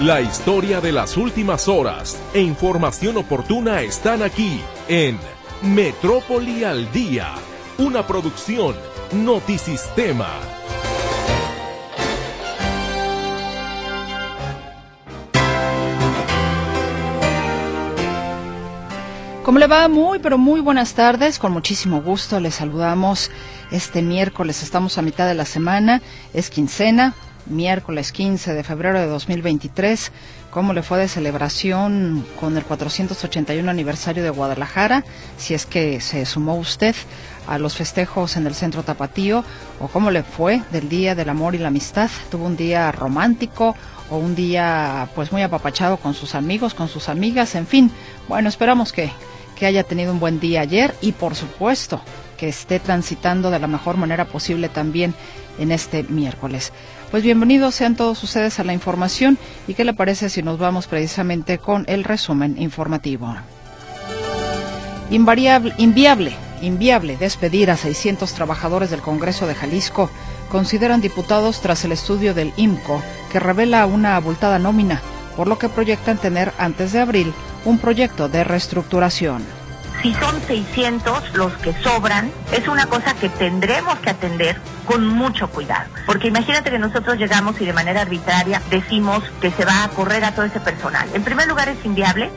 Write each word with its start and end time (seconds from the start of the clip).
La 0.00 0.22
historia 0.22 0.80
de 0.80 0.92
las 0.92 1.18
últimas 1.18 1.68
horas 1.68 2.18
e 2.32 2.40
información 2.40 3.18
oportuna 3.18 3.82
están 3.82 4.22
aquí 4.22 4.62
en 4.88 5.18
Metrópoli 5.60 6.64
al 6.64 6.90
Día, 6.90 7.34
una 7.76 8.06
producción 8.06 8.74
Notisistema. 9.12 10.30
¿Cómo 19.44 19.58
le 19.58 19.66
va? 19.66 19.86
Muy, 19.88 20.18
pero 20.18 20.38
muy 20.38 20.62
buenas 20.62 20.94
tardes. 20.94 21.38
Con 21.38 21.52
muchísimo 21.52 22.00
gusto 22.00 22.40
les 22.40 22.54
saludamos 22.54 23.30
este 23.70 24.00
miércoles. 24.00 24.62
Estamos 24.62 24.96
a 24.96 25.02
mitad 25.02 25.28
de 25.28 25.34
la 25.34 25.44
semana. 25.44 26.00
Es 26.32 26.48
quincena, 26.48 27.14
miércoles 27.46 28.12
15 28.12 28.54
de 28.54 28.64
febrero 28.64 29.00
de 29.00 29.06
2023. 29.06 30.12
¿Cómo 30.50 30.72
le 30.72 30.82
fue 30.82 30.98
de 30.98 31.08
celebración 31.08 32.26
con 32.38 32.56
el 32.56 32.64
481 32.64 33.70
aniversario 33.70 34.22
de 34.22 34.30
Guadalajara? 34.30 35.04
Si 35.36 35.54
es 35.54 35.66
que 35.66 36.00
se 36.00 36.26
sumó 36.26 36.56
usted 36.56 36.94
a 37.46 37.58
los 37.58 37.76
festejos 37.76 38.36
en 38.36 38.46
el 38.46 38.54
centro 38.54 38.82
tapatío 38.82 39.44
o 39.80 39.88
cómo 39.88 40.10
le 40.10 40.22
fue 40.22 40.62
del 40.72 40.88
Día 40.88 41.14
del 41.14 41.28
Amor 41.28 41.54
y 41.54 41.58
la 41.58 41.68
Amistad. 41.68 42.10
¿Tuvo 42.30 42.46
un 42.46 42.56
día 42.56 42.90
romántico 42.92 43.74
o 44.10 44.18
un 44.18 44.34
día 44.34 45.08
pues 45.14 45.32
muy 45.32 45.42
apapachado 45.42 45.96
con 45.96 46.14
sus 46.14 46.34
amigos, 46.34 46.74
con 46.74 46.88
sus 46.88 47.08
amigas? 47.08 47.54
En 47.54 47.66
fin, 47.66 47.90
bueno, 48.28 48.48
esperamos 48.48 48.92
que, 48.92 49.10
que 49.56 49.66
haya 49.66 49.84
tenido 49.84 50.12
un 50.12 50.20
buen 50.20 50.40
día 50.40 50.60
ayer 50.60 50.94
y 51.00 51.12
por 51.12 51.34
supuesto 51.34 52.00
que 52.36 52.48
esté 52.48 52.80
transitando 52.80 53.50
de 53.50 53.58
la 53.58 53.66
mejor 53.66 53.96
manera 53.96 54.24
posible 54.24 54.68
también 54.68 55.14
en 55.58 55.72
este 55.72 56.04
miércoles. 56.04 56.72
Pues 57.10 57.24
bienvenidos 57.24 57.74
sean 57.74 57.96
todos 57.96 58.22
ustedes 58.22 58.60
a 58.60 58.64
la 58.64 58.72
información 58.72 59.36
y 59.66 59.74
qué 59.74 59.84
le 59.84 59.94
parece 59.94 60.28
si 60.28 60.44
nos 60.44 60.60
vamos 60.60 60.86
precisamente 60.86 61.58
con 61.58 61.84
el 61.88 62.04
resumen 62.04 62.56
informativo. 62.62 63.34
Invariable, 65.10 65.74
inviable, 65.76 66.32
inviable 66.62 67.16
despedir 67.16 67.68
a 67.72 67.76
600 67.76 68.32
trabajadores 68.32 68.90
del 68.90 69.00
Congreso 69.00 69.48
de 69.48 69.56
Jalisco, 69.56 70.08
consideran 70.52 71.00
diputados 71.00 71.60
tras 71.60 71.84
el 71.84 71.90
estudio 71.90 72.32
del 72.32 72.52
IMCO 72.56 73.02
que 73.32 73.40
revela 73.40 73.86
una 73.86 74.14
abultada 74.14 74.60
nómina, 74.60 75.02
por 75.36 75.48
lo 75.48 75.58
que 75.58 75.68
proyectan 75.68 76.16
tener 76.16 76.52
antes 76.58 76.92
de 76.92 77.00
abril 77.00 77.32
un 77.64 77.78
proyecto 77.78 78.28
de 78.28 78.44
reestructuración 78.44 79.59
si 80.02 80.14
son 80.14 80.40
600 80.46 81.34
los 81.34 81.52
que 81.58 81.72
sobran, 81.82 82.30
es 82.52 82.66
una 82.68 82.86
cosa 82.86 83.14
que 83.14 83.28
tendremos 83.28 83.98
que 83.98 84.10
atender 84.10 84.56
con 84.86 85.06
mucho 85.06 85.48
cuidado. 85.50 85.90
Porque 86.06 86.28
imagínate 86.28 86.70
que 86.70 86.78
nosotros 86.78 87.18
llegamos 87.18 87.60
y 87.60 87.66
de 87.66 87.72
manera 87.72 88.02
arbitraria 88.02 88.62
decimos 88.70 89.22
que 89.40 89.50
se 89.50 89.64
va 89.64 89.84
a 89.84 89.88
correr 89.88 90.24
a 90.24 90.32
todo 90.34 90.46
ese 90.46 90.60
personal. 90.60 91.08
En 91.14 91.22
primer 91.22 91.46
lugar 91.48 91.68
es 91.68 91.84
inviable. 91.84 92.30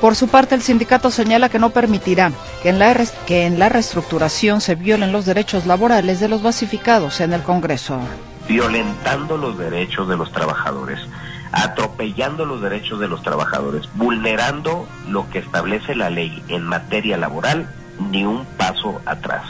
Por 0.00 0.16
su 0.16 0.26
parte, 0.26 0.56
el 0.56 0.62
sindicato 0.62 1.12
señala 1.12 1.48
que 1.48 1.60
no 1.60 1.70
permitirá 1.70 2.32
que 2.60 2.70
en, 2.70 2.80
la, 2.80 2.92
que 3.24 3.46
en 3.46 3.60
la 3.60 3.68
reestructuración 3.68 4.60
se 4.60 4.74
violen 4.74 5.12
los 5.12 5.26
derechos 5.26 5.64
laborales 5.64 6.18
de 6.18 6.28
los 6.28 6.42
basificados 6.42 7.20
en 7.20 7.32
el 7.32 7.42
Congreso. 7.42 8.00
Violentando 8.48 9.36
los 9.36 9.56
derechos 9.56 10.08
de 10.08 10.16
los 10.16 10.32
trabajadores 10.32 10.98
atropellando 11.52 12.44
los 12.44 12.60
derechos 12.60 12.98
de 12.98 13.08
los 13.08 13.22
trabajadores, 13.22 13.88
vulnerando 13.94 14.88
lo 15.08 15.28
que 15.30 15.38
establece 15.38 15.94
la 15.94 16.10
ley 16.10 16.42
en 16.48 16.64
materia 16.64 17.16
laboral, 17.16 17.68
ni 18.10 18.24
un 18.24 18.44
paso 18.56 19.00
atrás. 19.06 19.44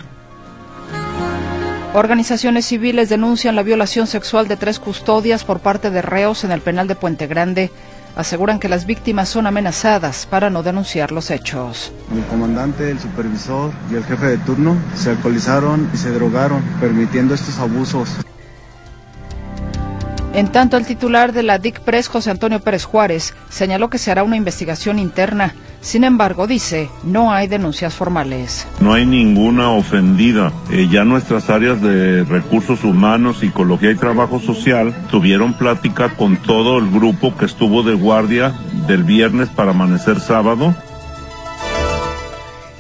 Organizaciones 1.95 2.65
civiles 2.65 3.11
denuncian 3.11 3.55
la 3.55 3.63
violación 3.63 4.07
sexual 4.07 4.49
de 4.49 4.57
tres 4.57 4.79
custodias 4.79 5.45
por 5.45 5.61
parte 5.61 5.91
de 5.91 6.01
reos 6.01 6.43
en 6.43 6.51
el 6.51 6.63
penal 6.63 6.89
de 6.89 6.95
Puente 6.95 7.27
Grande. 7.27 7.71
Aseguran 8.17 8.59
que 8.59 8.71
las 8.71 8.87
víctimas 8.87 9.29
son 9.29 9.47
amenazadas 9.47 10.27
para 10.27 10.49
no 10.49 10.63
denunciar 10.63 11.13
los 11.13 11.31
hechos. 11.31 11.93
El 12.15 12.25
comandante, 12.25 12.91
el 12.91 12.99
supervisor 12.99 13.73
y 13.91 13.97
el 13.97 14.05
jefe 14.05 14.27
de 14.27 14.39
turno 14.39 14.77
se 14.95 15.11
alcoholizaron 15.11 15.91
y 15.93 15.99
se 15.99 16.11
drogaron, 16.11 16.63
permitiendo 16.81 17.35
estos 17.35 17.59
abusos. 17.59 18.09
En 20.35 20.51
tanto, 20.51 20.79
el 20.79 20.87
titular 20.87 21.35
de 21.35 21.43
la 21.43 21.59
DICPRES, 21.59 22.09
José 22.09 22.31
Antonio 22.31 22.59
Pérez 22.61 22.85
Juárez, 22.85 23.35
señaló 23.51 23.91
que 23.91 23.99
se 23.99 24.11
hará 24.11 24.23
una 24.23 24.39
investigación 24.39 24.99
interna. 24.99 25.55
Sin 25.83 26.05
embargo, 26.05 26.47
dice, 26.47 26.89
no 27.05 27.33
hay 27.33 27.49
denuncias 27.49 27.93
formales. 27.93 28.67
No 28.81 28.95
hay 28.95 29.05
ninguna 29.05 29.69
ofendida. 29.71 30.51
Eh, 30.71 30.89
ya 30.91 31.05
nuestras 31.05 31.51
áreas 31.51 31.83
de 31.83 32.25
recursos 32.25 32.83
humanos, 32.83 33.41
psicología 33.41 33.91
y 33.91 33.97
trabajo 33.97 34.41
social 34.41 34.95
tuvieron 35.11 35.53
plática 35.53 36.15
con 36.17 36.39
todo 36.39 36.79
el 36.79 36.91
grupo 36.91 37.37
que 37.37 37.45
estuvo 37.45 37.83
de 37.83 37.93
guardia 37.93 38.55
del 38.87 39.05
viernes 39.05 39.51
para 39.51 39.73
amanecer 39.73 40.19
sábado. 40.19 40.75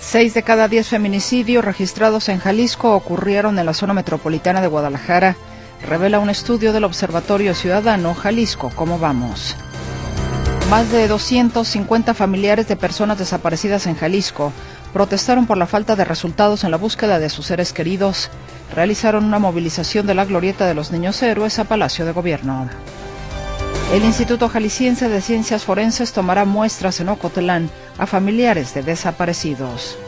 Seis 0.01 0.33
de 0.33 0.43
cada 0.43 0.69
diez 0.69 0.89
feminicidios 0.89 1.65
registrados 1.65 2.31
en 2.31 2.39
Jalisco 2.39 2.95
ocurrieron 2.95 3.59
en 3.59 3.67
la 3.67 3.75
zona 3.75 3.93
metropolitana 3.93 4.62
de 4.62 4.69
Guadalajara 4.69 5.37
revela 5.87 6.19
un 6.19 6.31
estudio 6.31 6.72
del 6.72 6.84
Observatorio 6.84 7.54
Ciudadano 7.54 8.15
Jalisco. 8.15 8.70
¿Cómo 8.75 8.98
vamos? 8.98 9.56
Más 10.70 10.91
de 10.91 11.06
250 11.06 12.15
familiares 12.15 12.69
de 12.69 12.76
personas 12.76 13.19
desaparecidas 13.19 13.87
en 13.87 13.97
Jalisco 13.97 14.53
protestaron 14.93 15.47
por 15.47 15.56
la 15.56 15.66
falta 15.66 15.97
de 15.97 16.04
resultados 16.04 16.65
en 16.65 16.70
la 16.70 16.76
búsqueda 16.76 17.19
de 17.19 17.28
sus 17.28 17.47
seres 17.47 17.72
queridos. 17.72 18.31
Realizaron 18.75 19.25
una 19.25 19.38
movilización 19.38 20.06
de 20.06 20.15
la 20.15 20.25
glorieta 20.25 20.66
de 20.66 20.75
los 20.75 20.93
niños 20.93 21.22
héroes 21.22 21.59
a 21.59 21.65
Palacio 21.65 22.06
de 22.06 22.12
Gobierno. 22.12 22.69
El 23.93 24.04
Instituto 24.04 24.49
Jalisciense 24.49 25.10
de 25.10 25.20
Ciencias 25.20 25.64
Forenses 25.64 26.12
tomará 26.12 26.47
muestras 26.47 27.00
en 27.00 27.10
Ocotlán 27.10 27.69
a 27.99 28.06
familiares 28.06 28.72
de 28.72 28.82
desaparecidos. 28.82 29.99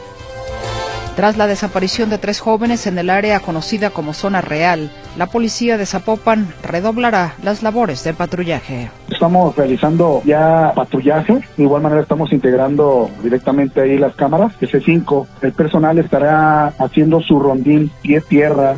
Tras 1.15 1.37
la 1.37 1.47
desaparición 1.47 2.09
de 2.09 2.17
tres 2.17 2.41
jóvenes 2.41 2.87
en 2.87 2.97
el 2.97 3.09
área 3.09 3.39
conocida 3.39 3.89
como 3.89 4.13
Zona 4.13 4.41
Real, 4.41 4.91
la 5.17 5.27
policía 5.27 5.77
de 5.77 5.85
Zapopan 5.85 6.53
redoblará 6.61 7.35
las 7.41 7.63
labores 7.63 8.03
de 8.03 8.13
patrullaje. 8.13 8.91
Estamos 9.09 9.55
realizando 9.55 10.21
ya 10.25 10.73
patrullaje, 10.75 11.39
de 11.55 11.63
igual 11.63 11.83
manera 11.83 12.01
estamos 12.01 12.33
integrando 12.33 13.09
directamente 13.23 13.79
ahí 13.79 13.97
las 13.97 14.13
cámaras, 14.15 14.51
S5. 14.59 15.25
El 15.41 15.53
personal 15.53 15.97
estará 15.99 16.67
haciendo 16.79 17.21
su 17.21 17.39
rondín 17.39 17.91
pie 18.01 18.19
tierra, 18.19 18.75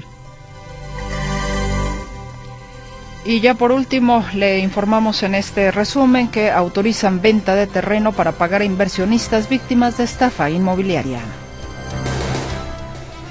Y 3.25 3.41
ya 3.41 3.55
por 3.55 3.73
último, 3.73 4.23
le 4.33 4.59
informamos 4.59 5.21
en 5.21 5.35
este 5.35 5.69
resumen 5.71 6.29
que 6.29 6.49
autorizan 6.49 7.21
venta 7.21 7.55
de 7.55 7.67
terreno 7.67 8.13
para 8.13 8.31
pagar 8.31 8.61
a 8.61 8.63
inversionistas 8.63 9.49
víctimas 9.49 9.97
de 9.97 10.05
estafa 10.05 10.49
inmobiliaria. 10.49 11.19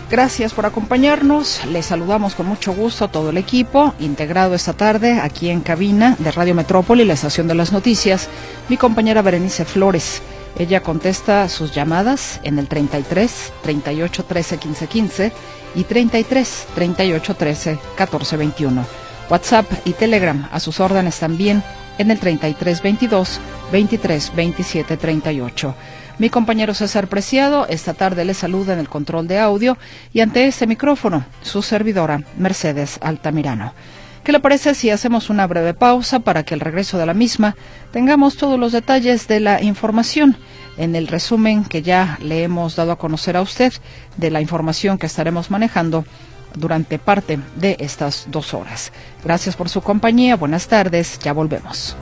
Gracias 0.09 0.55
por 0.55 0.67
acompañarnos. 0.67 1.65
Les 1.67 1.87
saludamos 1.87 2.37
con 2.37 2.47
mucho 2.47 2.73
gusto 2.73 3.05
a 3.05 3.09
todo 3.09 3.31
el 3.31 3.39
equipo 3.39 3.93
integrado 3.99 4.55
esta 4.55 4.73
tarde 4.73 5.19
aquí 5.21 5.51
en 5.51 5.63
cabina 5.63 6.15
de 6.21 6.31
Radio 6.31 6.55
Metrópoli, 6.55 7.05
la 7.05 7.15
estación 7.15 7.49
de 7.49 7.57
las 7.57 7.73
noticias. 7.73 8.29
Mi 8.69 8.77
compañera 8.77 9.21
Berenice 9.23 9.65
Flores. 9.65 10.23
Ella 10.57 10.81
contesta 10.81 11.49
sus 11.49 11.75
llamadas 11.75 12.41
en 12.45 12.61
el 12.61 12.69
33 12.69 13.53
38 13.63 14.25
13 14.25 14.59
15 14.59 14.87
15 14.87 15.33
y 15.75 15.85
33 15.85 16.67
38 16.77 17.35
13 17.35 17.79
14 17.97 18.37
21. 18.37 18.87
WhatsApp 19.29 19.67
y 19.85 19.93
Telegram 19.93 20.49
a 20.53 20.61
sus 20.61 20.79
órdenes 20.79 21.19
también 21.19 21.65
en 21.99 22.13
el 22.13 22.21
33 22.21 22.81
22 22.81 23.41
23 23.73 24.33
27 24.37 24.97
38. 24.97 25.75
Mi 26.19 26.31
compañero 26.31 26.73
César 26.73 27.09
Preciado 27.09 27.67
esta 27.69 27.93
tarde 27.93 28.25
le 28.25 28.33
saluda 28.33 28.73
en 28.73 28.79
el 28.79 28.89
control 28.89 29.29
de 29.29 29.39
audio 29.39 29.77
y 30.15 30.21
ante 30.21 30.47
este 30.47 30.67
micrófono 30.67 31.27
su 31.43 31.61
servidora 31.61 32.23
Mercedes 32.39 32.99
Altamirano. 33.03 33.75
¿Qué 34.25 34.33
le 34.33 34.41
parece 34.41 34.75
si 34.75 34.89
hacemos 34.91 35.29
una 35.29 35.47
breve 35.47 35.75
pausa 35.75 36.21
para 36.21 36.43
que 36.43 36.55
al 36.55 36.61
regreso 36.61 36.97
de 36.97 37.05
la 37.05 37.13
misma 37.13 37.55
tengamos 37.93 38.37
todos 38.39 38.59
los 38.59 38.73
detalles 38.73 39.29
de 39.29 39.41
la 39.41 39.63
información 39.63 40.39
en 40.79 40.97
el 40.97 41.07
resumen 41.07 41.65
que 41.65 41.83
ya 41.83 42.19
le 42.23 42.43
hemos 42.43 42.77
dado 42.77 42.93
a 42.93 42.99
conocer 42.99 43.37
a 43.37 43.43
usted 43.43 43.75
de 44.17 44.31
la 44.31 44.41
información 44.41 44.97
que 44.97 45.07
estaremos 45.07 45.51
manejando 45.51 46.07
durante 46.55 46.99
parte 46.99 47.39
de 47.57 47.77
estas 47.79 48.27
dos 48.31 48.55
horas? 48.55 48.91
Gracias 49.23 49.55
por 49.55 49.69
su 49.69 49.83
compañía, 49.83 50.37
buenas 50.37 50.67
tardes, 50.67 51.19
ya 51.19 51.35
volvemos. 51.35 51.95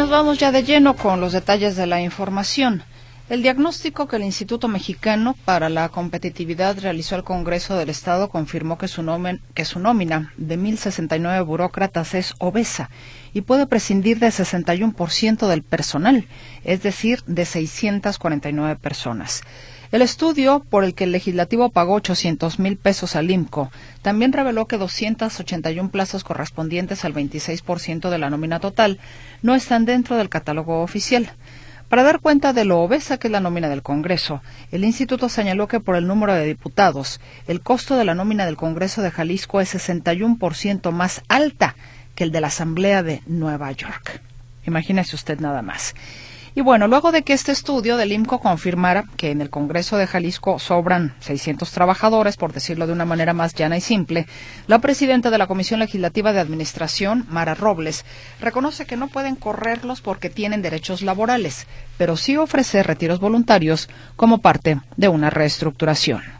Nos 0.00 0.08
vamos 0.08 0.38
ya 0.38 0.50
de 0.50 0.62
lleno 0.62 0.96
con 0.96 1.20
los 1.20 1.34
detalles 1.34 1.76
de 1.76 1.86
la 1.86 2.00
información. 2.00 2.82
El 3.28 3.42
diagnóstico 3.42 4.08
que 4.08 4.16
el 4.16 4.22
Instituto 4.22 4.66
Mexicano 4.66 5.36
para 5.44 5.68
la 5.68 5.90
Competitividad 5.90 6.78
realizó 6.80 7.16
al 7.16 7.22
Congreso 7.22 7.76
del 7.76 7.90
Estado 7.90 8.30
confirmó 8.30 8.78
que 8.78 8.88
su, 8.88 9.04
que 9.52 9.66
su 9.66 9.78
nómina 9.78 10.32
de 10.38 10.58
1.069 10.58 11.44
burócratas 11.44 12.14
es 12.14 12.34
obesa 12.38 12.88
y 13.34 13.42
puede 13.42 13.66
prescindir 13.66 14.20
de 14.20 14.28
61% 14.28 15.46
del 15.46 15.62
personal, 15.62 16.24
es 16.64 16.82
decir, 16.82 17.22
de 17.26 17.44
649 17.44 18.76
personas. 18.76 19.42
El 19.92 20.02
estudio, 20.02 20.64
por 20.70 20.84
el 20.84 20.94
que 20.94 21.02
el 21.02 21.10
legislativo 21.10 21.70
pagó 21.70 21.94
800 21.94 22.60
mil 22.60 22.76
pesos 22.76 23.16
al 23.16 23.28
IMCO, 23.28 23.72
también 24.02 24.32
reveló 24.32 24.66
que 24.66 24.78
281 24.78 25.90
plazas 25.90 26.22
correspondientes 26.22 27.04
al 27.04 27.12
26% 27.12 28.08
de 28.08 28.18
la 28.18 28.30
nómina 28.30 28.60
total 28.60 29.00
no 29.42 29.56
están 29.56 29.86
dentro 29.86 30.16
del 30.16 30.28
catálogo 30.28 30.82
oficial. 30.82 31.32
Para 31.88 32.04
dar 32.04 32.20
cuenta 32.20 32.52
de 32.52 32.64
lo 32.64 32.78
obesa 32.78 33.18
que 33.18 33.26
es 33.26 33.32
la 33.32 33.40
nómina 33.40 33.68
del 33.68 33.82
Congreso, 33.82 34.42
el 34.70 34.84
instituto 34.84 35.28
señaló 35.28 35.66
que 35.66 35.80
por 35.80 35.96
el 35.96 36.06
número 36.06 36.34
de 36.34 36.46
diputados, 36.46 37.20
el 37.48 37.60
costo 37.60 37.96
de 37.96 38.04
la 38.04 38.14
nómina 38.14 38.46
del 38.46 38.56
Congreso 38.56 39.02
de 39.02 39.10
Jalisco 39.10 39.60
es 39.60 39.74
61% 39.74 40.92
más 40.92 41.22
alta 41.26 41.74
que 42.14 42.22
el 42.22 42.30
de 42.30 42.40
la 42.40 42.46
Asamblea 42.46 43.02
de 43.02 43.22
Nueva 43.26 43.72
York. 43.72 44.20
Imagínese 44.68 45.16
usted 45.16 45.40
nada 45.40 45.62
más. 45.62 45.96
Y 46.54 46.62
bueno, 46.62 46.88
luego 46.88 47.12
de 47.12 47.22
que 47.22 47.32
este 47.32 47.52
estudio 47.52 47.96
del 47.96 48.10
IMCO 48.10 48.40
confirmara 48.40 49.04
que 49.16 49.30
en 49.30 49.40
el 49.40 49.50
Congreso 49.50 49.96
de 49.96 50.08
Jalisco 50.08 50.58
sobran 50.58 51.14
600 51.20 51.70
trabajadores, 51.70 52.36
por 52.36 52.52
decirlo 52.52 52.88
de 52.88 52.92
una 52.92 53.04
manera 53.04 53.32
más 53.32 53.54
llana 53.54 53.76
y 53.76 53.80
simple, 53.80 54.26
la 54.66 54.80
presidenta 54.80 55.30
de 55.30 55.38
la 55.38 55.46
Comisión 55.46 55.78
Legislativa 55.78 56.32
de 56.32 56.40
Administración, 56.40 57.24
Mara 57.28 57.54
Robles, 57.54 58.04
reconoce 58.40 58.84
que 58.84 58.96
no 58.96 59.06
pueden 59.06 59.36
correrlos 59.36 60.00
porque 60.00 60.28
tienen 60.28 60.60
derechos 60.60 61.02
laborales, 61.02 61.68
pero 61.96 62.16
sí 62.16 62.36
ofrecer 62.36 62.86
retiros 62.86 63.20
voluntarios 63.20 63.88
como 64.16 64.38
parte 64.38 64.80
de 64.96 65.08
una 65.08 65.30
reestructuración 65.30 66.39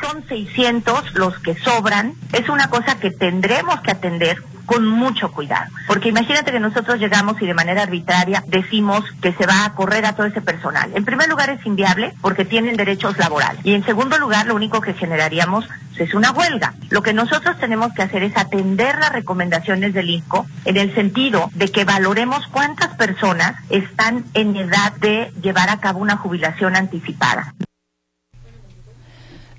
son 0.00 0.26
600 0.26 1.14
los 1.14 1.38
que 1.38 1.54
sobran, 1.56 2.14
es 2.32 2.48
una 2.48 2.68
cosa 2.68 2.98
que 2.98 3.10
tendremos 3.10 3.80
que 3.80 3.90
atender 3.90 4.42
con 4.66 4.86
mucho 4.86 5.30
cuidado. 5.32 5.70
Porque 5.86 6.08
imagínate 6.08 6.52
que 6.52 6.60
nosotros 6.60 6.98
llegamos 6.98 7.40
y 7.40 7.46
de 7.46 7.54
manera 7.54 7.82
arbitraria 7.82 8.42
decimos 8.46 9.04
que 9.20 9.32
se 9.32 9.46
va 9.46 9.64
a 9.64 9.74
correr 9.74 10.06
a 10.06 10.14
todo 10.14 10.26
ese 10.26 10.40
personal. 10.40 10.90
En 10.94 11.04
primer 11.04 11.28
lugar 11.28 11.50
es 11.50 11.64
inviable 11.66 12.14
porque 12.20 12.44
tienen 12.44 12.76
derechos 12.76 13.18
laborales. 13.18 13.60
Y 13.64 13.74
en 13.74 13.84
segundo 13.84 14.18
lugar 14.18 14.46
lo 14.46 14.54
único 14.54 14.80
que 14.80 14.94
generaríamos 14.94 15.68
es 15.98 16.14
una 16.14 16.32
huelga. 16.32 16.74
Lo 16.90 17.02
que 17.02 17.12
nosotros 17.12 17.58
tenemos 17.58 17.92
que 17.92 18.02
hacer 18.02 18.22
es 18.22 18.36
atender 18.36 18.98
las 18.98 19.12
recomendaciones 19.12 19.94
del 19.94 20.10
INCO 20.10 20.46
en 20.64 20.76
el 20.76 20.94
sentido 20.94 21.50
de 21.54 21.70
que 21.70 21.84
valoremos 21.84 22.46
cuántas 22.48 22.88
personas 22.96 23.54
están 23.70 24.24
en 24.34 24.56
edad 24.56 24.92
de 24.96 25.32
llevar 25.42 25.70
a 25.70 25.80
cabo 25.80 26.00
una 26.00 26.16
jubilación 26.16 26.74
anticipada. 26.74 27.54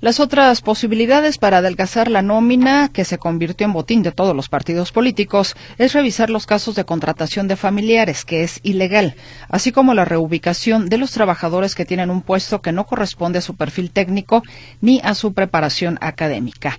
Las 0.00 0.20
otras 0.20 0.60
posibilidades 0.60 1.38
para 1.38 1.58
adelgazar 1.58 2.10
la 2.10 2.20
nómina, 2.20 2.90
que 2.92 3.06
se 3.06 3.16
convirtió 3.16 3.64
en 3.64 3.72
botín 3.72 4.02
de 4.02 4.12
todos 4.12 4.36
los 4.36 4.50
partidos 4.50 4.92
políticos, 4.92 5.56
es 5.78 5.94
revisar 5.94 6.28
los 6.28 6.44
casos 6.44 6.74
de 6.74 6.84
contratación 6.84 7.48
de 7.48 7.56
familiares, 7.56 8.26
que 8.26 8.42
es 8.42 8.60
ilegal, 8.62 9.14
así 9.48 9.72
como 9.72 9.94
la 9.94 10.04
reubicación 10.04 10.90
de 10.90 10.98
los 10.98 11.12
trabajadores 11.12 11.74
que 11.74 11.86
tienen 11.86 12.10
un 12.10 12.20
puesto 12.20 12.60
que 12.60 12.72
no 12.72 12.84
corresponde 12.84 13.38
a 13.38 13.42
su 13.42 13.56
perfil 13.56 13.90
técnico 13.90 14.42
ni 14.82 15.00
a 15.02 15.14
su 15.14 15.32
preparación 15.32 15.96
académica. 16.02 16.78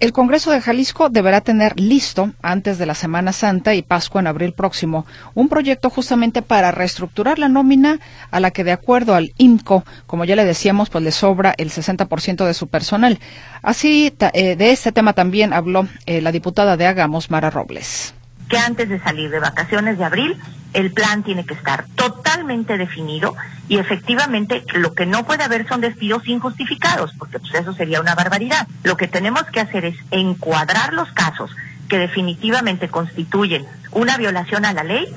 El 0.00 0.12
Congreso 0.12 0.50
de 0.50 0.60
Jalisco 0.60 1.08
deberá 1.08 1.40
tener 1.40 1.78
listo, 1.78 2.32
antes 2.42 2.78
de 2.78 2.86
la 2.86 2.94
Semana 2.94 3.32
Santa 3.32 3.74
y 3.74 3.82
Pascua 3.82 4.20
en 4.20 4.26
abril 4.26 4.52
próximo, 4.52 5.06
un 5.34 5.48
proyecto 5.48 5.88
justamente 5.88 6.42
para 6.42 6.72
reestructurar 6.72 7.38
la 7.38 7.48
nómina 7.48 8.00
a 8.30 8.40
la 8.40 8.50
que, 8.50 8.64
de 8.64 8.72
acuerdo 8.72 9.14
al 9.14 9.32
INCO, 9.38 9.84
como 10.06 10.24
ya 10.24 10.36
le 10.36 10.44
decíamos, 10.44 10.90
pues 10.90 11.04
le 11.04 11.12
sobra 11.12 11.54
el 11.56 11.70
60% 11.70 12.44
de 12.44 12.54
su 12.54 12.68
personal. 12.68 13.18
Así, 13.62 14.12
eh, 14.34 14.56
de 14.56 14.72
este 14.72 14.92
tema 14.92 15.12
también 15.12 15.52
habló 15.52 15.88
eh, 16.06 16.20
la 16.20 16.32
diputada 16.32 16.76
de 16.76 16.86
Agamos, 16.86 17.30
Mara 17.30 17.50
Robles 17.50 18.14
que 18.48 18.58
antes 18.58 18.88
de 18.88 19.00
salir 19.00 19.30
de 19.30 19.40
vacaciones 19.40 19.98
de 19.98 20.04
abril, 20.04 20.36
el 20.72 20.92
plan 20.92 21.22
tiene 21.22 21.46
que 21.46 21.54
estar 21.54 21.86
totalmente 21.94 22.76
definido 22.76 23.34
y 23.68 23.78
efectivamente 23.78 24.64
lo 24.74 24.94
que 24.94 25.06
no 25.06 25.24
puede 25.24 25.44
haber 25.44 25.66
son 25.66 25.80
despidos 25.80 26.26
injustificados, 26.28 27.12
porque 27.18 27.38
pues 27.38 27.54
eso 27.54 27.72
sería 27.72 28.00
una 28.00 28.14
barbaridad. 28.14 28.66
Lo 28.82 28.96
que 28.96 29.08
tenemos 29.08 29.44
que 29.44 29.60
hacer 29.60 29.84
es 29.84 29.96
encuadrar 30.10 30.92
los 30.92 31.10
casos 31.12 31.50
que 31.88 31.98
definitivamente 31.98 32.88
constituyen 32.88 33.66
una 33.92 34.16
violación 34.16 34.64
a 34.64 34.72
la 34.72 34.84
ley 34.84 35.14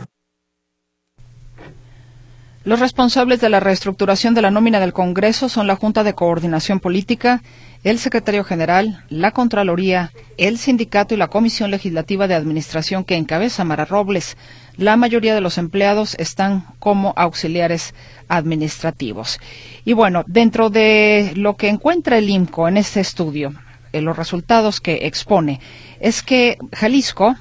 los 2.67 2.81
responsables 2.81 3.39
de 3.39 3.47
la 3.47 3.61
reestructuración 3.61 4.33
de 4.33 4.41
la 4.41 4.51
nómina 4.51 4.81
del 4.81 4.91
Congreso 4.91 5.47
son 5.47 5.67
la 5.67 5.77
Junta 5.77 6.03
de 6.03 6.15
Coordinación 6.15 6.81
Política, 6.81 7.41
el 7.85 7.97
Secretario 7.97 8.43
General, 8.43 9.05
la 9.07 9.31
Contraloría, 9.31 10.11
el 10.35 10.57
Sindicato 10.57 11.13
y 11.13 11.17
la 11.17 11.29
Comisión 11.29 11.71
Legislativa 11.71 12.27
de 12.27 12.35
Administración 12.35 13.05
que 13.05 13.15
encabeza 13.15 13.63
Mara 13.63 13.85
Robles. 13.85 14.35
La 14.75 14.97
mayoría 14.97 15.33
de 15.33 15.39
los 15.39 15.57
empleados 15.57 16.15
están 16.19 16.65
como 16.79 17.13
auxiliares 17.15 17.93
administrativos. 18.27 19.39
Y 19.85 19.93
bueno, 19.93 20.25
dentro 20.27 20.69
de 20.69 21.31
lo 21.37 21.55
que 21.55 21.69
encuentra 21.69 22.17
el 22.17 22.29
IMCO 22.29 22.67
en 22.67 22.75
este 22.75 22.99
estudio, 22.99 23.53
en 23.93 24.03
los 24.03 24.17
resultados 24.17 24.81
que 24.81 24.99
expone, 25.03 25.61
es 26.01 26.21
que 26.21 26.57
Jalisco, 26.73 27.33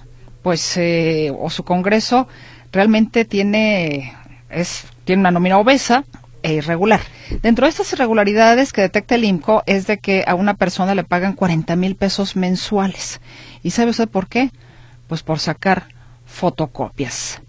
pues, 0.43 0.77
eh, 0.77 1.33
o 1.37 1.51
su 1.51 1.65
Congreso, 1.65 2.29
realmente 2.71 3.25
tiene 3.25 4.15
es, 4.51 4.85
tiene 5.07 5.21
una 5.21 5.31
nómina 5.31 5.57
obesa 5.57 6.05
e 6.43 6.53
irregular. 6.55 7.01
Dentro 7.43 7.65
de 7.65 7.71
estas 7.71 7.93
irregularidades 7.93 8.73
que 8.73 8.83
detecta 8.83 9.15
el 9.15 9.25
IMCO 9.25 9.63
es 9.67 9.87
de 9.87 9.99
que 9.99 10.25
a 10.27 10.35
una 10.35 10.55
persona 10.55 10.95
le 10.95 11.05
pagan 11.05 11.33
40 11.33 11.75
mil 11.77 11.97
pesos 11.97 12.37
mensuales. 12.37 13.21
¿Y 13.63 13.71
sabe 13.71 13.93
usted 13.93 14.09
por 14.09 14.29
qué? 14.29 14.51
Pues 15.09 15.23
por 15.23 15.39
sacar 15.39 15.89
fotocopias. 16.27 17.41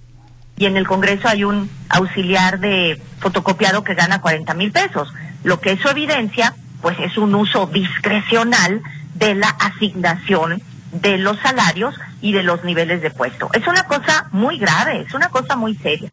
Y 0.57 0.65
en 0.65 0.77
el 0.77 0.87
Congreso 0.87 1.27
hay 1.27 1.43
un 1.43 1.69
auxiliar 1.89 2.59
de 2.59 3.01
fotocopiado 3.19 3.83
que 3.83 3.95
gana 3.95 4.21
40 4.21 4.53
mil 4.53 4.71
pesos. 4.71 5.11
Lo 5.43 5.59
que 5.59 5.73
eso 5.73 5.89
evidencia, 5.89 6.55
pues 6.81 6.97
es 6.99 7.17
un 7.17 7.35
uso 7.35 7.67
discrecional 7.67 8.81
de 9.15 9.35
la 9.35 9.49
asignación 9.49 10.61
de 10.91 11.17
los 11.17 11.37
salarios 11.39 11.95
y 12.21 12.33
de 12.33 12.43
los 12.43 12.63
niveles 12.63 13.01
de 13.01 13.11
puesto. 13.11 13.49
Es 13.53 13.67
una 13.67 13.83
cosa 13.83 14.27
muy 14.31 14.57
grave, 14.57 15.01
es 15.01 15.13
una 15.13 15.29
cosa 15.29 15.55
muy 15.55 15.75
seria. 15.75 16.11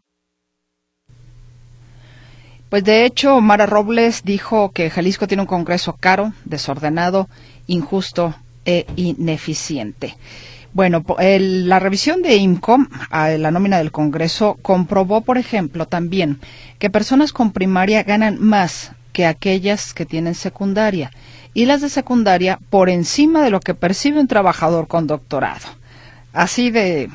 Pues 2.74 2.82
de 2.82 3.04
hecho, 3.04 3.40
Mara 3.40 3.66
Robles 3.66 4.22
dijo 4.24 4.72
que 4.72 4.90
Jalisco 4.90 5.28
tiene 5.28 5.42
un 5.42 5.46
Congreso 5.46 5.92
caro, 5.92 6.32
desordenado, 6.44 7.28
injusto 7.68 8.34
e 8.64 8.84
ineficiente. 8.96 10.16
Bueno, 10.72 11.04
la 11.20 11.78
revisión 11.78 12.20
de 12.20 12.34
IMCO 12.34 12.78
a 13.10 13.28
la 13.28 13.52
nómina 13.52 13.78
del 13.78 13.92
Congreso 13.92 14.58
comprobó, 14.60 15.20
por 15.20 15.38
ejemplo, 15.38 15.86
también 15.86 16.40
que 16.80 16.90
personas 16.90 17.32
con 17.32 17.52
primaria 17.52 18.02
ganan 18.02 18.42
más 18.42 18.90
que 19.12 19.26
aquellas 19.26 19.94
que 19.94 20.04
tienen 20.04 20.34
secundaria 20.34 21.12
y 21.52 21.66
las 21.66 21.80
de 21.80 21.88
secundaria 21.88 22.58
por 22.70 22.88
encima 22.88 23.44
de 23.44 23.50
lo 23.50 23.60
que 23.60 23.74
percibe 23.74 24.18
un 24.18 24.26
trabajador 24.26 24.88
con 24.88 25.06
doctorado. 25.06 25.68
Así 26.32 26.72
de 26.72 27.08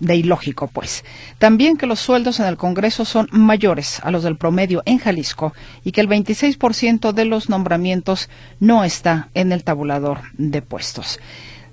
de 0.00 0.16
ilógico, 0.16 0.68
pues. 0.68 1.04
También 1.38 1.76
que 1.76 1.86
los 1.86 2.00
sueldos 2.00 2.40
en 2.40 2.46
el 2.46 2.56
Congreso 2.56 3.04
son 3.04 3.28
mayores 3.32 4.00
a 4.02 4.10
los 4.10 4.22
del 4.22 4.36
promedio 4.36 4.82
en 4.86 4.98
Jalisco 4.98 5.52
y 5.84 5.92
que 5.92 6.00
el 6.00 6.08
26% 6.08 7.12
de 7.12 7.24
los 7.24 7.48
nombramientos 7.48 8.28
no 8.60 8.84
está 8.84 9.28
en 9.34 9.52
el 9.52 9.64
tabulador 9.64 10.20
de 10.36 10.62
puestos. 10.62 11.18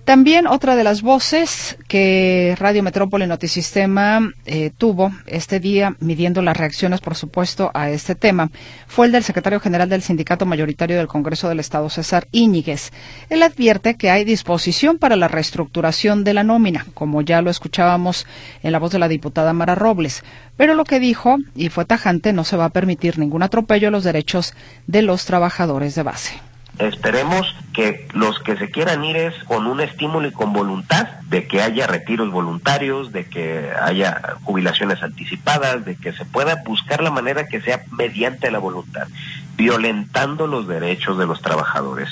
También 0.06 0.48
otra 0.48 0.76
de 0.76 0.84
las 0.84 1.02
voces 1.02 1.78
que 1.88 2.58
Radio 2.60 2.84
Metrópoli 2.84 3.26
Notisistema 3.26 4.34
eh, 4.46 4.70
tuvo 4.78 5.14
este 5.28 5.62
día, 5.62 5.96
midiendo 6.02 6.42
las 6.42 6.58
reacciones, 6.58 7.00
por 7.00 7.16
supuesto, 7.16 7.72
a 7.74 7.90
este 7.90 8.14
tema, 8.14 8.52
fue 8.86 9.06
el 9.06 9.14
del 9.14 9.24
secretario 9.24 9.62
general 9.62 9.88
del 9.88 10.02
Sindicato 10.02 10.46
Mayoritario 10.46 10.98
del 10.98 11.08
Congreso 11.08 11.48
del 11.48 11.62
Estado, 11.62 11.90
César 11.90 12.28
Íñiguez. 12.34 12.92
Él 13.30 13.44
advierte 13.44 13.96
que 13.96 14.10
hay 14.10 14.26
disposición 14.26 14.98
para 14.98 15.16
la 15.16 15.30
reestructuración 15.30 16.26
de 16.26 16.34
la 16.34 16.44
nómina, 16.44 16.86
como 16.94 17.22
ya 17.22 17.42
lo 17.42 17.50
escuchábamos 17.50 18.28
en 18.62 18.74
la 18.74 18.80
voz 18.80 18.92
de 18.92 19.00
la 19.00 19.08
diputada 19.08 19.54
Mara 19.54 19.76
Robles. 19.76 20.26
Pero 20.58 20.76
lo 20.76 20.84
que 20.84 21.00
dijo, 21.00 21.38
y 21.56 21.70
fue 21.70 21.86
tajante, 21.86 22.34
no 22.34 22.44
se 22.44 22.58
va 22.58 22.66
a 22.66 22.70
permitir 22.70 23.20
ningún 23.20 23.42
atropello 23.42 23.88
a 23.88 23.92
los 23.92 24.04
derechos 24.04 24.54
de 24.86 25.02
los 25.02 25.24
trabajadores 25.24 25.96
de 25.96 26.04
base. 26.04 26.53
Esperemos 26.80 27.56
que 27.72 28.08
los 28.14 28.40
que 28.40 28.58
se 28.58 28.72
quieran 28.72 29.04
ir 29.04 29.16
es 29.16 29.36
con 29.44 29.68
un 29.68 29.80
estímulo 29.80 30.28
y 30.28 30.32
con 30.32 30.54
voluntad 30.54 31.08
de 31.30 31.48
que 31.48 31.62
haya 31.62 31.86
retiros 31.86 32.32
voluntarios, 32.32 33.12
de 33.12 33.26
que 33.26 33.72
haya 33.80 34.38
jubilaciones 34.44 35.04
anticipadas, 35.04 35.86
de 35.86 35.96
que 35.96 36.14
se 36.14 36.26
pueda 36.26 36.64
buscar 36.66 37.04
la 37.04 37.12
manera 37.12 37.48
que 37.48 37.62
sea 37.62 37.84
mediante 37.92 38.50
la 38.50 38.58
voluntad, 38.58 39.08
violentando 39.56 40.48
los 40.48 40.68
derechos 40.68 41.20
de 41.20 41.28
los 41.28 41.42
trabajadores, 41.42 42.10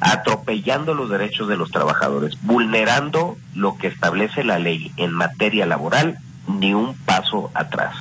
atropellando 0.00 0.92
los 0.92 1.08
derechos 1.08 1.48
de 1.48 1.56
los 1.56 1.70
trabajadores, 1.70 2.36
vulnerando 2.42 3.38
lo 3.54 3.78
que 3.78 3.86
establece 3.86 4.44
la 4.44 4.58
ley 4.58 4.92
en 4.98 5.12
materia 5.12 5.64
laboral, 5.64 6.18
ni 6.46 6.74
un 6.74 6.94
paso 7.06 7.50
atrás. 7.54 7.96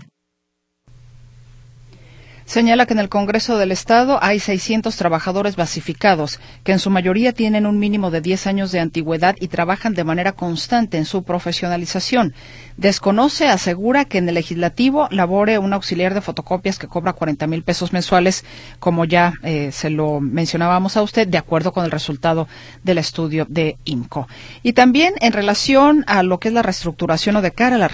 Señala 2.51 2.85
que 2.85 2.91
en 2.91 2.99
el 2.99 3.07
Congreso 3.07 3.57
del 3.57 3.71
Estado 3.71 4.19
hay 4.21 4.41
600 4.41 4.97
trabajadores 4.97 5.55
basificados, 5.55 6.41
que 6.65 6.73
en 6.73 6.79
su 6.79 6.89
mayoría 6.89 7.31
tienen 7.31 7.65
un 7.65 7.79
mínimo 7.79 8.11
de 8.11 8.19
10 8.19 8.45
años 8.45 8.73
de 8.73 8.81
antigüedad 8.81 9.37
y 9.39 9.47
trabajan 9.47 9.93
de 9.93 10.03
manera 10.03 10.33
constante 10.33 10.97
en 10.97 11.05
su 11.05 11.23
profesionalización. 11.23 12.33
Desconoce, 12.75 13.47
asegura 13.47 14.03
que 14.03 14.17
en 14.17 14.27
el 14.27 14.35
legislativo 14.35 15.07
labore 15.11 15.59
un 15.59 15.71
auxiliar 15.71 16.13
de 16.13 16.19
fotocopias 16.19 16.77
que 16.77 16.87
cobra 16.87 17.13
40 17.13 17.47
mil 17.47 17.63
pesos 17.63 17.93
mensuales, 17.93 18.43
como 18.79 19.05
ya 19.05 19.33
eh, 19.43 19.71
se 19.71 19.89
lo 19.89 20.19
mencionábamos 20.19 20.97
a 20.97 21.03
usted, 21.03 21.29
de 21.29 21.37
acuerdo 21.37 21.71
con 21.71 21.85
el 21.85 21.91
resultado 21.91 22.49
del 22.83 22.97
estudio 22.97 23.45
de 23.47 23.77
IMCO. 23.85 24.27
Y 24.61 24.73
también 24.73 25.13
en 25.21 25.31
relación 25.31 26.03
a 26.05 26.21
lo 26.21 26.39
que 26.39 26.49
es 26.49 26.53
la 26.53 26.63
reestructuración 26.63 27.37
o 27.37 27.41
de 27.41 27.51
cara 27.51 27.77
a 27.77 27.79
la, 27.79 27.89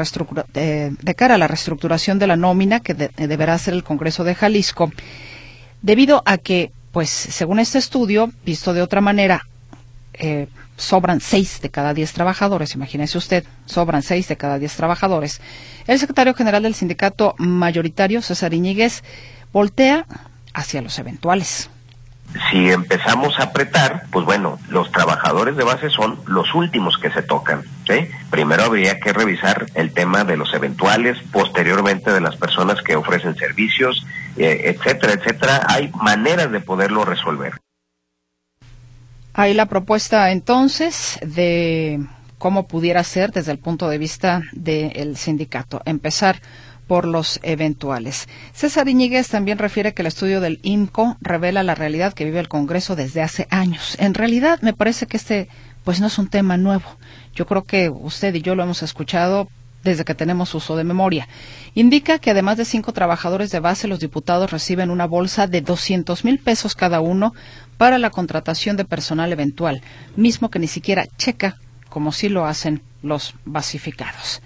eh, 0.55 0.91
de 0.99 1.15
cara 1.15 1.35
a 1.35 1.37
la 1.37 1.47
reestructuración 1.47 2.17
de 2.17 2.25
la 2.25 2.37
nómina 2.37 2.79
que 2.79 2.95
deberá 2.95 3.53
hacer 3.53 3.75
el 3.75 3.83
Congreso 3.83 4.23
de 4.23 4.33
Jalisco, 4.33 4.47
debido 5.82 6.24
a 6.25 6.38
que, 6.38 6.72
pues, 6.92 7.10
según 7.10 7.60
este 7.60 7.77
estudio, 7.77 8.32
visto 8.46 8.74
de 8.74 8.82
otra 8.82 9.01
manera, 9.01 9.48
eh, 10.13 10.48
sobran 10.75 11.22
seis 11.22 11.60
de 11.62 11.70
cada 11.70 11.94
diez 11.94 12.13
trabajadores, 12.13 12.75
imagínese 12.75 13.18
usted, 13.18 13.44
sobran 13.66 14.04
seis 14.04 14.27
de 14.27 14.38
cada 14.38 14.60
diez 14.60 14.75
trabajadores. 14.75 15.42
El 15.88 16.00
secretario 16.00 16.34
general 16.34 16.63
del 16.63 16.75
sindicato 16.75 17.36
mayoritario, 17.38 18.22
César 18.22 18.54
Iñiguez, 18.54 19.04
voltea 19.51 20.06
hacia 20.54 20.82
los 20.82 21.00
eventuales 21.00 21.70
si 22.51 22.70
empezamos 22.70 23.39
a 23.39 23.44
apretar, 23.44 24.04
pues 24.12 24.25
bueno, 24.25 24.60
los 24.70 24.92
trabajadores 24.92 25.56
de 25.56 25.63
base 25.63 25.89
son 25.89 26.20
los 26.27 26.54
últimos 26.54 26.98
que 26.98 27.10
se 27.10 27.22
tocan. 27.22 27.63
Primero 28.30 28.63
habría 28.63 29.00
que 29.00 29.13
revisar 29.13 29.66
el 29.75 29.94
tema 29.94 30.24
de 30.24 30.38
los 30.38 30.54
eventuales, 30.54 31.18
posteriormente 31.32 32.12
de 32.12 32.22
las 32.22 32.36
personas 32.36 32.82
que 32.82 32.96
ofrecen 32.96 33.36
servicios, 33.38 34.06
etcétera, 34.44 35.13
etcétera. 35.13 35.65
Hay 35.67 35.91
maneras 35.91 36.51
de 36.51 36.60
poderlo 36.60 37.06
resolver. 37.06 37.53
Hay 39.34 39.53
la 39.53 39.67
propuesta 39.67 40.32
entonces 40.32 41.20
de 41.22 42.03
cómo 42.38 42.67
pudiera 42.67 43.03
ser 43.03 43.32
desde 43.32 43.51
el 43.51 43.60
punto 43.60 43.89
de 43.89 43.98
vista 43.98 44.41
del 44.51 45.17
sindicato. 45.17 45.82
Empezar 45.86 46.41
por 46.88 47.06
los 47.06 47.39
eventuales. 47.44 48.27
César 48.53 48.88
Iñiguez 48.88 49.27
también 49.27 49.58
refiere 49.58 49.94
que 49.94 50.01
el 50.01 50.08
estudio 50.08 50.41
del 50.41 50.60
INCO 50.63 51.17
revela 51.22 51.62
la 51.63 51.75
realidad 51.75 52.13
que 52.13 52.25
vive 52.25 52.39
el 52.39 52.48
Congreso 52.48 52.96
desde 52.96 53.22
hace 53.22 53.46
años. 53.50 53.98
En 54.00 54.13
realidad, 54.13 54.60
me 54.62 54.74
parece 54.74 55.06
que 55.06 55.17
este 55.17 55.50
pues 55.84 56.01
no 56.01 56.08
es 56.08 56.17
un 56.17 56.27
tema 56.27 56.58
nuevo. 56.58 56.98
Yo 57.34 57.46
creo 57.46 57.63
que 57.63 57.89
usted 57.89 58.34
y 58.36 58.41
yo 58.41 58.56
lo 58.56 58.63
hemos 58.63 58.84
escuchado 58.84 59.48
desde 59.88 60.06
que 60.06 60.13
tenemos 60.13 60.53
uso 60.53 60.75
de 60.75 60.84
memoria. 60.84 61.27
Indica 61.74 62.20
que 62.20 62.32
además 62.32 62.58
de 62.58 62.65
cinco 62.65 62.94
trabajadores 62.94 63.50
de 63.50 63.60
base, 63.60 63.88
los 63.88 64.00
diputados 64.00 64.51
reciben 64.51 64.91
una 64.91 65.08
bolsa 65.08 65.48
de 65.48 65.62
200 65.62 66.24
mil 66.25 66.39
pesos 66.39 66.75
cada 66.75 67.00
uno 67.00 67.34
para 67.77 67.98
la 67.98 68.10
contratación 68.10 68.77
de 68.77 68.86
personal 68.86 69.32
eventual, 69.32 69.82
mismo 70.15 70.50
que 70.50 70.60
ni 70.60 70.67
siquiera 70.67 71.06
checa 71.17 71.58
como 71.89 72.12
sí 72.12 72.29
lo 72.29 72.46
hacen 72.46 72.82
los 73.01 73.34
basificados. 73.46 74.41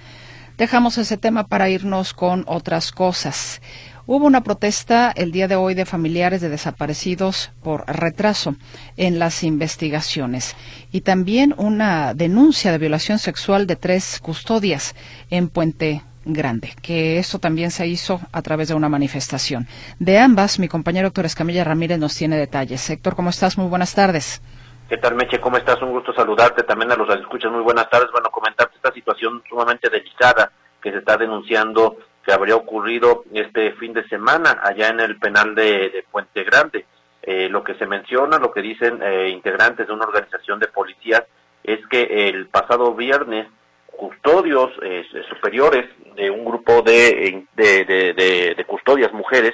Dejamos 0.57 0.97
ese 0.97 1.17
tema 1.17 1.47
para 1.47 1.69
irnos 1.69 2.13
con 2.13 2.43
otras 2.47 2.91
cosas. 2.91 3.61
Hubo 4.07 4.25
una 4.25 4.41
protesta 4.41 5.11
el 5.15 5.31
día 5.31 5.47
de 5.47 5.55
hoy 5.55 5.75
de 5.75 5.85
familiares 5.85 6.41
de 6.41 6.49
desaparecidos 6.49 7.51
por 7.63 7.85
retraso 7.87 8.55
en 8.97 9.19
las 9.19 9.43
investigaciones 9.43 10.55
y 10.91 11.01
también 11.01 11.53
una 11.57 12.15
denuncia 12.15 12.71
de 12.71 12.79
violación 12.79 13.19
sexual 13.19 13.67
de 13.67 13.75
tres 13.75 14.19
custodias 14.19 14.95
en 15.29 15.49
Puente 15.49 16.01
Grande, 16.25 16.73
que 16.81 17.19
esto 17.19 17.37
también 17.37 17.69
se 17.69 17.87
hizo 17.87 18.19
a 18.31 18.41
través 18.41 18.69
de 18.69 18.73
una 18.73 18.89
manifestación. 18.89 19.67
De 19.99 20.17
ambas, 20.17 20.57
mi 20.57 20.67
compañero 20.67 21.09
Héctor 21.09 21.25
Escamilla 21.25 21.63
Ramírez 21.63 21.99
nos 21.99 22.15
tiene 22.15 22.37
detalles. 22.37 22.89
Héctor, 22.89 23.15
¿cómo 23.15 23.29
estás? 23.29 23.57
Muy 23.57 23.67
buenas 23.67 23.93
tardes. 23.93 24.41
¿Qué 24.89 24.97
tal, 24.97 25.15
Meche? 25.15 25.39
¿Cómo 25.39 25.57
estás? 25.57 25.81
Un 25.81 25.91
gusto 25.91 26.11
saludarte. 26.13 26.63
También 26.63 26.91
a 26.91 26.95
los 26.95 27.09
escuchas. 27.15 27.51
Muy 27.51 27.61
buenas 27.61 27.89
tardes. 27.89 28.09
Bueno, 28.11 28.29
comentarte 28.29 28.75
esta 28.75 28.91
situación 28.91 29.41
sumamente 29.47 29.89
delicada 29.89 30.51
que 30.81 30.91
se 30.91 30.97
está 30.97 31.15
denunciando 31.17 31.97
que 32.25 32.33
habría 32.33 32.55
ocurrido 32.55 33.23
este 33.33 33.73
fin 33.73 33.93
de 33.93 34.07
semana 34.07 34.59
allá 34.63 34.89
en 34.89 34.99
el 34.99 35.17
penal 35.17 35.55
de, 35.55 36.05
Puente 36.11 36.43
Grande. 36.43 36.85
Eh, 37.23 37.49
lo 37.49 37.63
que 37.63 37.75
se 37.75 37.85
menciona, 37.85 38.39
lo 38.39 38.51
que 38.51 38.61
dicen 38.61 38.99
eh, 39.01 39.29
integrantes 39.29 39.87
de 39.87 39.93
una 39.93 40.05
organización 40.05 40.59
de 40.59 40.67
policías, 40.67 41.23
es 41.63 41.79
que 41.87 42.29
el 42.29 42.47
pasado 42.47 42.95
viernes 42.95 43.47
custodios 43.85 44.71
eh, 44.81 45.05
superiores 45.29 45.87
de 46.15 46.31
un 46.31 46.43
grupo 46.43 46.81
de, 46.81 47.45
de, 47.55 48.53
de 48.57 48.65
custodias 48.65 49.13
mujeres 49.13 49.53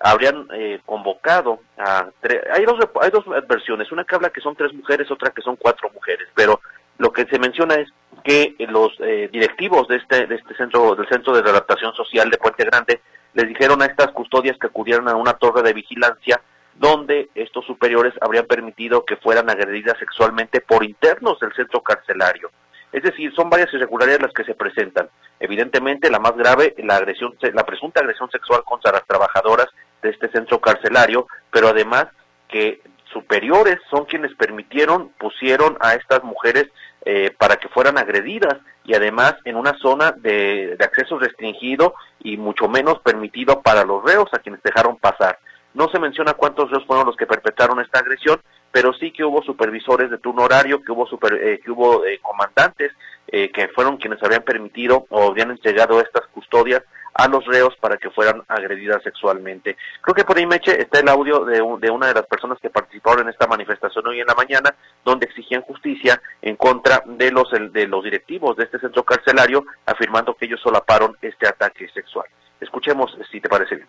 habrían 0.00 0.48
eh, 0.54 0.80
convocado 0.86 1.60
a 1.76 2.08
hay 2.52 2.64
dos 2.64 2.78
hay 3.02 3.10
dos 3.10 3.24
versiones 3.46 3.92
una 3.92 4.04
que 4.04 4.14
habla 4.14 4.30
que 4.30 4.40
son 4.40 4.56
tres 4.56 4.72
mujeres 4.72 5.10
otra 5.10 5.30
que 5.30 5.42
son 5.42 5.56
cuatro 5.56 5.90
mujeres 5.90 6.26
pero 6.34 6.60
lo 7.00 7.12
que 7.12 7.24
se 7.24 7.38
menciona 7.38 7.76
es 7.76 7.88
que 8.22 8.54
los 8.68 8.92
eh, 9.00 9.28
directivos 9.32 9.88
de 9.88 9.96
este 9.96 10.26
de 10.26 10.34
este 10.34 10.54
centro 10.54 10.94
del 10.94 11.08
centro 11.08 11.32
de 11.32 11.48
adaptación 11.48 11.94
social 11.94 12.28
de 12.28 12.36
Puente 12.36 12.64
Grande 12.64 13.00
les 13.32 13.48
dijeron 13.48 13.80
a 13.80 13.86
estas 13.86 14.10
custodias 14.12 14.58
que 14.58 14.66
acudieran 14.66 15.08
a 15.08 15.16
una 15.16 15.32
torre 15.34 15.62
de 15.62 15.72
vigilancia 15.72 16.42
donde 16.74 17.30
estos 17.34 17.64
superiores 17.64 18.12
habrían 18.20 18.46
permitido 18.46 19.04
que 19.04 19.16
fueran 19.16 19.48
agredidas 19.48 19.98
sexualmente 19.98 20.60
por 20.60 20.84
internos 20.84 21.40
del 21.40 21.54
centro 21.54 21.80
carcelario 21.80 22.50
es 22.92 23.02
decir, 23.02 23.32
son 23.34 23.48
varias 23.48 23.72
irregularidades 23.72 24.22
las 24.22 24.32
que 24.32 24.44
se 24.44 24.54
presentan. 24.54 25.08
Evidentemente, 25.38 26.10
la 26.10 26.18
más 26.18 26.36
grave, 26.36 26.74
la 26.78 26.96
agresión, 26.96 27.36
la 27.54 27.64
presunta 27.64 28.00
agresión 28.00 28.28
sexual 28.30 28.62
contra 28.64 28.92
las 28.92 29.06
trabajadoras 29.06 29.68
de 30.02 30.10
este 30.10 30.28
centro 30.30 30.60
carcelario, 30.60 31.28
pero 31.52 31.68
además 31.68 32.06
que 32.48 32.82
superiores 33.12 33.78
son 33.90 34.06
quienes 34.06 34.34
permitieron, 34.34 35.10
pusieron 35.18 35.76
a 35.80 35.94
estas 35.94 36.24
mujeres 36.24 36.66
eh, 37.04 37.34
para 37.38 37.56
que 37.56 37.68
fueran 37.68 37.98
agredidas 37.98 38.58
y 38.84 38.94
además 38.94 39.36
en 39.44 39.56
una 39.56 39.72
zona 39.78 40.12
de, 40.12 40.76
de, 40.76 40.84
acceso 40.84 41.18
restringido 41.18 41.94
y 42.18 42.36
mucho 42.36 42.68
menos 42.68 42.98
permitido 43.00 43.62
para 43.62 43.84
los 43.84 44.04
reos 44.04 44.28
a 44.32 44.38
quienes 44.38 44.62
dejaron 44.62 44.96
pasar. 44.96 45.38
No 45.72 45.88
se 45.88 45.98
menciona 45.98 46.34
cuántos 46.34 46.70
reos 46.70 46.84
fueron 46.86 47.06
los 47.06 47.16
que 47.16 47.26
perpetraron 47.26 47.80
esta 47.80 48.00
agresión, 48.00 48.40
pero 48.70 48.92
sí 48.92 49.12
que 49.12 49.24
hubo 49.24 49.42
supervisores 49.42 50.10
de 50.10 50.18
turno 50.18 50.42
horario, 50.42 50.82
que 50.82 50.92
hubo, 50.92 51.06
super, 51.06 51.34
eh, 51.34 51.60
que 51.64 51.70
hubo 51.70 52.04
eh, 52.04 52.18
comandantes 52.20 52.92
que 53.30 53.68
fueron 53.76 53.96
quienes 53.96 54.20
habían 54.24 54.42
permitido 54.42 55.06
o 55.08 55.30
habían 55.30 55.52
entregado 55.52 56.00
estas 56.00 56.26
custodias 56.34 56.82
a 57.20 57.28
los 57.28 57.44
reos 57.44 57.76
para 57.80 57.98
que 57.98 58.10
fueran 58.10 58.42
agredidas 58.48 59.02
sexualmente. 59.02 59.76
Creo 60.00 60.14
que 60.14 60.24
por 60.24 60.38
ahí, 60.38 60.46
Meche, 60.46 60.80
está 60.80 61.00
el 61.00 61.08
audio 61.08 61.44
de, 61.44 61.62
de 61.80 61.90
una 61.90 62.06
de 62.06 62.14
las 62.14 62.26
personas 62.26 62.58
que 62.60 62.70
participaron 62.70 63.24
en 63.24 63.28
esta 63.28 63.46
manifestación 63.46 64.06
hoy 64.06 64.20
en 64.20 64.26
la 64.26 64.34
mañana, 64.34 64.74
donde 65.04 65.26
exigían 65.26 65.62
justicia 65.62 66.20
en 66.40 66.56
contra 66.56 67.02
de 67.06 67.30
los, 67.30 67.48
de 67.50 67.86
los 67.86 68.02
directivos 68.02 68.56
de 68.56 68.64
este 68.64 68.78
centro 68.78 69.02
carcelario, 69.04 69.64
afirmando 69.84 70.34
que 70.34 70.46
ellos 70.46 70.60
solaparon 70.62 71.16
este 71.20 71.46
ataque 71.46 71.88
sexual. 71.92 72.26
Escuchemos 72.60 73.14
si 73.30 73.40
te 73.40 73.48
parece 73.48 73.76
bien. 73.76 73.88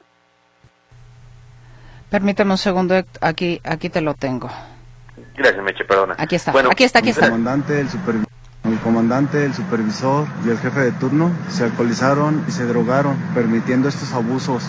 Permítame 2.10 2.52
un 2.52 2.58
segundo, 2.58 2.96
aquí, 3.22 3.62
aquí 3.64 3.90
te 3.90 4.02
lo 4.02 4.14
tengo. 4.14 4.50
Gracias, 5.36 5.64
Meche, 5.64 5.86
perdona. 5.86 6.16
Aquí 6.18 6.36
está, 6.36 6.52
bueno, 6.52 6.70
aquí 6.72 6.84
está, 6.84 7.00
aquí 7.00 7.10
está. 7.10 7.28
comandante, 7.30 7.80
el 7.80 7.88
el 8.64 8.80
comandante, 8.80 9.44
el 9.46 9.54
supervisor 9.54 10.28
y 10.46 10.50
el 10.50 10.58
jefe 10.58 10.80
de 10.82 10.92
turno 10.94 11.32
se 11.50 11.64
alcoholizaron 11.64 12.46
y 12.48 12.52
se 12.52 12.66
drogaron, 12.66 13.18
permitiendo 13.34 13.90
estos 13.90 14.14
abusos. 14.14 14.64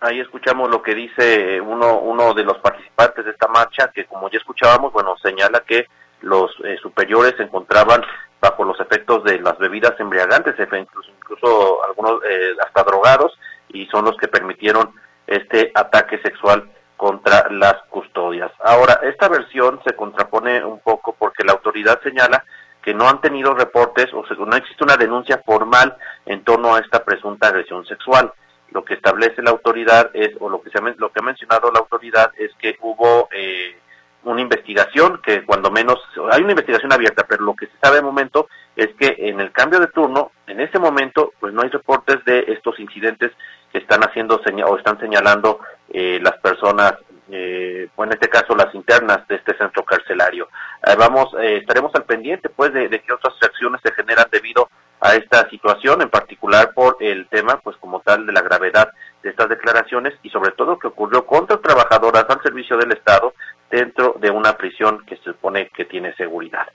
Ahí 0.00 0.20
escuchamos 0.20 0.70
lo 0.70 0.82
que 0.82 0.94
dice 0.94 1.60
uno, 1.60 1.98
uno 1.98 2.34
de 2.34 2.44
los 2.44 2.58
participantes 2.58 3.24
de 3.24 3.32
esta 3.32 3.48
marcha, 3.48 3.90
que 3.92 4.04
como 4.06 4.30
ya 4.30 4.38
escuchábamos, 4.38 4.92
bueno, 4.92 5.16
señala 5.22 5.60
que 5.66 5.86
los 6.20 6.50
eh, 6.64 6.76
superiores 6.82 7.34
se 7.36 7.44
encontraban 7.44 8.02
bajo 8.40 8.64
los 8.64 8.78
efectos 8.80 9.24
de 9.24 9.40
las 9.40 9.58
bebidas 9.58 9.98
embriagantes, 9.98 10.54
incluso, 10.58 11.10
incluso 11.10 11.84
algunos 11.84 12.20
eh, 12.28 12.54
hasta 12.64 12.84
drogados, 12.84 13.36
y 13.68 13.86
son 13.86 14.04
los 14.04 14.16
que 14.16 14.28
permitieron 14.28 14.92
este 15.26 15.72
ataque 15.74 16.18
sexual 16.22 16.70
contra 16.98 17.46
las 17.50 17.76
custodias. 17.88 18.50
Ahora, 18.58 19.00
esta 19.04 19.28
versión 19.28 19.80
se 19.86 19.94
contrapone 19.94 20.62
un 20.64 20.80
poco 20.80 21.14
porque 21.16 21.44
la 21.44 21.52
autoridad 21.52 22.02
señala 22.02 22.44
que 22.82 22.92
no 22.92 23.08
han 23.08 23.20
tenido 23.20 23.54
reportes 23.54 24.12
o 24.12 24.24
no 24.44 24.56
existe 24.56 24.82
una 24.82 24.96
denuncia 24.96 25.40
formal 25.46 25.96
en 26.26 26.42
torno 26.42 26.74
a 26.74 26.80
esta 26.80 27.04
presunta 27.04 27.48
agresión 27.48 27.86
sexual. 27.86 28.32
Lo 28.72 28.84
que 28.84 28.94
establece 28.94 29.42
la 29.42 29.50
autoridad 29.50 30.10
es, 30.12 30.30
o 30.40 30.48
lo 30.48 30.60
que, 30.60 30.70
se, 30.70 30.80
lo 30.96 31.12
que 31.12 31.20
ha 31.20 31.24
mencionado 31.24 31.70
la 31.70 31.78
autoridad 31.78 32.32
es 32.36 32.50
que 32.58 32.76
hubo 32.80 33.28
eh, 33.30 33.78
una 34.24 34.40
investigación 34.40 35.20
que 35.22 35.44
cuando 35.44 35.70
menos, 35.70 35.98
hay 36.30 36.42
una 36.42 36.52
investigación 36.52 36.92
abierta, 36.92 37.24
pero 37.28 37.44
lo 37.44 37.54
que 37.54 37.66
se 37.66 37.78
sabe 37.82 37.96
de 37.96 38.02
momento 38.02 38.48
es 38.76 38.88
que 38.98 39.14
en 39.18 39.40
el 39.40 39.52
cambio 39.52 39.80
de 39.80 39.88
turno, 39.88 40.32
en 40.46 40.60
ese 40.60 40.78
momento, 40.78 41.32
pues 41.40 41.52
no 41.52 41.62
hay 41.62 41.68
reportes 41.68 42.24
de 42.24 42.44
estos 42.48 42.78
incidentes 42.78 43.32
que 43.72 43.78
están 43.78 44.02
haciendo 44.02 44.40
o 44.40 44.76
están 44.76 44.98
señalando 44.98 45.60
eh, 45.90 46.18
las 46.22 46.36
personas, 46.38 46.94
eh, 47.30 47.88
o 47.96 48.04
en 48.04 48.10
este 48.10 48.28
caso 48.28 48.54
las 48.54 48.74
internas 48.74 49.26
de 49.28 49.36
este 49.36 49.56
centro 49.56 49.84
carcelario. 49.84 50.48
Eh, 50.86 50.94
vamos, 50.98 51.34
estaremos 51.40 51.94
al 51.94 52.04
pendiente 52.04 52.48
pues 52.48 52.72
de, 52.72 52.88
de 52.88 53.00
qué 53.00 53.12
otras 53.12 53.34
reacciones 53.40 53.80
se 53.82 53.92
generan 53.92 54.26
debido 54.30 54.68
a 55.00 55.14
esta 55.14 55.48
situación, 55.48 56.02
en 56.02 56.10
particular 56.10 56.72
por 56.74 56.96
el 57.00 57.28
tema, 57.28 57.60
pues 57.62 57.76
como 57.76 58.00
tal, 58.00 58.26
de 58.26 58.32
la 58.32 58.42
gravedad 58.42 58.90
de 59.22 59.30
estas 59.30 59.48
declaraciones 59.48 60.14
y 60.22 60.30
sobre 60.30 60.52
todo 60.52 60.78
que 60.78 60.88
ocurrió 60.88 61.26
contra 61.26 61.58
trabajadoras 61.58 62.26
al 62.28 62.42
servicio 62.42 62.76
del 62.76 62.92
Estado 62.92 63.34
dentro 63.70 64.14
de 64.18 64.30
una 64.30 64.56
prisión 64.56 65.04
que 65.06 65.16
se 65.16 65.24
supone 65.24 65.68
que 65.68 65.84
tiene 65.84 66.14
seguridad. 66.14 66.66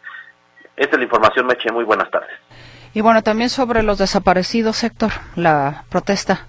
Esta 0.76 0.96
es 0.96 1.00
la 1.00 1.04
información, 1.04 1.46
Meche. 1.46 1.72
Muy 1.72 1.84
buenas 1.84 2.10
tardes. 2.10 2.32
Y 2.94 3.02
bueno, 3.02 3.24
también 3.24 3.50
sobre 3.50 3.84
los 3.84 3.98
desaparecidos, 3.98 4.84
Héctor, 4.84 5.12
la 5.36 5.84
protesta. 5.90 6.46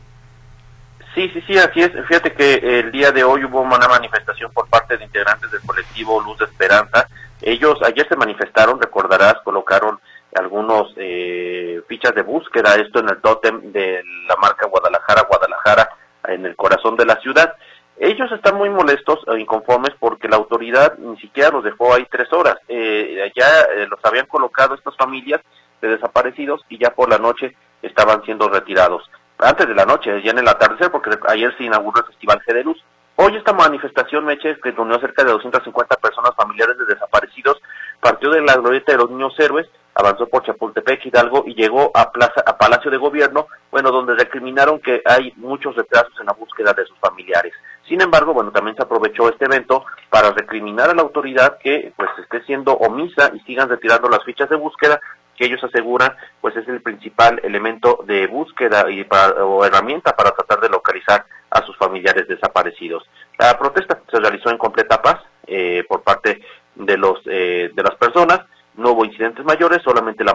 Sí, 1.14 1.30
sí, 1.32 1.42
sí, 1.46 1.56
así 1.56 1.80
es. 1.80 1.92
Fíjate 2.08 2.32
que 2.32 2.54
el 2.80 2.90
día 2.90 3.12
de 3.12 3.22
hoy 3.22 3.44
hubo 3.44 3.60
una 3.60 3.88
manifestación 3.88 4.52
por 4.52 4.68
parte 4.68 4.96
de 4.96 5.04
integrantes 5.04 5.50
del 5.50 5.60
colectivo 5.62 6.20
Luz 6.20 6.38
de 6.38 6.46
Esperanza. 6.46 7.08
Ellos 7.40 7.78
ayer 7.82 8.06
se 8.08 8.16
manifestaron, 8.16 8.80
recordarás, 8.80 9.36
colocaron 9.44 10.00
algunos 10.34 10.92
eh, 10.96 11.80
fichas 11.88 12.14
de 12.14 12.22
búsqueda, 12.22 12.74
esto 12.74 12.98
en 12.98 13.10
el 13.10 13.20
tótem 13.20 13.72
de 13.72 14.02
la 14.26 14.36
marca 14.36 14.66
Guadalajara, 14.66 15.22
Guadalajara, 15.28 15.88
en 16.26 16.46
el 16.46 16.56
corazón 16.56 16.96
de 16.96 17.06
la 17.06 17.16
ciudad. 17.20 17.54
Ellos 17.96 18.30
están 18.32 18.56
muy 18.56 18.70
molestos 18.70 19.20
e 19.28 19.38
inconformes 19.38 19.92
porque 19.98 20.28
la 20.28 20.36
autoridad 20.36 20.98
ni 20.98 21.16
siquiera 21.18 21.50
los 21.50 21.64
dejó 21.64 21.94
ahí 21.94 22.06
tres 22.10 22.32
horas. 22.32 22.56
Eh, 22.68 23.32
ya 23.36 23.46
eh, 23.76 23.86
los 23.88 24.00
habían 24.04 24.26
colocado 24.26 24.74
estas 24.74 24.96
familias 24.96 25.40
de 25.80 25.88
desaparecidos 25.88 26.60
y 26.68 26.78
ya 26.78 26.90
por 26.90 27.08
la 27.08 27.18
noche 27.18 27.56
estaban 27.82 28.22
siendo 28.24 28.48
retirados. 28.48 29.08
Antes 29.38 29.68
de 29.68 29.74
la 29.74 29.84
noche, 29.84 30.22
ya 30.22 30.30
en 30.30 30.38
el 30.38 30.48
atardecer, 30.48 30.90
porque 30.90 31.10
ayer 31.28 31.56
se 31.56 31.64
inauguró 31.64 32.00
el 32.00 32.06
Festival 32.06 32.40
G 32.46 32.52
de 32.52 32.64
Luz. 32.64 32.84
Hoy 33.16 33.36
esta 33.36 33.52
manifestación, 33.52 34.24
Meche, 34.24 34.58
que 34.60 34.72
reunió 34.72 34.98
cerca 34.98 35.22
de 35.22 35.30
250 35.30 35.96
personas 35.96 36.34
familiares 36.36 36.76
de 36.78 36.86
desaparecidos, 36.86 37.60
partió 38.00 38.30
de 38.30 38.40
la 38.40 38.56
glorieta 38.56 38.92
de 38.92 38.98
los 38.98 39.10
niños 39.10 39.38
héroes 39.38 39.68
avanzó 39.94 40.26
por 40.26 40.44
Chapultepec, 40.44 41.06
Hidalgo 41.06 41.44
y 41.46 41.54
llegó 41.54 41.90
a 41.94 42.10
Plaza, 42.10 42.42
a 42.44 42.58
Palacio 42.58 42.90
de 42.90 42.96
Gobierno, 42.96 43.46
bueno, 43.70 43.90
donde 43.90 44.14
recriminaron 44.14 44.80
que 44.80 45.02
hay 45.04 45.32
muchos 45.36 45.76
retrasos 45.76 46.12
en 46.20 46.26
la 46.26 46.32
búsqueda 46.32 46.72
de 46.72 46.84
sus 46.86 46.98
familiares. 46.98 47.52
Sin 47.88 48.00
embargo, 48.00 48.32
bueno, 48.32 48.50
también 48.50 48.76
se 48.76 48.82
aprovechó 48.82 49.28
este 49.28 49.44
evento 49.44 49.84
para 50.08 50.30
recriminar 50.30 50.90
a 50.90 50.94
la 50.94 51.02
autoridad 51.02 51.58
que 51.58 51.92
pues 51.96 52.08
esté 52.18 52.42
siendo 52.44 52.72
omisa 52.72 53.30
y 53.34 53.40
sigan 53.40 53.68
retirando 53.68 54.08
las 54.08 54.24
fichas 54.24 54.48
de 54.48 54.56
búsqueda 54.56 55.00
que 55.36 55.46
ellos 55.46 55.62
aseguran 55.64 56.14
pues 56.40 56.56
es 56.56 56.66
el 56.68 56.80
principal 56.80 57.40
elemento 57.42 58.04
de 58.06 58.26
búsqueda 58.26 58.90
y 58.90 59.06
o 59.40 59.64
herramienta 59.64 60.12
para 60.12 60.30
tratar 60.30 60.60
de 60.60 60.68
localizar 60.68 61.26
a 61.50 61.62
sus 61.62 61.76
familiares 61.76 62.26
desaparecidos. 62.28 63.04
La 63.38 63.58
protesta 63.58 64.00
se 64.10 64.20
realizó 64.20 64.50
en 64.50 64.58
completa 64.58 65.02
paz 65.02 65.20
eh, 65.46 65.84
por 65.88 66.02
parte 66.02 66.40
de 66.74 66.96
los 66.96 67.18
eh, 67.26 67.70
de 67.74 67.82
las 67.82 67.96
personas 67.96 68.40
no 68.76 68.90
hubo 68.90 69.04
incidentes 69.04 69.44
mayores, 69.44 69.82
solamente 69.82 70.24
la, 70.24 70.34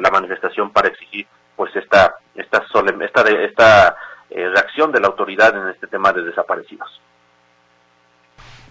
la 0.00 0.10
manifestación 0.10 0.70
para 0.70 0.88
exigir 0.88 1.26
pues 1.56 1.74
esta 1.76 2.16
esta 2.34 2.64
esta, 3.00 3.22
esta 3.22 3.96
eh, 4.34 4.48
reacción 4.48 4.90
de 4.90 5.00
la 5.00 5.06
autoridad 5.06 5.56
en 5.56 5.68
este 5.68 5.86
tema 5.86 6.12
de 6.12 6.22
desaparecidos. 6.22 7.00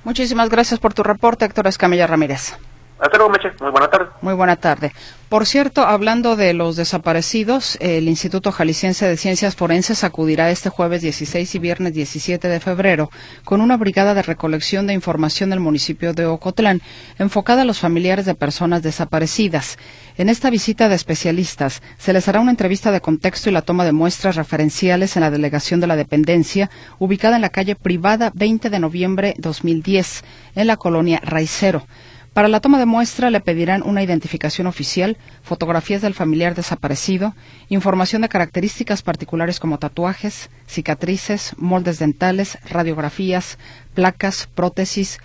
Muchísimas 0.03 0.49
gracias 0.49 0.79
por 0.79 0.93
tu 0.93 1.03
reporte, 1.03 1.45
Héctor 1.45 1.67
Escamilla 1.67 2.05
Ramírez. 2.05 2.57
Hasta 2.99 3.17
luego, 3.17 3.31
Meche. 3.31 3.51
Muy 3.59 3.71
buena 3.71 3.89
tarde. 3.89 4.09
Muy 4.21 4.33
buena 4.33 4.55
tarde. 4.55 4.93
Por 5.33 5.47
cierto, 5.47 5.81
hablando 5.81 6.35
de 6.35 6.53
los 6.53 6.75
desaparecidos, 6.75 7.75
el 7.81 8.07
Instituto 8.07 8.51
Jalisciense 8.51 9.07
de 9.07 9.17
Ciencias 9.17 9.55
Forenses 9.55 10.03
acudirá 10.03 10.51
este 10.51 10.69
jueves 10.69 11.01
16 11.01 11.55
y 11.55 11.59
viernes 11.59 11.93
17 11.95 12.47
de 12.47 12.59
febrero 12.59 13.09
con 13.43 13.59
una 13.59 13.75
brigada 13.75 14.13
de 14.13 14.21
recolección 14.21 14.85
de 14.85 14.93
información 14.93 15.49
del 15.49 15.59
municipio 15.59 16.13
de 16.13 16.27
Ocotlán, 16.27 16.83
enfocada 17.17 17.63
a 17.63 17.65
los 17.65 17.79
familiares 17.79 18.27
de 18.27 18.35
personas 18.35 18.83
desaparecidas. 18.83 19.79
En 20.17 20.29
esta 20.29 20.51
visita 20.51 20.87
de 20.87 20.95
especialistas 20.95 21.81
se 21.97 22.13
les 22.13 22.27
hará 22.27 22.39
una 22.39 22.51
entrevista 22.51 22.91
de 22.91 23.01
contexto 23.01 23.49
y 23.49 23.53
la 23.53 23.63
toma 23.63 23.85
de 23.85 23.91
muestras 23.91 24.35
referenciales 24.35 25.15
en 25.15 25.21
la 25.21 25.31
delegación 25.31 25.79
de 25.79 25.87
la 25.87 25.95
dependencia, 25.95 26.69
ubicada 26.99 27.37
en 27.37 27.41
la 27.41 27.49
calle 27.49 27.75
privada 27.75 28.31
20 28.35 28.69
de 28.69 28.79
noviembre 28.79 29.33
2010, 29.39 30.23
en 30.53 30.67
la 30.67 30.77
colonia 30.77 31.19
Raicero. 31.23 31.87
Para 32.33 32.47
la 32.47 32.61
toma 32.61 32.79
de 32.79 32.87
muestra 32.87 33.29
le 33.29 33.41
pedirán 33.41 33.83
una 33.83 34.01
identificación 34.01 34.65
oficial, 34.65 35.17
fotografías 35.43 36.01
del 36.01 36.15
familiar 36.15 36.55
desaparecido, 36.55 37.35
información 37.69 38.23
de 38.23 38.29
características 38.29 39.03
particulares 39.03 39.59
como 39.59 39.77
tatuajes, 39.77 40.49
cicatrices, 40.65 41.53
moldes 41.57 41.99
dentales, 41.99 42.57
radiografías, 42.67 43.59
placas, 43.93 44.49
prótesis 44.55 45.19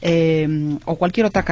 eh, 0.00 0.78
o, 0.86 0.96
cualquier 0.96 1.26
otra 1.26 1.42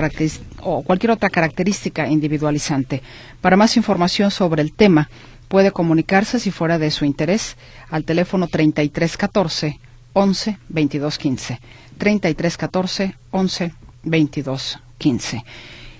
característica 1.30 2.08
individualizante. 2.08 3.02
Para 3.42 3.58
más 3.58 3.76
información 3.76 4.30
sobre 4.30 4.62
el 4.62 4.72
tema, 4.72 5.10
puede 5.48 5.72
comunicarse 5.72 6.40
si 6.40 6.50
fuera 6.50 6.78
de 6.78 6.90
su 6.90 7.04
interés 7.04 7.58
al 7.90 8.04
teléfono 8.04 8.46
3314 8.46 9.78
11 10.14 10.58
22 10.70 11.18
15. 11.18 11.60
3314 11.98 13.14
11 13.30 13.74
22 14.04 14.78
15. 15.02 15.44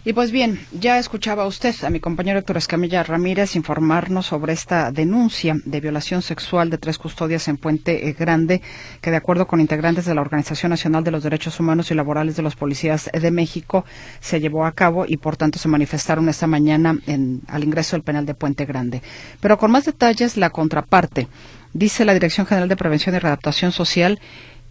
Y 0.04 0.14
pues 0.14 0.32
bien, 0.32 0.58
ya 0.72 0.98
escuchaba 0.98 1.46
usted 1.46 1.74
a 1.84 1.90
mi 1.90 2.00
compañero 2.00 2.40
Héctor 2.40 2.56
Escamilla 2.56 3.04
Ramírez 3.04 3.54
informarnos 3.54 4.26
sobre 4.26 4.52
esta 4.52 4.90
denuncia 4.90 5.56
de 5.64 5.80
violación 5.80 6.22
sexual 6.22 6.70
de 6.70 6.78
tres 6.78 6.98
custodias 6.98 7.46
en 7.46 7.56
Puente 7.56 8.08
eh, 8.08 8.12
Grande, 8.12 8.62
que 9.00 9.12
de 9.12 9.16
acuerdo 9.16 9.46
con 9.46 9.60
integrantes 9.60 10.04
de 10.04 10.14
la 10.16 10.20
Organización 10.20 10.70
Nacional 10.70 11.04
de 11.04 11.12
los 11.12 11.22
Derechos 11.22 11.60
Humanos 11.60 11.90
y 11.90 11.94
Laborales 11.94 12.34
de 12.34 12.42
los 12.42 12.56
Policías 12.56 13.10
de 13.12 13.30
México 13.30 13.84
se 14.18 14.40
llevó 14.40 14.66
a 14.66 14.72
cabo 14.72 15.04
y 15.06 15.18
por 15.18 15.36
tanto 15.36 15.60
se 15.60 15.68
manifestaron 15.68 16.28
esta 16.28 16.48
mañana 16.48 16.98
en, 17.06 17.42
al 17.46 17.62
ingreso 17.62 17.94
del 17.94 18.02
penal 18.02 18.26
de 18.26 18.34
Puente 18.34 18.64
Grande. 18.64 19.02
Pero 19.40 19.56
con 19.56 19.70
más 19.70 19.84
detalles, 19.84 20.36
la 20.36 20.50
contraparte. 20.50 21.28
Dice 21.74 22.04
la 22.04 22.14
Dirección 22.14 22.46
General 22.46 22.68
de 22.68 22.76
Prevención 22.76 23.14
y 23.14 23.20
Readaptación 23.20 23.70
Social 23.70 24.18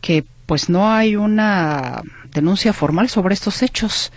que 0.01 0.25
pues 0.45 0.69
no 0.69 0.91
hay 0.91 1.15
una 1.15 2.01
denuncia 2.33 2.73
formal 2.73 3.09
sobre 3.09 3.33
estos 3.33 3.61
hechos. 3.61 4.11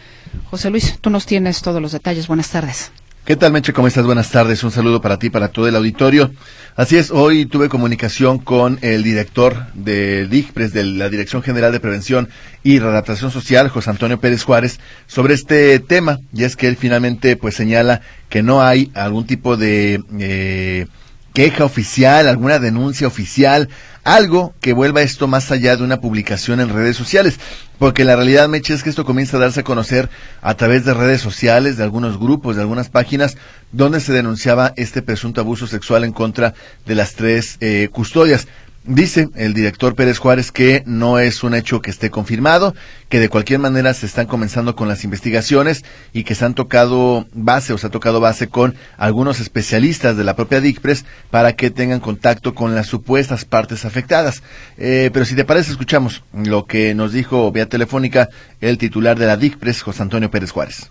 José 0.51 0.71
Luis, 0.71 0.99
tú 1.01 1.11
nos 1.11 1.27
tienes 1.27 1.63
todos 1.63 1.81
los 1.81 1.93
detalles. 1.93 2.27
Buenas 2.27 2.51
tardes. 2.51 2.91
¿Qué 3.25 3.37
tal, 3.37 3.53
Meche? 3.53 3.73
¿Cómo 3.73 3.89
estás? 3.89 4.05
Buenas 4.05 4.31
tardes. 4.31 4.63
Un 4.65 4.71
saludo 4.71 5.01
para 5.01 5.19
ti, 5.19 5.31
para 5.31 5.49
todo 5.49 5.67
el 5.67 5.77
auditorio. 5.77 6.31
Así 6.77 6.97
es, 6.97 7.11
hoy 7.11 7.47
tuve 7.47 7.71
comunicación 7.71 8.39
con 8.39 8.79
el 8.83 9.03
director 9.03 9.67
de 9.73 10.27
DIGPRES, 10.27 10.75
de 10.75 10.85
la 10.85 11.09
Dirección 11.09 11.43
General 11.43 11.73
de 11.73 11.81
Prevención 11.81 12.29
y 12.63 12.81
Readaptación 12.81 13.31
Social, 13.31 13.71
José 13.71 13.89
Antonio 13.89 14.21
Pérez 14.21 14.43
Juárez, 14.43 14.79
sobre 15.07 15.33
este 15.33 15.79
tema. 15.79 16.19
Y 16.35 16.45
es 16.45 16.55
que 16.55 16.69
él 16.69 16.77
finalmente 16.77 17.37
pues 17.37 17.55
señala 17.55 18.03
que 18.29 18.43
no 18.43 18.61
hay 18.61 18.91
algún 18.95 19.27
tipo 19.27 19.57
de 19.57 20.03
eh, 20.19 20.87
queja 21.35 21.65
oficial, 21.65 22.29
alguna 22.29 22.61
denuncia 22.61 23.09
oficial, 23.09 23.69
algo 24.05 24.55
que 24.61 24.73
vuelva 24.73 25.03
esto 25.03 25.27
más 25.27 25.51
allá 25.51 25.77
de 25.77 25.83
una 25.83 26.01
publicación 26.01 26.61
en 26.61 26.69
redes 26.69 26.97
sociales. 26.97 27.41
Porque 27.79 28.05
la 28.05 28.15
realidad, 28.15 28.49
Meche, 28.49 28.73
es 28.73 28.85
que 28.85 28.89
esto 28.89 29.05
comienza 29.05 29.37
a 29.37 29.41
darse 29.41 29.61
a 29.61 29.65
conocer 29.65 30.09
a 30.41 30.55
través 30.55 30.85
de 30.85 30.95
redes 30.95 31.21
sociales, 31.21 31.77
de 31.77 31.83
algunos 31.83 32.21
grupos, 32.21 32.55
de 32.55 32.63
algunas 32.63 32.89
páginas, 32.89 33.37
donde 33.73 33.99
se 33.99 34.13
denunciaba 34.13 34.73
este 34.77 35.03
presunto 35.03 35.41
abuso 35.41 35.67
sexual 35.67 36.05
en 36.05 36.13
contra 36.13 36.55
de 36.87 36.95
las 36.95 37.15
tres 37.15 37.57
eh, 37.61 37.89
custodias. 37.91 38.47
Dice 38.87 39.31
el 39.35 39.55
director 39.55 39.95
Pérez 39.95 40.19
Juárez 40.19 40.53
que 40.53 40.83
no 40.85 41.19
es 41.19 41.43
un 41.43 41.55
hecho 41.55 41.81
que 41.81 41.91
esté 41.91 42.11
confirmado, 42.11 42.75
que 43.09 43.19
de 43.19 43.31
cualquier 43.31 43.59
manera 43.59 43.95
se 43.95 44.05
están 44.05 44.27
comenzando 44.27 44.77
con 44.77 44.89
las 44.89 45.05
investigaciones 45.05 45.87
y 46.13 46.25
que 46.25 46.35
se 46.35 46.45
han 46.45 46.53
tocado 46.53 47.27
base 47.33 47.73
o 47.73 47.79
se 47.79 47.87
ha 47.87 47.91
tocado 47.91 48.21
base 48.21 48.49
con 48.49 48.75
algunos 48.99 49.41
especialistas 49.41 50.19
de 50.19 50.25
la 50.25 50.37
propia 50.37 50.61
DICPRES 50.61 51.07
para 51.31 51.55
que 51.55 51.71
tengan 51.71 52.01
contacto 52.01 52.55
con 52.55 52.75
las 52.75 52.87
supuestas 52.87 53.47
partes 53.47 53.87
afectadas. 53.87 54.43
Eh, 54.77 55.09
pero 55.15 55.25
si 55.25 55.35
te 55.35 55.47
parece, 55.47 55.71
escuchamos 55.71 56.23
lo 56.35 56.67
que 56.67 56.95
nos 56.95 57.15
dijo 57.15 57.51
vía 57.53 57.71
telefónica 57.71 58.29
el 58.61 58.77
titular 58.77 59.19
de 59.19 59.27
la 59.27 59.39
DICPRES, 59.39 59.81
José 59.81 60.03
Antonio 60.03 60.31
Pérez 60.31 60.51
Juárez. 60.51 60.91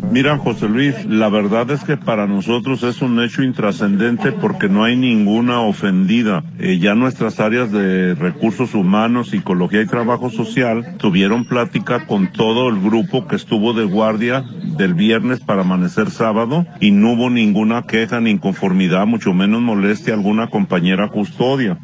Mira, 0.00 0.38
José 0.38 0.68
Luis, 0.68 1.04
la 1.04 1.28
verdad 1.28 1.70
es 1.72 1.82
que 1.82 1.96
para 1.96 2.26
nosotros 2.26 2.82
es 2.84 3.02
un 3.02 3.20
hecho 3.20 3.42
intrascendente 3.42 4.32
porque 4.32 4.68
no 4.68 4.84
hay 4.84 4.96
ninguna 4.96 5.60
ofendida. 5.60 6.44
Eh, 6.58 6.78
ya 6.78 6.94
nuestras 6.94 7.40
áreas 7.40 7.72
de 7.72 8.14
recursos 8.14 8.74
humanos, 8.74 9.30
psicología 9.30 9.82
y 9.82 9.86
trabajo 9.86 10.30
social 10.30 10.96
tuvieron 10.98 11.44
plática 11.44 12.06
con 12.06 12.32
todo 12.32 12.68
el 12.68 12.80
grupo 12.80 13.26
que 13.26 13.36
estuvo 13.36 13.74
de 13.74 13.84
guardia 13.84 14.44
del 14.78 14.94
viernes 14.94 15.40
para 15.40 15.62
amanecer 15.62 16.10
sábado 16.10 16.64
y 16.80 16.92
no 16.92 17.12
hubo 17.12 17.28
ninguna 17.28 17.82
queja 17.82 18.20
ni 18.20 18.30
inconformidad, 18.30 19.04
mucho 19.06 19.34
menos 19.34 19.60
molestia 19.60 20.14
a 20.14 20.16
alguna 20.16 20.48
compañera 20.48 21.08
custodia. 21.08 21.78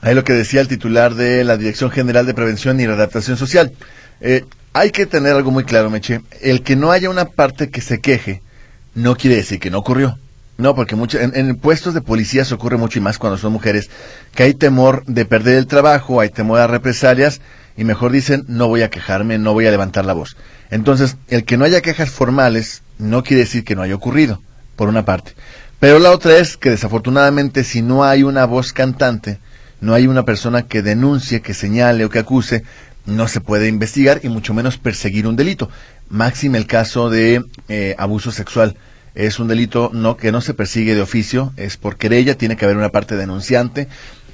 Ahí 0.00 0.14
lo 0.14 0.24
que 0.24 0.34
decía 0.34 0.60
el 0.60 0.68
titular 0.68 1.14
de 1.14 1.42
la 1.42 1.56
Dirección 1.56 1.90
General 1.90 2.24
de 2.26 2.34
Prevención 2.34 2.78
y 2.78 2.86
Readaptación 2.86 3.36
Social. 3.36 3.72
Eh, 4.20 4.44
hay 4.72 4.90
que 4.90 5.06
tener 5.06 5.34
algo 5.34 5.50
muy 5.50 5.64
claro, 5.64 5.90
Meche. 5.90 6.20
El 6.40 6.62
que 6.62 6.76
no 6.76 6.90
haya 6.90 7.10
una 7.10 7.24
parte 7.26 7.70
que 7.70 7.80
se 7.80 8.00
queje 8.00 8.42
no 8.94 9.16
quiere 9.16 9.36
decir 9.36 9.58
que 9.58 9.70
no 9.70 9.78
ocurrió. 9.78 10.18
No, 10.58 10.74
porque 10.74 10.96
mucho, 10.96 11.18
en, 11.20 11.56
puestos 11.56 11.92
de 11.92 12.00
policía 12.00 12.44
se 12.44 12.54
ocurre 12.54 12.78
mucho 12.78 12.98
y 12.98 13.02
más 13.02 13.18
cuando 13.18 13.36
son 13.36 13.52
mujeres, 13.52 13.90
que 14.34 14.42
hay 14.42 14.54
temor 14.54 15.04
de 15.04 15.26
perder 15.26 15.58
el 15.58 15.66
trabajo, 15.66 16.20
hay 16.20 16.30
temor 16.30 16.60
a 16.60 16.66
represalias 16.66 17.42
y 17.76 17.84
mejor 17.84 18.10
dicen 18.10 18.44
no 18.48 18.68
voy 18.68 18.80
a 18.80 18.88
quejarme, 18.88 19.36
no 19.36 19.52
voy 19.52 19.66
a 19.66 19.70
levantar 19.70 20.06
la 20.06 20.14
voz. 20.14 20.36
Entonces, 20.70 21.16
el 21.28 21.44
que 21.44 21.58
no 21.58 21.66
haya 21.66 21.82
quejas 21.82 22.10
formales 22.10 22.82
no 22.98 23.22
quiere 23.22 23.42
decir 23.42 23.64
que 23.64 23.76
no 23.76 23.82
haya 23.82 23.94
ocurrido. 23.94 24.40
por 24.76 24.88
una 24.90 25.06
parte. 25.06 25.32
Pero 25.80 25.98
la 25.98 26.10
otra 26.10 26.36
es 26.36 26.58
que 26.58 26.68
desafortunadamente 26.68 27.64
si 27.64 27.80
no 27.80 28.04
hay 28.04 28.22
una 28.22 28.44
voz 28.44 28.74
cantante, 28.74 29.38
no 29.80 29.94
hay 29.94 30.06
una 30.06 30.24
persona 30.24 30.62
que 30.62 30.82
denuncie, 30.82 31.40
que 31.40 31.54
señale 31.54 32.04
o 32.04 32.10
que 32.10 32.18
acuse, 32.18 32.62
no 33.06 33.28
se 33.28 33.40
puede 33.40 33.68
investigar 33.68 34.20
y 34.22 34.28
mucho 34.28 34.54
menos 34.54 34.78
perseguir 34.78 35.26
un 35.26 35.36
delito. 35.36 35.70
Máxime 36.08 36.58
el 36.58 36.66
caso 36.66 37.10
de 37.10 37.42
eh, 37.68 37.94
abuso 37.98 38.32
sexual. 38.32 38.76
Es 39.14 39.38
un 39.38 39.48
delito 39.48 39.90
no 39.94 40.16
que 40.16 40.30
no 40.30 40.40
se 40.40 40.54
persigue 40.54 40.94
de 40.94 41.00
oficio, 41.00 41.52
es 41.56 41.76
por 41.76 41.96
querella, 41.96 42.36
tiene 42.36 42.56
que 42.56 42.64
haber 42.64 42.76
una 42.76 42.90
parte 42.90 43.16
denunciante. 43.16 43.88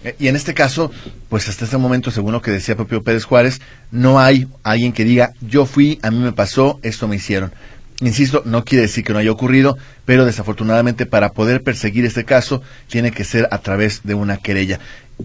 Eh, 0.04 0.16
y 0.18 0.28
en 0.28 0.36
este 0.36 0.54
caso, 0.54 0.90
pues 1.28 1.48
hasta 1.48 1.64
este 1.64 1.76
momento, 1.76 2.10
según 2.10 2.32
lo 2.32 2.42
que 2.42 2.50
decía 2.50 2.74
propio 2.74 3.02
Pérez 3.02 3.24
Juárez, 3.24 3.60
no 3.90 4.18
hay 4.18 4.48
alguien 4.64 4.92
que 4.92 5.04
diga, 5.04 5.32
yo 5.40 5.66
fui, 5.66 6.00
a 6.02 6.10
mí 6.10 6.18
me 6.18 6.32
pasó, 6.32 6.80
esto 6.82 7.06
me 7.06 7.16
hicieron. 7.16 7.52
Insisto, 8.00 8.42
no 8.44 8.64
quiere 8.64 8.82
decir 8.82 9.04
que 9.04 9.12
no 9.12 9.20
haya 9.20 9.30
ocurrido, 9.30 9.78
pero 10.04 10.24
desafortunadamente 10.24 11.06
para 11.06 11.30
poder 11.30 11.62
perseguir 11.62 12.04
este 12.04 12.24
caso 12.24 12.60
tiene 12.88 13.12
que 13.12 13.22
ser 13.22 13.46
a 13.52 13.58
través 13.58 14.00
de 14.02 14.14
una 14.14 14.38
querella. 14.38 14.80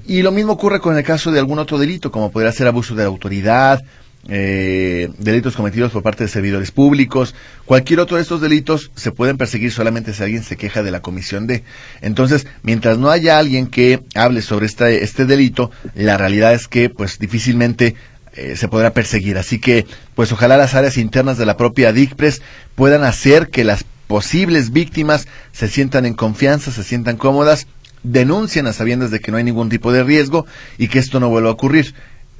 Y 0.06 0.22
lo 0.22 0.32
mismo 0.32 0.54
ocurre 0.54 0.80
con 0.80 0.98
el 0.98 1.04
caso 1.04 1.32
de 1.32 1.40
algún 1.40 1.60
otro 1.60 1.78
delito, 1.78 2.12
como 2.12 2.32
podría 2.32 2.52
ser 2.52 2.68
abuso 2.68 2.96
de 2.96 3.04
autoridad, 3.04 3.84
eh, 4.30 5.10
delitos 5.20 5.56
cometidos 5.56 5.94
por 5.94 6.04
parte 6.04 6.26
de 6.26 6.30
servidores 6.30 6.72
públicos, 6.72 7.34
cualquier 7.66 8.02
otro 8.02 8.18
de 8.18 8.24
estos 8.24 8.42
delitos 8.42 8.92
se 8.96 9.12
pueden 9.12 9.38
perseguir 9.38 9.72
solamente 9.72 10.14
si 10.14 10.22
alguien 10.22 10.44
se 10.44 10.58
queja 10.58 10.84
de 10.84 10.92
la 10.92 11.02
comisión 11.02 11.48
de. 11.48 11.64
Entonces, 12.02 12.46
mientras 12.62 12.98
no 12.98 13.10
haya 13.10 13.40
alguien 13.40 13.68
que 13.68 14.02
hable 14.16 14.42
sobre 14.42 14.66
este, 14.66 15.26
delito, 15.26 15.72
la 15.96 16.18
realidad 16.18 16.54
es 16.54 16.68
que 16.68 16.90
pues 16.90 17.20
difícilmente 17.20 17.96
eh, 18.36 18.58
se 18.58 18.68
podrá 18.68 18.92
perseguir. 18.92 19.38
Así 19.38 19.60
que, 19.60 19.86
pues 20.14 20.32
ojalá 20.34 20.58
las 20.58 20.76
áreas 20.76 20.98
internas 20.98 21.38
de 21.38 21.46
la 21.46 21.56
propia 21.56 21.94
DICPRES 21.94 22.42
puedan 22.76 23.06
hacer 23.06 23.50
que 23.50 23.64
las 23.64 23.86
posibles 24.08 24.72
víctimas 24.72 25.28
se 25.52 25.68
sientan 25.68 26.06
en 26.06 26.14
confianza, 26.14 26.72
se 26.72 26.84
sientan 26.84 27.18
cómodas, 27.18 27.68
denuncien 28.12 28.68
a 28.68 28.74
sabiendas 28.74 29.12
de 29.12 29.20
que 29.20 29.32
no 29.32 29.38
hay 29.38 29.44
ningún 29.44 29.70
tipo 29.70 29.92
de 29.92 30.04
riesgo 30.04 30.46
y 30.78 30.88
que 30.88 31.00
esto 31.00 31.20
no 31.20 31.30
vuelva 31.30 31.50
a 31.50 31.54
ocurrir. 31.54 31.94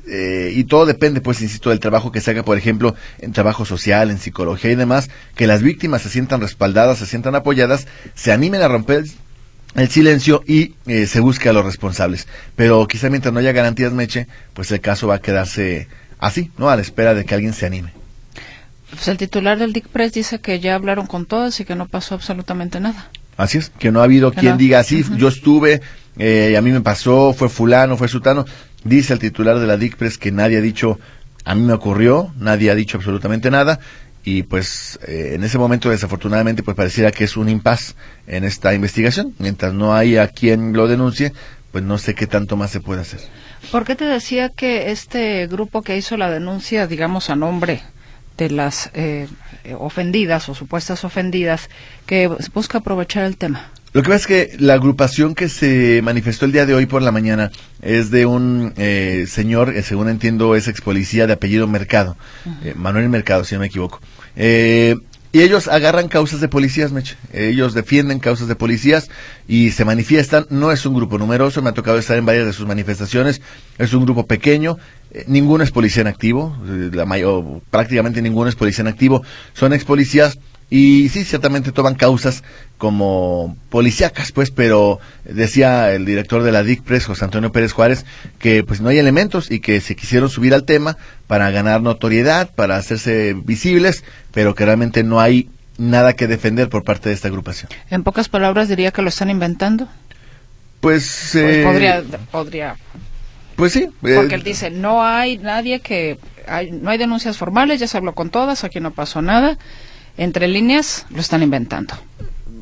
Eh, 0.10 0.54
y 0.56 0.64
todo 0.64 0.86
depende, 0.86 1.20
pues, 1.20 1.42
insisto, 1.42 1.70
del 1.70 1.80
trabajo 1.80 2.12
que 2.12 2.22
se 2.22 2.32
haga, 2.32 2.44
por 2.44 2.58
ejemplo, 2.58 2.96
en 3.20 3.34
trabajo 3.34 3.66
social, 3.66 4.10
en 4.10 4.20
psicología 4.20 4.72
y 4.72 4.76
demás, 4.76 5.10
que 5.36 5.48
las 5.48 5.62
víctimas 5.62 6.02
se 6.02 6.10
sientan 6.10 6.40
respaldadas, 6.40 7.00
se 7.00 7.06
sientan 7.06 7.36
apoyadas, 7.36 7.88
se 8.16 8.32
animen 8.32 8.62
a 8.62 8.70
romper 8.70 9.04
el 9.76 9.90
silencio 9.90 10.44
y 10.48 10.76
eh, 10.88 11.08
se 11.08 11.20
busque 11.20 11.50
a 11.50 11.54
los 11.54 11.66
responsables. 11.66 12.28
Pero 12.56 12.88
quizá 12.88 13.10
mientras 13.10 13.34
no 13.34 13.40
haya 13.40 13.52
garantías, 13.52 13.92
Meche, 13.92 14.28
pues 14.54 14.72
el 14.72 14.80
caso 14.80 15.08
va 15.08 15.16
a 15.16 15.22
quedarse 15.22 15.88
así, 16.20 16.52
¿no? 16.58 16.70
A 16.70 16.76
la 16.76 16.82
espera 16.82 17.14
de 17.14 17.26
que 17.26 17.36
alguien 17.36 17.54
se 17.54 17.66
anime. 17.66 17.92
Pues 18.90 19.08
el 19.10 19.18
titular 19.18 19.60
del 19.60 19.74
DICPRES 19.74 20.14
dice 20.14 20.40
que 20.40 20.60
ya 20.62 20.76
hablaron 20.76 21.08
con 21.08 21.26
todas 21.26 21.60
y 21.60 21.66
que 21.66 21.76
no 21.76 21.88
pasó 21.88 22.16
absolutamente 22.16 22.80
nada. 22.80 23.10
Así 23.38 23.60
es, 23.60 23.70
que 23.70 23.92
no 23.92 24.02
ha 24.02 24.04
habido 24.04 24.32
quien 24.32 24.58
diga 24.58 24.80
así, 24.80 25.06
yo 25.16 25.28
estuve, 25.28 25.82
eh, 26.18 26.58
a 26.58 26.62
mí 26.62 26.72
me 26.72 26.82
pasó, 26.82 27.34
fue 27.34 27.50
fulano, 27.50 27.96
fue 27.96 28.08
sutano. 28.08 28.46
Dice 28.84 29.14
el 29.14 29.20
titular 29.20 29.60
de 29.60 29.68
la 29.68 29.78
DICPRES 29.78 30.18
que 30.18 30.32
nadie 30.32 30.58
ha 30.58 30.62
dicho, 30.62 31.00
a 31.46 31.54
mí 31.54 31.62
me 31.62 31.74
ocurrió, 31.74 32.34
nadie 32.38 32.72
ha 32.72 32.76
dicho 32.76 32.98
absolutamente 32.98 33.52
nada 33.52 33.80
y 34.28 34.44
pues 34.44 35.00
eh, 35.08 35.32
en 35.36 35.46
ese 35.46 35.58
momento 35.58 35.90
desafortunadamente 35.90 36.62
pues 36.62 36.76
pareciera 36.76 37.12
que 37.12 37.24
es 37.24 37.38
un 37.38 37.48
impas 37.48 37.96
en 38.28 38.44
esta 38.44 38.74
investigación. 38.74 39.34
Mientras 39.40 39.74
no 39.74 39.96
haya 39.96 40.28
quien 40.28 40.74
lo 40.74 40.90
denuncie, 40.90 41.32
pues 41.72 41.86
no 41.86 41.98
sé 41.98 42.14
qué 42.14 42.28
tanto 42.28 42.58
más 42.58 42.72
se 42.72 42.82
puede 42.82 43.02
hacer. 43.02 43.22
¿Por 43.72 43.86
qué 43.86 43.96
te 43.96 44.04
decía 44.04 44.50
que 44.50 44.92
este 44.92 45.48
grupo 45.48 45.82
que 45.82 45.96
hizo 45.96 46.18
la 46.18 46.30
denuncia, 46.30 46.88
digamos 46.88 47.30
a 47.30 47.38
nombre 47.38 47.84
de 48.38 48.50
las 48.50 48.92
eh, 48.94 49.28
ofendidas 49.78 50.50
o 50.50 50.56
supuestas 50.56 51.04
ofendidas 51.04 51.70
que 52.06 52.28
busca 52.54 52.80
aprovechar 52.80 53.24
el 53.24 53.38
tema. 53.38 53.72
Lo 53.94 54.04
que 54.04 54.10
pasa 54.10 54.20
es 54.20 54.28
que 54.28 54.58
la 54.60 54.74
agrupación 54.74 55.34
que 55.34 55.50
se 55.50 56.02
manifestó 56.04 56.46
el 56.46 56.52
día 56.52 56.66
de 56.66 56.74
hoy 56.74 56.86
por 56.86 57.02
la 57.02 57.12
mañana 57.12 57.52
es 57.82 58.12
de 58.12 58.26
un 58.26 58.74
eh, 58.78 59.26
señor, 59.28 59.74
eh, 59.76 59.82
según 59.82 60.10
entiendo, 60.10 60.56
es 60.56 60.68
ex 60.68 60.82
policía 60.82 61.26
de 61.26 61.34
apellido 61.34 61.68
Mercado, 61.68 62.18
Manuel 62.76 63.10
Mercado, 63.10 63.44
si 63.44 63.56
no 63.56 63.62
me 63.62 63.68
equivoco. 63.68 64.00
Y 65.38 65.42
ellos 65.42 65.68
agarran 65.68 66.08
causas 66.08 66.40
de 66.40 66.48
policías, 66.48 66.92
Meche. 66.92 67.18
Ellos 67.34 67.74
defienden 67.74 68.20
causas 68.20 68.48
de 68.48 68.56
policías 68.56 69.10
y 69.48 69.72
se 69.72 69.84
manifiestan. 69.84 70.48
No 70.50 70.72
es 70.72 70.86
un 70.86 70.96
grupo 70.96 71.18
numeroso, 71.18 71.62
me 71.62 71.70
ha 71.70 71.74
tocado 71.74 71.98
estar 71.98 72.18
en 72.18 72.26
varias 72.26 72.46
de 72.46 72.54
sus 72.54 72.66
manifestaciones. 72.66 73.42
Es 73.78 73.94
un 73.94 74.06
grupo 74.06 74.26
pequeño. 74.26 74.78
Eh, 75.12 75.26
ninguno 75.28 75.64
es 75.64 75.72
policía 75.72 76.02
en 76.02 76.08
activo. 76.08 76.58
Eh, 76.68 76.90
la 76.94 77.06
mayor, 77.06 77.62
prácticamente 77.70 78.22
ninguno 78.22 78.50
es 78.50 78.56
policía 78.56 78.82
en 78.82 78.88
activo. 78.88 79.24
Son 79.54 79.74
ex 79.74 79.84
policías 79.84 80.38
y 80.70 81.08
sí, 81.10 81.24
ciertamente 81.24 81.72
toman 81.72 81.96
causas 81.96 82.44
como 82.78 83.56
policíacas, 83.70 84.34
pues, 84.34 84.52
pero 84.52 85.00
decía 85.24 85.94
el 85.94 86.06
director 86.06 86.44
de 86.44 86.52
la 86.52 86.62
DICPRES, 86.62 87.06
José 87.06 87.24
Antonio 87.24 87.54
Pérez 87.54 87.72
Juárez, 87.72 88.06
que 88.38 88.64
pues 88.64 88.82
no 88.82 88.90
hay 88.90 88.98
elementos 88.98 89.50
y 89.50 89.62
que 89.62 89.80
se 89.80 89.96
quisieron 89.96 90.30
subir 90.30 90.54
al 90.54 90.66
tema 90.66 90.98
para 91.26 91.50
ganar 91.52 91.82
notoriedad, 91.82 92.50
para 92.54 92.76
hacerse 92.76 93.34
visibles, 93.34 94.04
pero 94.34 94.56
que 94.56 94.66
realmente 94.66 95.04
no 95.04 95.22
hay 95.22 95.50
nada 95.78 96.14
que 96.14 96.28
defender 96.28 96.68
por 96.68 96.84
parte 96.84 97.10
de 97.10 97.16
esta 97.16 97.30
agrupación. 97.30 97.70
En 97.90 98.04
pocas 98.04 98.28
palabras 98.28 98.68
diría 98.68 98.92
que 98.92 99.02
lo 99.02 99.10
están 99.10 99.30
inventando. 99.30 99.88
Pues, 100.82 101.30
pues 101.32 101.36
eh, 101.36 101.64
podría, 101.64 102.04
podría. 102.30 102.76
Pues 103.58 103.74
sí. 103.74 103.90
Porque 104.00 104.36
él 104.36 104.44
dice, 104.44 104.72
no 104.72 105.04
hay 105.04 105.38
nadie 105.38 105.82
que, 105.82 106.18
hay, 106.48 106.72
no 106.72 106.90
hay 106.90 106.98
denuncias 106.98 107.38
formales, 107.38 107.82
ya 107.82 107.88
se 107.88 107.98
habló 107.98 108.14
con 108.14 108.30
todas, 108.30 108.64
aquí 108.64 108.80
no 108.80 108.92
pasó 108.92 109.22
nada 109.22 109.58
entre 110.18 110.48
líneas 110.48 111.06
lo 111.12 111.22
están 111.22 111.44
inventando. 111.44 111.94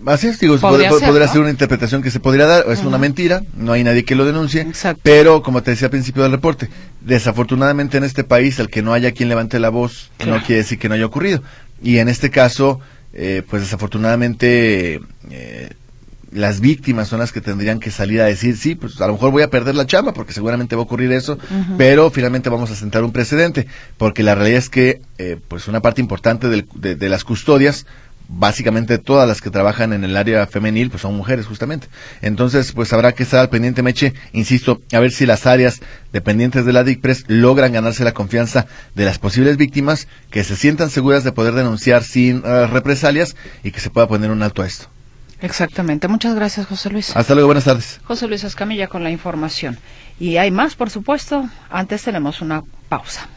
Así 0.06 0.28
es, 0.28 0.40
digo, 0.40 0.60
podría, 0.60 0.92
ser, 0.92 1.42
una 1.42 1.50
interpretación 1.50 2.04
que 2.04 2.12
se 2.12 2.20
podría 2.20 2.46
dar, 2.46 2.66
es 2.70 2.84
una 2.84 3.00
mentira, 3.00 3.42
no 3.56 3.72
hay 3.72 3.84
nadie 3.84 4.06
que 4.06 4.14
lo 4.14 4.24
denuncie, 4.24 4.68
pero 5.02 5.42
como 5.42 5.64
te 5.64 5.72
decía 5.72 5.88
al 5.88 5.92
principio 5.92 6.22
del 6.22 6.32
reporte, 6.32 6.70
desafortunadamente 7.02 7.98
en 7.98 8.04
este 8.04 8.24
país 8.24 8.60
el 8.60 8.70
que 8.70 8.84
no 8.84 8.94
haya 8.94 9.14
quien 9.14 9.30
levante 9.30 9.60
la 9.60 9.70
voz 9.70 10.12
no 10.28 10.38
quiere 10.44 10.62
decir 10.62 10.78
que 10.78 10.90
no 10.90 10.94
haya 10.96 11.08
ocurrido. 11.08 11.42
Y 11.82 11.98
en 11.98 12.08
este 12.08 12.30
caso, 12.30 12.80
eh, 13.14 13.42
pues 13.50 13.64
desafortunadamente 13.64 15.00
eh, 15.32 15.70
las 16.36 16.60
víctimas 16.60 17.08
son 17.08 17.20
las 17.20 17.32
que 17.32 17.42
tendrían 17.42 17.80
que 17.80 17.92
salir 17.92 18.22
a 18.22 18.26
decir, 18.26 18.58
sí, 18.58 18.76
pues 18.76 19.00
a 19.00 19.08
lo 19.08 19.14
mejor 19.14 19.32
voy 19.32 19.42
a 19.42 19.50
perder 19.50 19.76
la 19.76 19.86
chamba 19.86 20.14
porque 20.14 20.34
seguramente 20.34 20.76
va 20.76 20.82
a 20.82 20.86
ocurrir 20.86 21.12
eso, 21.14 21.38
pero 21.78 22.12
finalmente 22.12 22.50
vamos 22.50 22.72
a 22.72 22.76
sentar 22.76 23.04
un 23.04 23.14
precedente, 23.14 23.68
porque 23.98 24.22
la 24.22 24.36
realidad 24.36 24.60
es 24.60 24.70
que 24.70 25.02
eh, 25.18 25.38
pues 25.48 25.68
una 25.68 25.82
parte 25.82 26.02
importante 26.02 26.50
de, 26.50 27.10
las 27.10 27.24
custodias 27.24 27.86
básicamente 28.28 28.98
todas 28.98 29.28
las 29.28 29.40
que 29.40 29.52
trabajan 29.52 29.94
en 29.94 30.04
el 30.04 30.18
área 30.18 30.48
femenil 30.48 30.90
pues 30.90 31.04
son 31.04 31.16
mujeres 31.16 31.46
justamente. 31.46 31.88
Entonces 32.22 32.72
pues 32.74 32.92
habrá 32.92 33.14
que 33.14 33.24
estar 33.24 33.40
al 33.40 33.50
pendiente 33.50 33.84
Meche, 33.84 34.14
insisto, 34.34 34.82
a 34.92 35.00
ver 35.00 35.12
si 35.12 35.26
las 35.26 35.46
áreas 35.46 35.80
dependientes 36.12 36.66
de 36.66 36.74
la 36.74 36.84
DICPRES 36.84 37.26
logran 37.28 37.72
ganarse 37.72 38.04
la 38.04 38.14
confianza 38.14 38.66
de 38.94 39.06
las 39.06 39.20
posibles 39.20 39.58
víctimas, 39.58 40.08
que 40.32 40.44
se 40.44 40.56
sientan 40.56 40.90
seguras 40.90 41.24
de 41.24 41.32
poder 41.32 41.54
denunciar 41.54 42.04
sin 42.04 42.42
eh, 42.44 42.68
represalias 42.68 43.36
y 43.64 43.72
que 43.72 43.80
se 43.80 43.92
pueda 43.92 44.08
poner 44.08 44.32
un 44.32 44.42
alto 44.42 44.64
a 44.64 44.68
esto. 44.68 44.90
Exactamente. 45.46 46.08
Muchas 46.08 46.36
gracias, 46.36 46.66
José 46.66 46.90
Luis. 46.90 47.16
Hasta 47.16 47.34
luego, 47.34 47.48
buenas 47.48 47.66
tardes. 47.66 48.00
José 48.04 48.28
Luis 48.28 48.44
Escamilla 48.44 48.88
con 48.88 49.04
la 49.04 49.12
información. 49.12 49.78
Y 50.20 50.38
hay 50.38 50.52
más, 50.52 50.76
por 50.76 50.90
supuesto. 50.90 51.48
Antes 51.70 52.04
tenemos 52.04 52.42
una 52.42 52.64
pausa. 52.90 53.30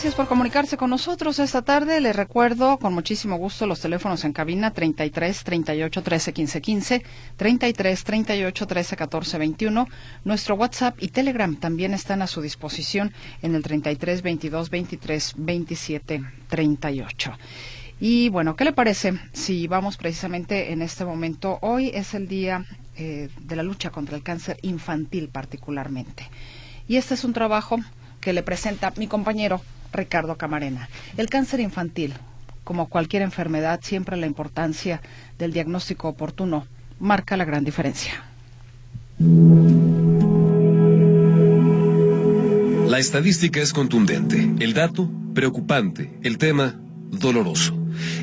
Gracias 0.00 0.14
por 0.14 0.28
comunicarse 0.28 0.78
con 0.78 0.88
nosotros 0.88 1.38
esta 1.40 1.60
tarde. 1.60 2.00
Les 2.00 2.16
recuerdo 2.16 2.78
con 2.78 2.94
muchísimo 2.94 3.36
gusto 3.36 3.66
los 3.66 3.80
teléfonos 3.80 4.24
en 4.24 4.32
cabina 4.32 4.70
33 4.70 5.44
38 5.44 6.02
13 6.02 6.32
15 6.32 6.60
15, 6.62 7.04
33 7.36 8.04
38 8.04 8.66
13 8.66 8.96
14 8.96 9.38
21. 9.38 9.88
Nuestro 10.24 10.54
WhatsApp 10.54 10.96
y 11.02 11.08
Telegram 11.08 11.54
también 11.54 11.92
están 11.92 12.22
a 12.22 12.26
su 12.28 12.40
disposición 12.40 13.12
en 13.42 13.54
el 13.54 13.62
33 13.62 14.22
22 14.22 14.70
23 14.70 15.34
27 15.36 16.24
38. 16.48 17.32
Y 18.00 18.30
bueno, 18.30 18.56
¿qué 18.56 18.64
le 18.64 18.72
parece 18.72 19.20
si 19.34 19.66
vamos 19.66 19.98
precisamente 19.98 20.72
en 20.72 20.80
este 20.80 21.04
momento? 21.04 21.58
Hoy 21.60 21.90
es 21.92 22.14
el 22.14 22.26
día 22.26 22.64
eh, 22.96 23.28
de 23.38 23.54
la 23.54 23.62
lucha 23.62 23.90
contra 23.90 24.16
el 24.16 24.22
cáncer 24.22 24.56
infantil 24.62 25.28
particularmente. 25.28 26.26
Y 26.88 26.96
este 26.96 27.12
es 27.12 27.22
un 27.22 27.34
trabajo 27.34 27.80
que 28.22 28.32
le 28.32 28.42
presenta 28.42 28.94
mi 28.96 29.06
compañero 29.06 29.60
Ricardo 29.92 30.36
Camarena. 30.36 30.88
El 31.16 31.28
cáncer 31.28 31.60
infantil, 31.60 32.14
como 32.64 32.88
cualquier 32.88 33.22
enfermedad, 33.22 33.80
siempre 33.82 34.16
la 34.16 34.26
importancia 34.26 35.00
del 35.38 35.52
diagnóstico 35.52 36.08
oportuno 36.08 36.66
marca 36.98 37.36
la 37.36 37.44
gran 37.44 37.64
diferencia. 37.64 38.12
La 42.88 42.98
estadística 42.98 43.60
es 43.60 43.72
contundente, 43.72 44.50
el 44.60 44.74
dato 44.74 45.10
preocupante, 45.34 46.18
el 46.22 46.38
tema 46.38 46.74
doloroso. 47.10 47.76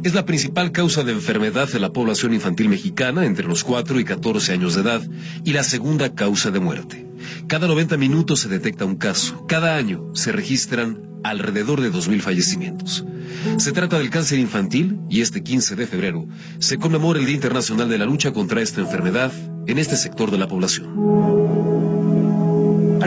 Es 0.04 0.14
la 0.14 0.26
principal 0.26 0.72
causa 0.72 1.04
de 1.04 1.12
enfermedad 1.12 1.70
de 1.72 1.80
la 1.80 1.92
población 1.92 2.34
infantil 2.34 2.70
mexicana 2.70 3.26
entre 3.26 3.48
los 3.48 3.64
4 3.64 4.00
y 4.00 4.06
14 4.06 4.54
años 4.54 4.76
de 4.76 4.82
edad 4.82 5.02
y 5.44 5.54
la 5.54 5.64
segunda 5.64 6.14
causa 6.16 6.52
de 6.52 6.60
muerte. 6.60 7.06
Cada 7.48 7.68
90 7.68 7.98
minutos 7.98 8.42
se 8.42 8.50
detecta 8.50 8.86
un 8.86 8.96
caso. 8.96 9.46
Cada 9.48 9.76
año 9.76 10.12
se 10.14 10.32
registran 10.32 11.00
alrededor 11.24 11.82
de 11.82 11.92
2.000 11.92 12.22
fallecimientos. 12.22 13.06
Se 13.58 13.72
trata 13.72 13.98
del 13.98 14.10
cáncer 14.10 14.40
infantil 14.40 15.00
y 15.10 15.22
este 15.22 15.44
15 15.44 15.76
de 15.76 15.88
febrero 15.88 16.28
se 16.60 16.78
conmemora 16.78 17.20
el 17.20 17.26
Día 17.26 17.36
Internacional 17.36 17.90
de 17.90 17.98
la 17.98 18.06
Lucha 18.06 18.32
contra 18.32 18.62
esta 18.62 18.82
enfermedad 18.82 19.32
en 19.68 19.78
este 19.78 19.98
sector 19.98 20.32
de 20.32 20.38
la 20.38 20.48
población. 20.48 21.57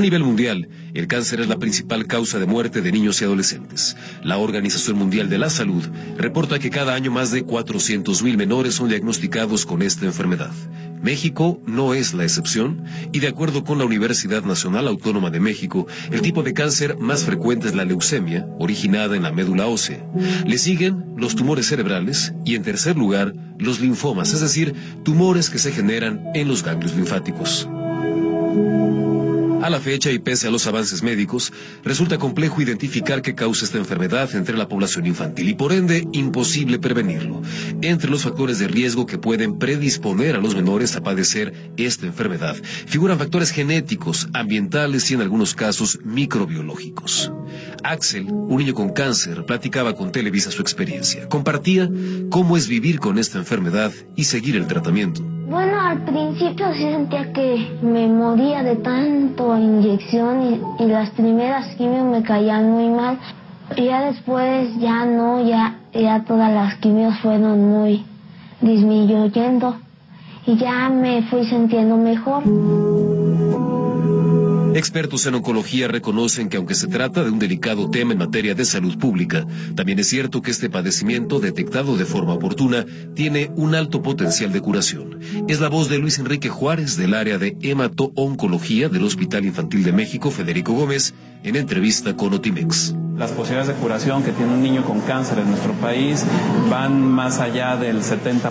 A 0.01 0.03
nivel 0.03 0.25
mundial, 0.25 0.67
el 0.95 1.07
cáncer 1.07 1.43
es 1.43 1.49
la 1.49 1.59
principal 1.59 2.07
causa 2.07 2.39
de 2.39 2.47
muerte 2.47 2.81
de 2.81 2.91
niños 2.91 3.21
y 3.21 3.27
adolescentes. 3.27 3.99
La 4.25 4.39
Organización 4.39 4.97
Mundial 4.97 5.29
de 5.29 5.37
la 5.37 5.51
Salud 5.51 5.87
reporta 6.17 6.59
que 6.59 6.71
cada 6.71 6.95
año 6.95 7.11
más 7.11 7.33
de 7.33 7.45
400.000 7.45 8.35
menores 8.39 8.77
son 8.77 8.89
diagnosticados 8.89 9.67
con 9.67 9.83
esta 9.83 10.07
enfermedad. 10.07 10.53
México 11.03 11.61
no 11.67 11.93
es 11.93 12.15
la 12.15 12.23
excepción 12.23 12.83
y 13.13 13.19
de 13.19 13.29
acuerdo 13.29 13.63
con 13.63 13.77
la 13.77 13.85
Universidad 13.85 14.43
Nacional 14.43 14.89
Autónoma 14.89 15.29
de 15.29 15.41
México, 15.41 15.87
el 16.11 16.23
tipo 16.23 16.43
de 16.43 16.55
cáncer 16.55 16.97
más 16.97 17.25
frecuente 17.25 17.69
es 17.69 17.75
la 17.75 17.85
leucemia, 17.85 18.49
originada 18.59 19.17
en 19.17 19.23
la 19.25 19.33
médula 19.33 19.67
ósea. 19.67 20.03
Le 20.47 20.57
siguen 20.57 21.13
los 21.19 21.37
tumores 21.37 21.67
cerebrales 21.67 22.33
y 22.47 22.55
en 22.55 22.63
tercer 22.63 22.97
lugar 22.97 23.35
los 23.59 23.81
linfomas, 23.81 24.33
es 24.33 24.41
decir, 24.41 24.75
tumores 25.03 25.51
que 25.51 25.59
se 25.59 25.73
generan 25.73 26.25
en 26.33 26.49
los 26.49 26.65
ganglios 26.65 26.97
linfáticos. 26.97 27.69
A 29.63 29.69
la 29.69 29.79
fecha 29.79 30.11
y 30.11 30.19
pese 30.19 30.49
a 30.49 30.51
los 30.51 30.67
avances 30.67 31.03
médicos, 31.03 31.53
resulta 31.85 32.19
complejo 32.19 32.63
identificar 32.63 33.21
qué 33.21 33.35
causa 33.35 33.67
esta 33.67 33.77
enfermedad 33.77 34.35
entre 34.35 34.57
la 34.57 34.69
población 34.69 35.07
infantil 35.07 35.51
y 35.51 35.55
por 35.55 35.73
ende 35.73 36.09
imposible 36.13 36.79
prevenirlo. 36.79 37.43
Entre 37.83 38.11
los 38.11 38.23
factores 38.23 38.59
de 38.59 38.69
riesgo 38.69 39.05
que 39.05 39.19
pueden 39.19 39.59
predisponer 39.59 40.37
a 40.37 40.41
los 40.41 40.55
menores 40.55 40.97
a 40.97 41.03
padecer 41.03 41.73
esta 41.77 42.07
enfermedad 42.07 42.57
figuran 42.87 43.19
factores 43.19 43.51
genéticos, 43.51 44.29
ambientales 44.33 45.11
y 45.11 45.15
en 45.15 45.21
algunos 45.21 45.55
casos 45.55 45.99
microbiológicos. 46.05 47.31
Axel, 47.83 48.27
un 48.31 48.57
niño 48.57 48.75
con 48.75 48.91
cáncer, 48.91 49.45
platicaba 49.45 49.95
con 49.95 50.11
Televisa 50.11 50.51
su 50.51 50.63
experiencia. 50.63 51.29
Compartía 51.29 51.91
cómo 52.31 52.57
es 52.57 52.67
vivir 52.67 52.99
con 52.99 53.19
esta 53.19 53.39
enfermedad 53.39 53.93
y 54.17 54.25
seguir 54.25 54.57
el 54.57 54.67
tratamiento. 54.67 55.40
Bueno, 55.51 55.81
al 55.81 56.05
principio 56.05 56.73
sí 56.75 56.83
sentía 56.83 57.33
que 57.33 57.77
me 57.83 58.07
moría 58.07 58.63
de 58.63 58.77
tanto 58.77 59.59
inyección 59.59 60.63
y, 60.79 60.87
las 60.87 61.11
primeras 61.11 61.75
quimios 61.75 62.05
me 62.05 62.23
caían 62.23 62.71
muy 62.71 62.89
mal. 62.89 63.19
Y 63.77 63.87
ya 63.87 64.01
después 64.03 64.79
ya 64.79 65.05
no, 65.07 65.45
ya, 65.45 65.75
ya 65.93 66.23
todas 66.23 66.53
las 66.53 66.77
quimios 66.77 67.19
fueron 67.19 67.69
muy 67.69 68.05
disminuyendo 68.61 69.75
y 70.47 70.55
ya 70.55 70.89
me 70.89 71.23
fui 71.23 71.45
sintiendo 71.45 71.97
mejor. 71.97 72.45
Expertos 74.75 75.27
en 75.27 75.35
oncología 75.35 75.89
reconocen 75.89 76.49
que 76.49 76.57
aunque 76.57 76.77
se 76.77 76.87
trata 76.87 77.25
de 77.25 77.31
un 77.31 77.41
delicado 77.41 77.91
tema 77.91 78.13
en 78.13 78.19
materia 78.19 78.55
de 78.55 78.65
salud 78.65 78.97
pública, 78.99 79.45
también 79.75 79.99
es 79.99 80.09
cierto 80.09 80.43
que 80.43 80.53
este 80.53 80.71
padecimiento, 80.71 81.41
detectado 81.41 81.97
de 81.97 82.05
forma 82.05 82.35
oportuna, 82.35 82.87
tiene 83.15 83.51
un 83.57 83.75
alto 83.75 84.01
potencial 84.01 84.53
de 84.53 84.61
curación. 84.61 85.19
Es 85.49 85.61
la 85.61 85.69
voz 85.69 85.89
de 85.89 85.99
Luis 85.99 86.21
Enrique 86.21 86.49
Juárez 86.49 86.97
del 86.97 87.15
área 87.15 87.37
de 87.37 87.57
hemato-oncología 87.61 88.89
del 88.89 89.05
Hospital 89.05 89.45
Infantil 89.45 89.83
de 89.83 89.93
México, 89.93 90.31
Federico 90.31 90.73
Gómez, 90.73 91.15
en 91.43 91.57
entrevista 91.57 92.15
con 92.15 92.33
Otimex. 92.33 92.95
Las 93.21 93.33
posibilidades 93.33 93.69
de 93.69 93.75
curación 93.75 94.23
que 94.23 94.33
tiene 94.33 94.51
un 94.51 94.63
niño 94.63 94.83
con 94.83 95.01
cáncer 95.01 95.41
en 95.41 95.51
nuestro 95.51 95.75
país 95.75 96.25
van 96.71 97.03
más 97.03 97.39
allá 97.39 97.77
del 97.77 98.01
70%. 98.01 98.49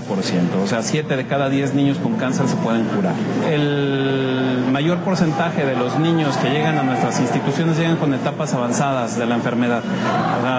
O 0.63 0.67
sea, 0.67 0.83
7 0.83 1.17
de 1.17 1.25
cada 1.25 1.49
10 1.49 1.73
niños 1.73 1.97
con 1.97 2.17
cáncer 2.17 2.47
se 2.47 2.55
pueden 2.57 2.83
curar. 2.83 3.15
El 3.49 4.65
mayor 4.71 4.99
porcentaje 4.99 5.65
de 5.65 5.75
los 5.75 5.97
niños 5.97 6.37
que 6.37 6.51
llegan 6.51 6.77
a 6.77 6.83
nuestras 6.83 7.19
instituciones 7.19 7.79
llegan 7.79 7.97
con 7.97 8.13
etapas 8.13 8.53
avanzadas 8.53 9.17
de 9.17 9.25
la 9.25 9.33
enfermedad. 9.33 9.81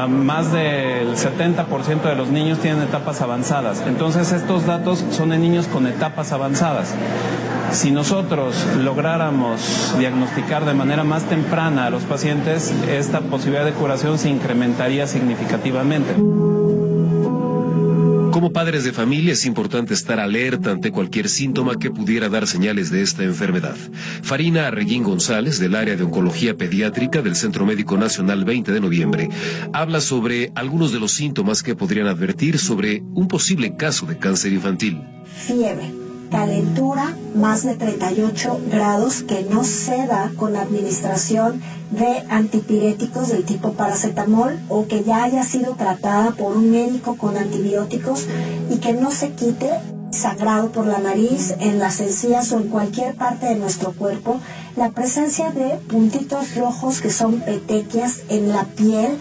más 0.08 0.50
del 0.50 1.14
70% 1.14 2.02
de 2.02 2.16
los 2.16 2.30
niños 2.30 2.58
tienen 2.58 2.82
etapas 2.82 3.20
avanzadas. 3.20 3.80
Entonces, 3.86 4.32
estos 4.32 4.66
datos 4.66 5.04
son 5.12 5.28
de 5.28 5.38
niños 5.38 5.68
con 5.68 5.86
etapas 5.86 6.32
avanzadas. 6.32 6.96
Si 7.72 7.92
nosotros 7.92 8.56
lográramos 8.78 9.94
diagnosticar 9.98 10.64
de 10.64 10.74
manera 10.74 11.04
más 11.04 11.28
temprana 11.28 11.86
a 11.86 11.90
los 11.90 12.02
pacientes, 12.02 12.74
esta 12.90 13.20
posibilidad 13.20 13.64
de 13.64 13.72
curación 13.72 14.18
se 14.18 14.28
incrementaría 14.28 15.06
significativamente. 15.06 16.14
Como 18.32 18.52
padres 18.52 18.84
de 18.84 18.92
familia 18.92 19.34
es 19.34 19.44
importante 19.46 19.94
estar 19.94 20.18
alerta 20.18 20.70
ante 20.72 20.90
cualquier 20.90 21.28
síntoma 21.28 21.78
que 21.78 21.90
pudiera 21.90 22.28
dar 22.28 22.46
señales 22.46 22.90
de 22.90 23.02
esta 23.02 23.22
enfermedad. 23.22 23.76
Farina 24.22 24.66
Arreguín 24.66 25.02
González, 25.02 25.58
del 25.58 25.74
área 25.74 25.94
de 25.94 26.04
oncología 26.04 26.56
pediátrica 26.56 27.22
del 27.22 27.36
Centro 27.36 27.66
Médico 27.66 27.96
Nacional 27.96 28.44
20 28.44 28.72
de 28.72 28.80
noviembre, 28.80 29.28
habla 29.72 30.00
sobre 30.00 30.52
algunos 30.54 30.92
de 30.92 31.00
los 31.00 31.12
síntomas 31.12 31.62
que 31.62 31.76
podrían 31.76 32.06
advertir 32.06 32.58
sobre 32.58 33.02
un 33.14 33.28
posible 33.28 33.76
caso 33.76 34.06
de 34.06 34.16
cáncer 34.16 34.52
infantil. 34.52 35.02
Fiebre 35.24 35.99
calentura 36.30 37.16
más 37.34 37.64
de 37.64 37.76
38 37.76 38.60
grados 38.70 39.22
que 39.22 39.42
no 39.42 39.64
se 39.64 40.06
da 40.06 40.32
con 40.36 40.56
administración 40.56 41.60
de 41.90 42.22
antipiréticos 42.28 43.28
del 43.28 43.44
tipo 43.44 43.72
paracetamol 43.72 44.58
o 44.68 44.86
que 44.86 45.02
ya 45.04 45.24
haya 45.24 45.42
sido 45.44 45.74
tratada 45.74 46.30
por 46.32 46.56
un 46.56 46.70
médico 46.70 47.16
con 47.16 47.36
antibióticos 47.36 48.26
y 48.70 48.78
que 48.78 48.92
no 48.92 49.10
se 49.10 49.32
quite 49.32 49.70
sangrado 50.10 50.72
por 50.72 50.86
la 50.86 50.98
nariz, 50.98 51.54
en 51.60 51.78
las 51.78 52.00
encías 52.00 52.52
o 52.52 52.58
en 52.58 52.68
cualquier 52.68 53.14
parte 53.14 53.46
de 53.46 53.54
nuestro 53.54 53.92
cuerpo, 53.92 54.40
la 54.76 54.90
presencia 54.90 55.50
de 55.50 55.76
puntitos 55.88 56.56
rojos 56.56 57.00
que 57.00 57.10
son 57.10 57.40
petequias 57.40 58.22
en 58.28 58.48
la 58.48 58.64
piel, 58.64 59.18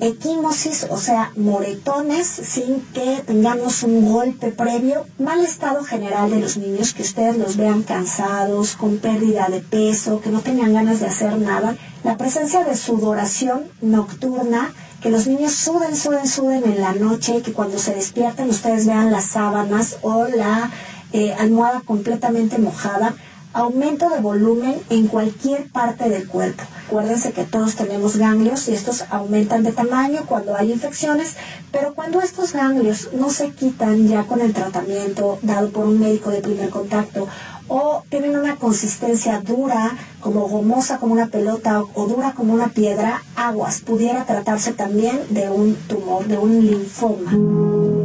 equimosis, 0.00 0.86
o 0.90 0.98
sea, 0.98 1.32
moretones 1.36 2.26
sin 2.26 2.80
que 2.92 3.22
tengamos 3.26 3.82
un 3.82 4.12
golpe 4.12 4.48
previo, 4.48 5.06
mal 5.18 5.44
estado 5.44 5.84
general 5.84 6.30
de 6.30 6.40
los 6.40 6.56
niños, 6.56 6.92
que 6.92 7.02
ustedes 7.02 7.38
los 7.38 7.56
vean 7.56 7.82
cansados, 7.82 8.76
con 8.76 8.98
pérdida 8.98 9.48
de 9.48 9.60
peso, 9.60 10.20
que 10.20 10.30
no 10.30 10.40
tengan 10.40 10.74
ganas 10.74 11.00
de 11.00 11.06
hacer 11.06 11.38
nada, 11.38 11.76
la 12.04 12.16
presencia 12.16 12.64
de 12.64 12.76
sudoración 12.76 13.64
nocturna, 13.80 14.72
que 15.00 15.10
los 15.10 15.26
niños 15.26 15.54
suden, 15.54 15.96
suden, 15.96 16.28
suden 16.28 16.64
en 16.64 16.80
la 16.80 16.92
noche 16.92 17.42
que 17.42 17.52
cuando 17.52 17.78
se 17.78 17.94
despierten 17.94 18.50
ustedes 18.50 18.86
vean 18.86 19.12
las 19.12 19.26
sábanas 19.26 19.98
o 20.02 20.24
la 20.24 20.70
eh, 21.12 21.34
almohada 21.34 21.80
completamente 21.80 22.58
mojada, 22.58 23.14
aumento 23.52 24.10
de 24.10 24.20
volumen 24.20 24.80
en 24.90 25.06
cualquier 25.06 25.70
parte 25.70 26.08
del 26.08 26.26
cuerpo. 26.26 26.64
Acuérdense 26.86 27.32
que 27.32 27.42
todos 27.42 27.74
tenemos 27.74 28.16
ganglios 28.16 28.68
y 28.68 28.72
estos 28.72 29.06
aumentan 29.10 29.64
de 29.64 29.72
tamaño 29.72 30.24
cuando 30.24 30.54
hay 30.54 30.70
infecciones, 30.70 31.34
pero 31.72 31.94
cuando 31.94 32.20
estos 32.20 32.52
ganglios 32.52 33.10
no 33.12 33.28
se 33.28 33.50
quitan 33.50 34.06
ya 34.06 34.22
con 34.22 34.40
el 34.40 34.52
tratamiento 34.52 35.40
dado 35.42 35.70
por 35.70 35.86
un 35.86 35.98
médico 35.98 36.30
de 36.30 36.42
primer 36.42 36.70
contacto 36.70 37.26
o 37.66 38.04
tienen 38.08 38.36
una 38.36 38.54
consistencia 38.54 39.40
dura, 39.40 39.96
como 40.20 40.48
gomosa 40.48 40.98
como 40.98 41.12
una 41.12 41.26
pelota 41.26 41.82
o, 41.82 42.06
dura 42.06 42.34
como 42.34 42.54
una 42.54 42.68
piedra, 42.68 43.24
aguas, 43.34 43.80
pudiera 43.80 44.24
tratarse 44.24 44.72
también 44.72 45.20
de 45.30 45.50
un 45.50 45.74
tumor, 45.88 46.24
de 46.26 46.38
un 46.38 46.64
linfoma. 46.64 47.95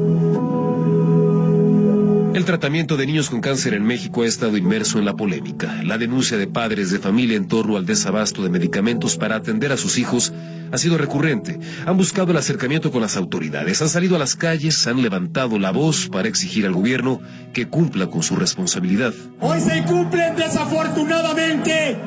El 2.33 2.45
tratamiento 2.45 2.95
de 2.95 3.05
niños 3.05 3.29
con 3.29 3.41
cáncer 3.41 3.73
en 3.73 3.83
México 3.83 4.21
ha 4.21 4.25
estado 4.25 4.55
inmerso 4.55 4.97
en 4.97 5.03
la 5.03 5.17
polémica. 5.17 5.83
La 5.83 5.97
denuncia 5.97 6.37
de 6.37 6.47
padres 6.47 6.89
de 6.89 6.99
familia 6.99 7.35
en 7.35 7.49
torno 7.49 7.75
al 7.75 7.85
desabasto 7.85 8.41
de 8.41 8.49
medicamentos 8.49 9.17
para 9.17 9.35
atender 9.35 9.73
a 9.73 9.77
sus 9.77 9.97
hijos 9.97 10.31
ha 10.71 10.77
sido 10.77 10.97
recurrente. 10.97 11.59
Han 11.85 11.97
buscado 11.97 12.31
el 12.31 12.37
acercamiento 12.37 12.89
con 12.89 13.01
las 13.01 13.17
autoridades, 13.17 13.81
han 13.81 13.89
salido 13.89 14.15
a 14.15 14.19
las 14.19 14.37
calles, 14.37 14.87
han 14.87 15.01
levantado 15.01 15.59
la 15.59 15.71
voz 15.71 16.07
para 16.07 16.29
exigir 16.29 16.65
al 16.65 16.71
gobierno 16.71 17.19
que 17.51 17.67
cumpla 17.67 18.07
con 18.07 18.23
su 18.23 18.37
responsabilidad. 18.37 19.13
Hoy 19.41 19.59
se 19.59 19.83
cumplen 19.83 20.37
desafortunadamente 20.37 21.97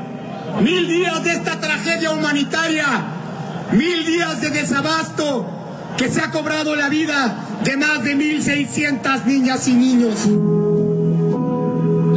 mil 0.62 0.88
días 0.88 1.22
de 1.22 1.32
esta 1.32 1.60
tragedia 1.60 2.12
humanitaria, 2.12 2.86
mil 3.72 4.06
días 4.06 4.40
de 4.40 4.48
desabasto 4.48 5.63
que 5.96 6.08
se 6.08 6.20
ha 6.20 6.30
cobrado 6.30 6.74
la 6.76 6.88
vida 6.88 7.60
de 7.64 7.76
más 7.76 8.04
de 8.04 8.16
1.600 8.16 9.24
niñas 9.26 9.68
y 9.68 9.74
niños. 9.74 10.28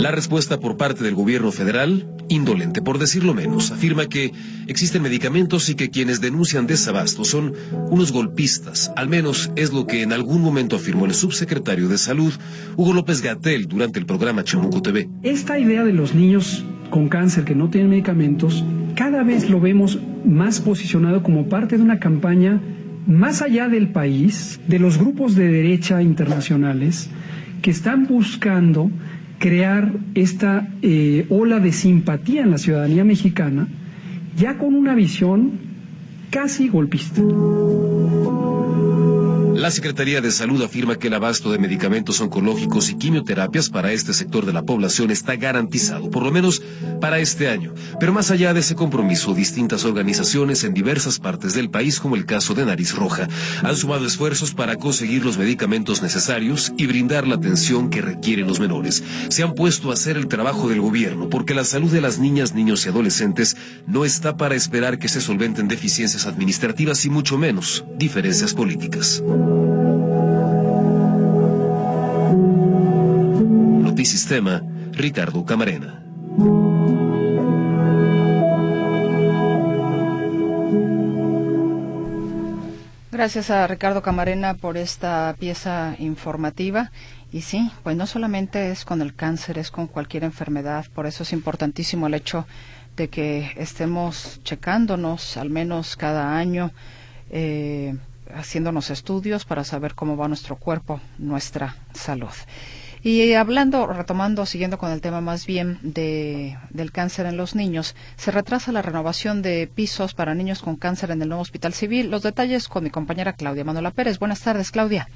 La 0.01 0.11
respuesta 0.11 0.59
por 0.59 0.77
parte 0.77 1.03
del 1.03 1.15
gobierno 1.15 1.51
federal, 1.51 2.07
indolente 2.29 2.81
por 2.81 2.99
decirlo 2.99 3.33
menos, 3.33 3.71
afirma 3.71 4.07
que 4.07 4.31
existen 4.67 5.01
medicamentos 5.01 5.69
y 5.69 5.75
que 5.75 5.89
quienes 5.89 6.21
denuncian 6.21 6.67
desabasto 6.67 7.23
son 7.23 7.53
unos 7.89 8.11
golpistas. 8.11 8.91
Al 8.95 9.09
menos 9.09 9.51
es 9.55 9.73
lo 9.73 9.87
que 9.87 10.03
en 10.03 10.13
algún 10.13 10.41
momento 10.41 10.75
afirmó 10.75 11.05
el 11.05 11.13
subsecretario 11.13 11.87
de 11.87 11.97
Salud, 11.97 12.33
Hugo 12.75 12.93
López 12.93 13.21
Gatel, 13.21 13.67
durante 13.67 13.99
el 13.99 14.05
programa 14.05 14.43
Chamuco 14.43 14.81
TV. 14.81 15.09
Esta 15.23 15.59
idea 15.59 15.83
de 15.83 15.93
los 15.93 16.13
niños 16.13 16.63
con 16.89 17.09
cáncer 17.09 17.43
que 17.43 17.55
no 17.55 17.69
tienen 17.69 17.89
medicamentos, 17.89 18.63
cada 18.95 19.23
vez 19.23 19.49
lo 19.49 19.59
vemos 19.59 19.99
más 20.25 20.61
posicionado 20.61 21.21
como 21.23 21.49
parte 21.49 21.77
de 21.77 21.83
una 21.83 21.99
campaña 21.99 22.61
más 23.07 23.41
allá 23.41 23.69
del 23.69 23.87
país, 23.87 24.59
de 24.67 24.79
los 24.79 24.97
grupos 24.97 25.33
de 25.35 25.49
derecha 25.49 26.01
internacionales 26.01 27.09
que 27.61 27.71
están 27.71 28.05
buscando 28.05 28.91
crear 29.39 29.93
esta 30.13 30.67
eh, 30.81 31.25
ola 31.29 31.59
de 31.59 31.71
simpatía 31.71 32.43
en 32.43 32.51
la 32.51 32.57
ciudadanía 32.57 33.03
mexicana, 33.03 33.67
ya 34.35 34.57
con 34.57 34.75
una 34.75 34.93
visión 34.93 35.53
casi 36.29 36.67
golpista. 36.67 37.21
La 39.57 39.71
Secretaría 39.71 40.21
de 40.21 40.29
Salud 40.29 40.61
afirma 40.61 40.97
que 40.97 41.07
el 41.07 41.15
abasto 41.15 41.51
de 41.51 41.57
medicamentos 41.57 42.21
oncológicos 42.21 42.91
y 42.91 42.95
quimioterapias 42.95 43.71
para 43.71 43.91
este 43.91 44.13
sector 44.13 44.45
de 44.45 44.53
la 44.53 44.61
población 44.61 45.09
está 45.09 45.35
garantizado, 45.35 46.11
por 46.11 46.21
lo 46.21 46.31
menos 46.31 46.61
para 47.01 47.17
este 47.17 47.49
año. 47.49 47.73
Pero 47.99 48.13
más 48.13 48.29
allá 48.29 48.53
de 48.53 48.59
ese 48.59 48.75
compromiso, 48.75 49.33
distintas 49.33 49.83
organizaciones 49.83 50.63
en 50.63 50.75
diversas 50.75 51.17
partes 51.17 51.55
del 51.55 51.71
país, 51.71 51.99
como 51.99 52.15
el 52.15 52.27
caso 52.27 52.53
de 52.53 52.65
Nariz 52.65 52.93
Roja, 52.93 53.27
han 53.63 53.75
sumado 53.75 54.05
esfuerzos 54.05 54.53
para 54.53 54.75
conseguir 54.75 55.25
los 55.25 55.39
medicamentos 55.39 56.03
necesarios 56.03 56.71
y 56.77 56.85
brindar 56.85 57.27
la 57.27 57.35
atención 57.35 57.89
que 57.89 58.03
requieren 58.03 58.45
los 58.45 58.59
menores. 58.59 59.03
Se 59.29 59.41
han 59.41 59.55
puesto 59.55 59.89
a 59.89 59.95
hacer 59.95 60.17
el 60.17 60.27
trabajo 60.27 60.69
del 60.69 60.81
gobierno, 60.81 61.31
porque 61.31 61.55
la 61.55 61.63
salud 61.63 61.91
de 61.91 62.01
las 62.01 62.19
niñas, 62.19 62.53
niños 62.53 62.85
y 62.85 62.89
adolescentes 62.89 63.57
no 63.87 64.05
está 64.05 64.37
para 64.37 64.53
esperar 64.53 64.99
que 64.99 65.09
se 65.09 65.19
solventen 65.19 65.67
deficiencias 65.67 66.27
administrativas 66.27 67.03
y 67.05 67.09
mucho 67.09 67.39
menos 67.39 67.85
diferencias 67.97 68.53
políticas. 68.53 69.23
Notisistema, 74.07 74.63
Ricardo 74.93 75.43
Camarena. 75.43 76.01
Gracias 83.11 83.49
a 83.49 83.67
Ricardo 83.67 84.01
Camarena 84.01 84.53
por 84.53 84.77
esta 84.77 85.35
pieza 85.37 85.93
informativa. 85.99 86.93
Y 87.33 87.41
sí, 87.41 87.69
pues 87.83 87.97
no 87.97 88.07
solamente 88.07 88.71
es 88.71 88.85
con 88.85 89.01
el 89.01 89.13
cáncer, 89.13 89.57
es 89.57 89.71
con 89.71 89.87
cualquier 89.87 90.23
enfermedad. 90.23 90.85
Por 90.95 91.05
eso 91.05 91.23
es 91.23 91.33
importantísimo 91.33 92.07
el 92.07 92.13
hecho 92.13 92.47
de 92.95 93.09
que 93.09 93.51
estemos 93.57 94.39
checándonos 94.45 95.35
al 95.35 95.49
menos 95.49 95.97
cada 95.97 96.37
año. 96.37 96.71
Eh, 97.29 97.93
haciéndonos 98.33 98.89
estudios 98.89 99.43
para 99.43 99.65
saber 99.65 99.95
cómo 99.95 100.15
va 100.15 100.29
nuestro 100.29 100.55
cuerpo, 100.55 101.01
nuestra 101.17 101.75
salud. 101.93 102.31
Y 103.03 103.33
hablando, 103.33 103.87
retomando, 103.87 104.45
siguiendo 104.45 104.77
con 104.77 104.91
el 104.91 105.01
tema 105.01 105.21
más 105.21 105.45
bien 105.45 105.77
de, 105.81 106.57
del 106.71 106.91
cáncer 106.91 107.25
en 107.25 107.37
los 107.37 107.55
niños, 107.55 107.95
se 108.15 108.31
retrasa 108.31 108.71
la 108.71 108.81
renovación 108.81 109.41
de 109.41 109.69
pisos 109.73 110.13
para 110.13 110.35
niños 110.35 110.61
con 110.61 110.75
cáncer 110.75 111.11
en 111.11 111.21
el 111.21 111.29
nuevo 111.29 111.41
Hospital 111.41 111.73
Civil. 111.73 112.11
Los 112.11 112.23
detalles 112.23 112.67
con 112.67 112.83
mi 112.83 112.89
compañera 112.89 113.33
Claudia 113.33 113.63
Manuela 113.63 113.91
Pérez. 113.91 114.19
Buenas 114.19 114.43
tardes, 114.43 114.71
Claudia. 114.71 115.07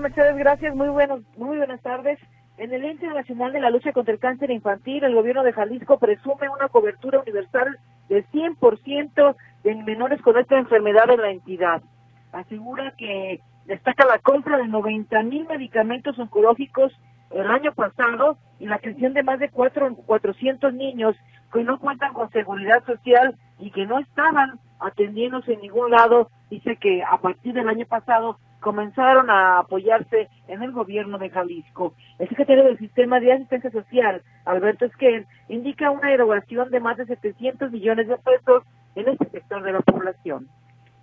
Mercedes, 0.00 0.36
gracias. 0.36 0.74
Muy, 0.74 0.88
buenos, 0.88 1.22
muy 1.36 1.56
buenas 1.56 1.80
tardes. 1.82 2.18
En 2.58 2.72
el 2.72 2.84
Ente 2.84 3.06
Nacional 3.06 3.52
de 3.52 3.60
la 3.60 3.70
Lucha 3.70 3.92
contra 3.92 4.12
el 4.12 4.20
Cáncer 4.20 4.50
Infantil, 4.50 5.02
el 5.02 5.14
gobierno 5.14 5.42
de 5.42 5.52
Jalisco 5.52 5.98
presume 5.98 6.48
una 6.48 6.68
cobertura 6.68 7.20
universal 7.20 7.78
del 8.08 8.26
100% 8.30 9.36
de 9.64 9.74
menores 9.76 10.20
con 10.20 10.38
esta 10.38 10.58
enfermedad 10.58 11.10
en 11.10 11.20
la 11.20 11.30
entidad 11.30 11.82
asegura 12.32 12.94
que 12.96 13.40
destaca 13.66 14.06
la 14.06 14.18
compra 14.18 14.58
de 14.58 14.68
90 14.68 15.22
mil 15.22 15.46
medicamentos 15.46 16.18
oncológicos 16.18 16.92
el 17.30 17.50
año 17.50 17.72
pasado 17.72 18.36
y 18.58 18.66
la 18.66 18.78
creación 18.78 19.14
de 19.14 19.22
más 19.22 19.38
de 19.38 19.48
cuatro, 19.48 19.94
400 19.94 20.72
niños 20.74 21.16
que 21.52 21.64
no 21.64 21.78
cuentan 21.78 22.12
con 22.12 22.30
seguridad 22.30 22.84
social 22.84 23.36
y 23.58 23.70
que 23.70 23.86
no 23.86 23.98
estaban 23.98 24.58
atendiéndose 24.80 25.54
en 25.54 25.60
ningún 25.60 25.90
lado. 25.90 26.30
Dice 26.50 26.76
que 26.76 27.02
a 27.02 27.18
partir 27.18 27.54
del 27.54 27.68
año 27.68 27.86
pasado 27.86 28.38
comenzaron 28.60 29.28
a 29.28 29.58
apoyarse 29.58 30.28
en 30.48 30.62
el 30.62 30.72
gobierno 30.72 31.18
de 31.18 31.30
Jalisco. 31.30 31.94
El 32.18 32.28
secretario 32.28 32.64
del 32.64 32.78
Sistema 32.78 33.20
de 33.20 33.32
Asistencia 33.32 33.70
Social, 33.70 34.22
Alberto 34.44 34.86
Esquer, 34.86 35.26
indica 35.48 35.90
una 35.90 36.12
erogación 36.12 36.70
de 36.70 36.80
más 36.80 36.96
de 36.96 37.06
700 37.06 37.70
millones 37.70 38.08
de 38.08 38.16
pesos 38.18 38.62
en 38.94 39.08
este 39.08 39.28
sector 39.30 39.62
de 39.62 39.72
la 39.72 39.80
población. 39.80 40.48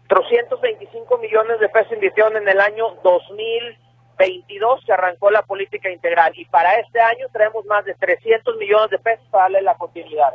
325 0.09 1.17
millones 1.19 1.59
de 1.59 1.69
pesos 1.69 1.93
invirtieron 1.93 2.35
en 2.35 2.49
el 2.49 2.59
año 2.59 2.95
2022 3.03 4.83
que 4.83 4.91
arrancó 4.91 5.29
la 5.29 5.43
política 5.43 5.91
integral 5.91 6.33
y 6.35 6.45
para 6.45 6.73
este 6.79 6.99
año 6.99 7.27
traemos 7.31 7.63
más 7.67 7.85
de 7.85 7.93
300 7.93 8.57
millones 8.57 8.89
de 8.89 8.97
pesos 8.97 9.25
para 9.29 9.43
darle 9.43 9.61
la 9.61 9.75
continuidad. 9.75 10.33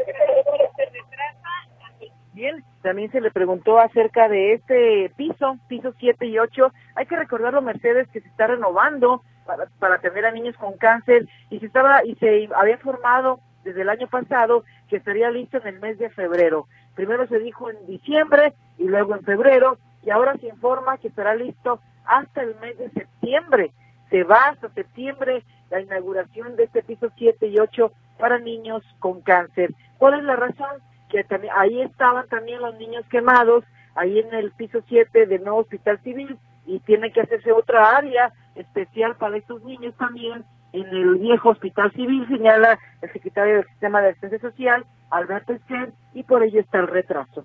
Bien, 2.33 2.65
también 2.83 3.11
se 3.11 3.21
le 3.21 3.33
preguntó 3.33 3.79
acerca 3.79 4.29
de 4.29 4.55
este 4.55 5.13
piso, 5.17 5.59
piso 5.69 5.93
7 5.99 6.25
y 6.27 6.39
8. 6.39 6.73
Hay 6.95 7.07
que 7.07 7.17
recordarlo, 7.17 7.61
Mercedes, 7.61 8.09
que 8.13 8.21
se 8.21 8.29
está 8.29 8.47
renovando 8.47 9.23
para, 9.45 9.67
para 9.81 9.97
atender 9.97 10.25
a 10.25 10.33
niños 10.33 10.57
con 10.57 10.77
cáncer 10.77 11.27
y 11.51 11.59
se 11.59 11.67
estaba 11.67 12.05
y 12.05 12.15
se 12.17 12.49
había 12.55 12.79
formado 12.79 13.41
desde 13.65 13.83
el 13.83 13.89
año 13.89 14.07
pasado 14.07 14.65
que 14.89 14.97
estaría 14.97 15.31
listo 15.31 15.59
en 15.59 15.67
el 15.67 15.81
mes 15.81 15.99
de 15.99 16.11
febrero. 16.11 16.69
Primero 16.95 17.27
se 17.27 17.39
dijo 17.39 17.71
en 17.71 17.87
diciembre 17.87 18.55
y 18.79 18.85
luego 18.85 19.15
en 19.15 19.25
febrero 19.25 19.79
y 20.05 20.11
ahora 20.11 20.37
se 20.39 20.49
informa 20.49 20.99
que 20.99 21.09
estará 21.09 21.35
listo 21.35 21.81
hasta 22.05 22.43
el 22.43 22.55
mes 22.57 22.79
de 22.79 22.91
septiembre. 22.91 23.73
Se 24.11 24.23
va 24.23 24.49
hasta 24.49 24.69
septiembre 24.71 25.43
la 25.71 25.81
inauguración 25.81 26.57
de 26.57 26.65
este 26.65 26.83
piso 26.83 27.09
7 27.17 27.47
y 27.47 27.59
8 27.59 27.91
para 28.19 28.39
niños 28.39 28.83
con 28.99 29.23
cáncer. 29.23 29.75
¿Cuál 29.99 30.19
es 30.19 30.25
la 30.25 30.37
razón? 30.37 30.83
Que 31.09 31.25
también, 31.25 31.53
ahí 31.57 31.81
estaban 31.81 32.29
también 32.29 32.61
los 32.61 32.77
niños 32.77 33.05
quemados, 33.11 33.65
ahí 33.95 34.19
en 34.19 34.33
el 34.35 34.53
piso 34.53 34.81
7 34.87 35.27
del 35.27 35.43
nuevo 35.43 35.59
hospital 35.59 35.99
civil 36.03 36.39
y 36.67 36.81
tiene 36.81 37.13
que 37.13 37.21
hacerse 37.21 37.53
otra 37.53 37.97
área 37.97 38.33
especial 38.55 39.17
para 39.17 39.37
estos 39.37 39.63
niños 39.65 39.95
también 39.97 40.45
en 40.75 40.89
el 40.89 41.15
viejo 41.17 41.51
hospital 41.51 41.93
civil, 41.93 42.27
señala 42.29 42.79
el 43.01 43.13
secretario 43.13 43.57
del 43.57 43.67
Sistema 43.69 44.03
de 44.03 44.09
Asistencia 44.09 44.41
Social, 44.41 44.85
Alberto 45.11 45.53
Esquer, 45.53 45.93
y 46.15 46.25
por 46.25 46.43
ello 46.43 46.61
está 46.61 46.79
el 46.79 46.89
retraso. 46.89 47.45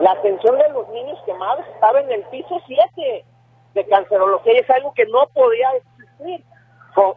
La 0.00 0.12
atención 0.12 0.58
de 0.58 0.68
los 0.70 0.86
niños 0.90 1.18
quemados 1.24 1.64
estaba 1.74 2.00
en 2.00 2.12
el 2.12 2.22
piso 2.24 2.60
7 2.66 3.24
de 3.74 3.86
cancerología 3.86 4.54
y 4.54 4.58
es 4.58 4.70
algo 4.70 4.92
que 4.92 5.06
no 5.06 5.26
podía 5.32 5.68
existir, 5.72 6.44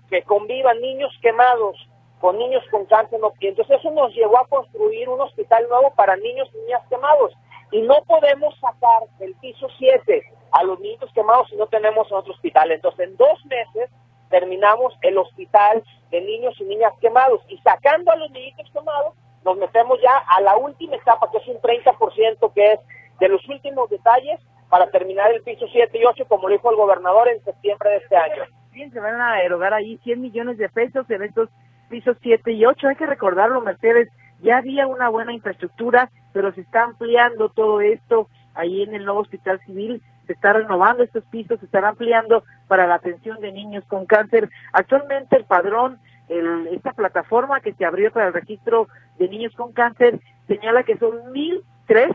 que 0.09 0.21
convivan 0.23 0.79
niños 0.79 1.11
quemados 1.21 1.75
con 2.21 2.37
niños 2.37 2.63
con 2.71 2.85
cáncer. 2.85 3.19
Entonces 3.41 3.79
eso 3.79 3.91
nos 3.91 4.13
llevó 4.13 4.39
a 4.39 4.47
construir 4.47 5.09
un 5.09 5.19
hospital 5.19 5.67
nuevo 5.67 5.91
para 5.95 6.15
niños 6.15 6.49
y 6.53 6.57
niñas 6.59 6.83
quemados. 6.89 7.33
Y 7.71 7.81
no 7.81 7.95
podemos 8.07 8.57
sacar 8.59 9.03
del 9.19 9.35
piso 9.35 9.67
7 9.77 10.23
a 10.51 10.63
los 10.63 10.79
niños 10.79 11.11
quemados 11.13 11.49
si 11.49 11.57
no 11.57 11.67
tenemos 11.67 12.09
otro 12.13 12.31
hospital. 12.31 12.71
Entonces 12.71 13.09
en 13.09 13.17
dos 13.17 13.45
meses 13.45 13.89
terminamos 14.29 14.93
el 15.01 15.17
hospital 15.17 15.83
de 16.11 16.21
niños 16.21 16.55
y 16.59 16.63
niñas 16.63 16.93
quemados 17.01 17.41
y 17.49 17.57
sacando 17.59 18.11
a 18.11 18.15
los 18.15 18.31
niñitos 18.31 18.69
quemados 18.71 19.13
nos 19.43 19.57
metemos 19.57 19.99
ya 20.01 20.17
a 20.27 20.41
la 20.41 20.57
última 20.57 20.95
etapa 20.95 21.29
que 21.31 21.37
es 21.37 21.47
un 21.47 21.57
30% 21.61 22.53
que 22.53 22.73
es 22.73 22.79
de 23.19 23.29
los 23.29 23.47
últimos 23.47 23.89
detalles 23.89 24.39
para 24.69 24.89
terminar 24.91 25.31
el 25.31 25.41
piso 25.41 25.65
7 25.71 25.97
y 25.97 26.05
8 26.05 26.25
como 26.27 26.47
lo 26.47 26.55
dijo 26.55 26.69
el 26.69 26.77
gobernador 26.77 27.29
en 27.29 27.43
septiembre 27.43 27.89
de 27.91 27.97
este 27.97 28.15
año. 28.17 28.43
Bien, 28.71 28.91
se 28.91 28.99
van 28.99 29.19
a 29.19 29.41
erogar 29.41 29.73
ahí 29.73 29.97
100 30.03 30.21
millones 30.21 30.57
de 30.57 30.69
pesos 30.69 31.09
en 31.09 31.23
estos 31.23 31.49
pisos 31.89 32.17
7 32.21 32.51
y 32.51 32.65
8. 32.65 32.89
Hay 32.89 32.95
que 32.95 33.05
recordarlo, 33.05 33.61
Mercedes, 33.61 34.09
ya 34.41 34.57
había 34.57 34.85
una 34.87 35.09
buena 35.09 35.33
infraestructura, 35.33 36.11
pero 36.33 36.53
se 36.53 36.61
está 36.61 36.83
ampliando 36.83 37.49
todo 37.49 37.81
esto 37.81 38.27
ahí 38.53 38.83
en 38.83 38.93
el 38.93 39.05
nuevo 39.05 39.21
hospital 39.21 39.59
civil 39.65 40.01
se 40.27 40.33
está 40.33 40.53
renovando 40.53 41.03
estos 41.03 41.23
pisos, 41.25 41.59
se 41.59 41.65
están 41.65 41.85
ampliando 41.85 42.43
para 42.67 42.85
la 42.85 42.95
atención 42.95 43.39
de 43.39 43.51
niños 43.51 43.83
con 43.87 44.05
cáncer. 44.05 44.49
Actualmente 44.73 45.37
el 45.37 45.45
padrón, 45.45 45.97
el, 46.27 46.67
esta 46.67 46.91
plataforma 46.93 47.61
que 47.61 47.73
se 47.73 47.85
abrió 47.85 48.11
para 48.11 48.27
el 48.27 48.33
registro 48.33 48.87
de 49.17 49.29
niños 49.29 49.53
con 49.55 49.71
cáncer, 49.71 50.19
señala 50.47 50.83
que 50.83 50.97
son 50.97 51.31
mil 51.31 51.63
tres, 51.87 52.11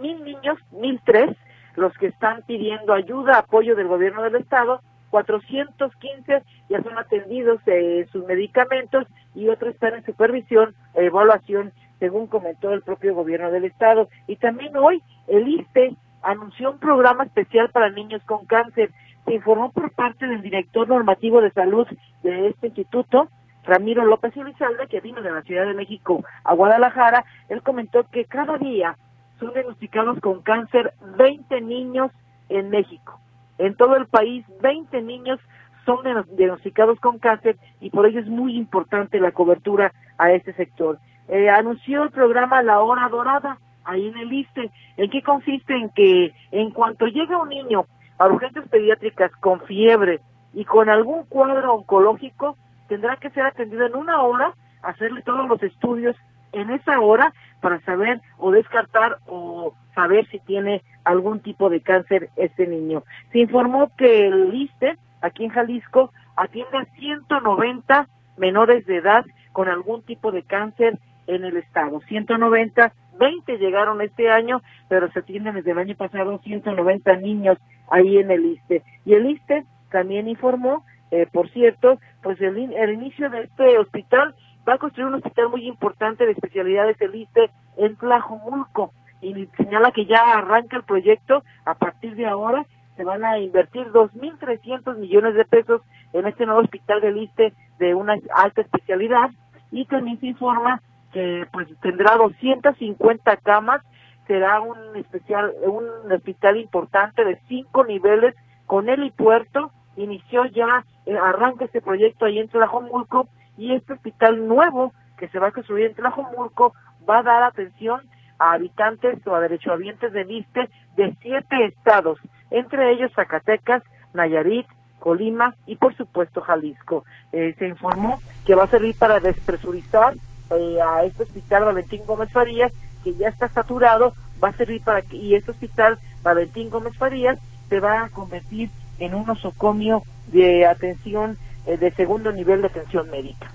mil 0.00 0.24
niños, 0.24 0.58
mil 0.72 1.00
tres, 1.04 1.36
los 1.76 1.92
que 1.98 2.06
están 2.06 2.42
pidiendo 2.42 2.92
ayuda, 2.92 3.38
apoyo 3.38 3.76
del 3.76 3.88
gobierno 3.88 4.22
del 4.22 4.36
estado, 4.36 4.80
415 5.10 6.42
ya 6.68 6.82
son 6.82 6.98
atendidos 6.98 7.64
de 7.64 8.08
sus 8.10 8.24
medicamentos 8.26 9.06
y 9.34 9.48
otros 9.48 9.74
están 9.74 9.94
en 9.94 10.04
supervisión 10.04 10.74
evaluación, 10.94 11.72
según 12.00 12.26
comentó 12.26 12.72
el 12.72 12.82
propio 12.82 13.14
gobierno 13.14 13.52
del 13.52 13.64
estado. 13.64 14.08
Y 14.26 14.36
también 14.36 14.76
hoy 14.76 15.00
el 15.28 15.46
ISPE 15.46 15.94
anunció 16.24 16.70
un 16.70 16.78
programa 16.78 17.24
especial 17.24 17.70
para 17.70 17.90
niños 17.90 18.22
con 18.24 18.46
cáncer. 18.46 18.90
Se 19.24 19.34
informó 19.34 19.72
por 19.72 19.90
parte 19.92 20.26
del 20.26 20.42
director 20.42 20.88
normativo 20.88 21.40
de 21.40 21.50
salud 21.52 21.86
de 22.22 22.48
este 22.48 22.68
instituto 22.68 23.28
Ramiro 23.64 24.04
López 24.04 24.36
Elizalde, 24.36 24.86
que 24.88 25.00
vino 25.00 25.22
de 25.22 25.30
la 25.30 25.42
Ciudad 25.42 25.66
de 25.66 25.74
México 25.74 26.22
a 26.44 26.54
Guadalajara, 26.54 27.24
él 27.48 27.62
comentó 27.62 28.04
que 28.10 28.26
cada 28.26 28.58
día 28.58 28.96
son 29.40 29.52
diagnosticados 29.54 30.20
con 30.20 30.42
cáncer 30.42 30.92
20 31.16 31.60
niños 31.62 32.10
en 32.48 32.70
México. 32.70 33.18
En 33.58 33.74
todo 33.74 33.96
el 33.96 34.06
país, 34.06 34.44
20 34.60 35.00
niños 35.02 35.40
son 35.86 35.98
diagnosticados 36.36 36.98
con 37.00 37.18
cáncer 37.18 37.56
y 37.80 37.90
por 37.90 38.06
ello 38.06 38.20
es 38.20 38.26
muy 38.26 38.56
importante 38.56 39.20
la 39.20 39.32
cobertura 39.32 39.92
a 40.18 40.32
este 40.32 40.52
sector. 40.54 40.98
Eh, 41.28 41.48
anunció 41.48 42.02
el 42.02 42.10
programa 42.10 42.62
La 42.62 42.80
Hora 42.80 43.08
Dorada 43.08 43.58
ahí 43.84 44.08
en 44.08 44.16
el 44.16 44.32
ISTE. 44.32 44.70
¿En 44.96 45.10
qué 45.10 45.22
consiste? 45.22 45.74
En 45.74 45.90
que 45.90 46.32
en 46.50 46.70
cuanto 46.70 47.06
llega 47.06 47.40
un 47.40 47.48
niño 47.48 47.86
a 48.18 48.26
urgencias 48.26 48.68
pediátricas 48.68 49.32
con 49.36 49.60
fiebre 49.62 50.20
y 50.52 50.64
con 50.64 50.88
algún 50.88 51.24
cuadro 51.24 51.74
oncológico, 51.74 52.56
tendrá 52.88 53.16
que 53.16 53.30
ser 53.30 53.44
atendido 53.44 53.86
en 53.86 53.96
una 53.96 54.22
hora, 54.22 54.54
hacerle 54.82 55.22
todos 55.22 55.48
los 55.48 55.62
estudios 55.62 56.16
en 56.52 56.70
esa 56.70 57.00
hora 57.00 57.32
para 57.60 57.80
saber 57.80 58.20
o 58.38 58.50
descartar 58.50 59.18
o 59.26 59.74
saber 59.94 60.26
si 60.28 60.38
tiene 60.40 60.82
algún 61.04 61.40
tipo 61.40 61.68
de 61.68 61.80
cáncer 61.80 62.30
este 62.36 62.66
niño. 62.66 63.02
Se 63.32 63.40
informó 63.40 63.90
que 63.96 64.26
el 64.26 64.54
ISTE, 64.54 64.96
aquí 65.20 65.44
en 65.44 65.50
Jalisco, 65.50 66.12
atiende 66.36 66.78
a 66.78 66.84
190 66.96 68.08
menores 68.36 68.86
de 68.86 68.96
edad 68.96 69.24
con 69.52 69.68
algún 69.68 70.02
tipo 70.02 70.32
de 70.32 70.42
cáncer 70.42 70.98
en 71.26 71.44
el 71.44 71.56
estado. 71.56 72.00
190, 72.08 72.92
20 73.18 73.58
llegaron 73.58 74.00
este 74.00 74.30
año, 74.30 74.60
pero 74.88 75.10
se 75.12 75.20
atienden 75.20 75.54
desde 75.54 75.72
el 75.72 75.78
año 75.78 75.94
pasado 75.96 76.38
190 76.38 77.16
niños 77.16 77.58
ahí 77.90 78.18
en 78.18 78.30
el 78.30 78.44
ISTE. 78.44 78.82
Y 79.04 79.14
el 79.14 79.26
ISTE 79.26 79.64
también 79.90 80.28
informó, 80.28 80.84
eh, 81.10 81.26
por 81.32 81.48
cierto, 81.50 81.98
pues 82.22 82.40
el, 82.40 82.72
el 82.72 82.92
inicio 82.92 83.30
de 83.30 83.42
este 83.42 83.78
hospital 83.78 84.34
va 84.68 84.74
a 84.74 84.78
construir 84.78 85.08
un 85.08 85.14
hospital 85.14 85.48
muy 85.50 85.66
importante 85.66 86.24
de 86.24 86.32
especialidades 86.32 87.00
el 87.00 87.14
ISTE 87.14 87.50
en 87.76 87.96
Tlajomulco 87.96 88.92
y 89.20 89.46
señala 89.56 89.90
que 89.90 90.06
ya 90.06 90.34
arranca 90.34 90.76
el 90.76 90.84
proyecto 90.84 91.42
a 91.64 91.74
partir 91.74 92.14
de 92.14 92.26
ahora 92.26 92.66
se 92.96 93.04
van 93.04 93.24
a 93.24 93.38
invertir 93.38 93.90
2.300 93.90 94.98
millones 94.98 95.34
de 95.34 95.44
pesos 95.44 95.82
en 96.12 96.26
este 96.26 96.46
nuevo 96.46 96.60
hospital 96.60 97.00
del 97.00 97.16
ISTE 97.16 97.52
de 97.78 97.94
una 97.94 98.16
alta 98.34 98.60
especialidad 98.60 99.30
y 99.72 99.84
también 99.86 100.20
se 100.20 100.26
informa 100.26 100.80
que 101.14 101.46
pues 101.52 101.68
tendrá 101.80 102.16
250 102.16 103.36
camas, 103.38 103.80
será 104.26 104.60
un 104.60 104.96
especial 104.96 105.52
un 105.62 106.12
hospital 106.12 106.56
importante 106.56 107.24
de 107.24 107.38
cinco 107.46 107.84
niveles 107.84 108.34
con 108.66 108.88
helipuerto, 108.88 109.70
inició 109.96 110.44
ya 110.46 110.84
eh, 111.06 111.16
arranca 111.16 111.66
este 111.66 111.80
proyecto 111.80 112.26
ahí 112.26 112.40
en 112.40 112.48
Tlajomulco 112.48 113.28
y 113.56 113.74
este 113.74 113.92
hospital 113.92 114.48
nuevo 114.48 114.92
que 115.16 115.28
se 115.28 115.38
va 115.38 115.48
a 115.48 115.52
construir 115.52 115.86
en 115.86 115.94
Tlajomulco 115.94 116.74
va 117.08 117.18
a 117.18 117.22
dar 117.22 117.44
atención 117.44 118.00
a 118.40 118.54
habitantes 118.54 119.24
o 119.26 119.34
a 119.36 119.40
derechohabientes 119.40 120.12
de 120.12 120.22
ISTE 120.22 120.68
de 120.96 121.16
siete 121.22 121.66
estados, 121.66 122.18
entre 122.50 122.90
ellos 122.90 123.12
Zacatecas, 123.14 123.84
Nayarit, 124.14 124.66
Colima 124.98 125.54
y 125.66 125.76
por 125.76 125.94
supuesto 125.96 126.40
Jalisco. 126.40 127.04
Eh, 127.30 127.54
se 127.58 127.68
informó 127.68 128.18
que 128.44 128.56
va 128.56 128.64
a 128.64 128.68
servir 128.68 128.96
para 128.98 129.20
despresurizar 129.20 130.14
eh, 130.50 130.78
a 130.80 131.04
este 131.04 131.24
hospital 131.24 131.64
Valentín 131.64 132.02
Gómez 132.06 132.30
Farías, 132.30 132.72
que 133.02 133.14
ya 133.14 133.28
está 133.28 133.48
saturado, 133.48 134.14
va 134.42 134.48
a 134.48 134.56
servir 134.56 134.82
para 134.82 135.02
que, 135.02 135.16
y 135.16 135.34
este 135.34 135.50
hospital 135.50 135.98
Valentín 136.22 136.70
Gómez 136.70 136.96
Farías 136.96 137.38
se 137.68 137.80
va 137.80 138.04
a 138.04 138.08
convertir 138.08 138.70
en 138.98 139.14
un 139.14 139.26
nosocomio 139.26 140.02
de 140.28 140.66
atención 140.66 141.38
eh, 141.66 141.76
de 141.76 141.90
segundo 141.92 142.32
nivel 142.32 142.60
de 142.60 142.68
atención 142.68 143.10
médica. 143.10 143.50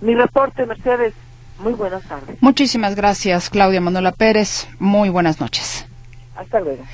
Mi 0.00 0.14
reporte, 0.14 0.64
Mercedes. 0.66 1.14
Muy 1.58 1.72
buenas 1.72 2.04
tardes. 2.04 2.40
Muchísimas 2.40 2.94
gracias, 2.94 3.50
Claudia 3.50 3.80
Manuela 3.80 4.12
Pérez. 4.12 4.68
Muy 4.78 5.08
buenas 5.08 5.40
noches. 5.40 5.86
Hasta 6.36 6.60
luego. 6.60 6.84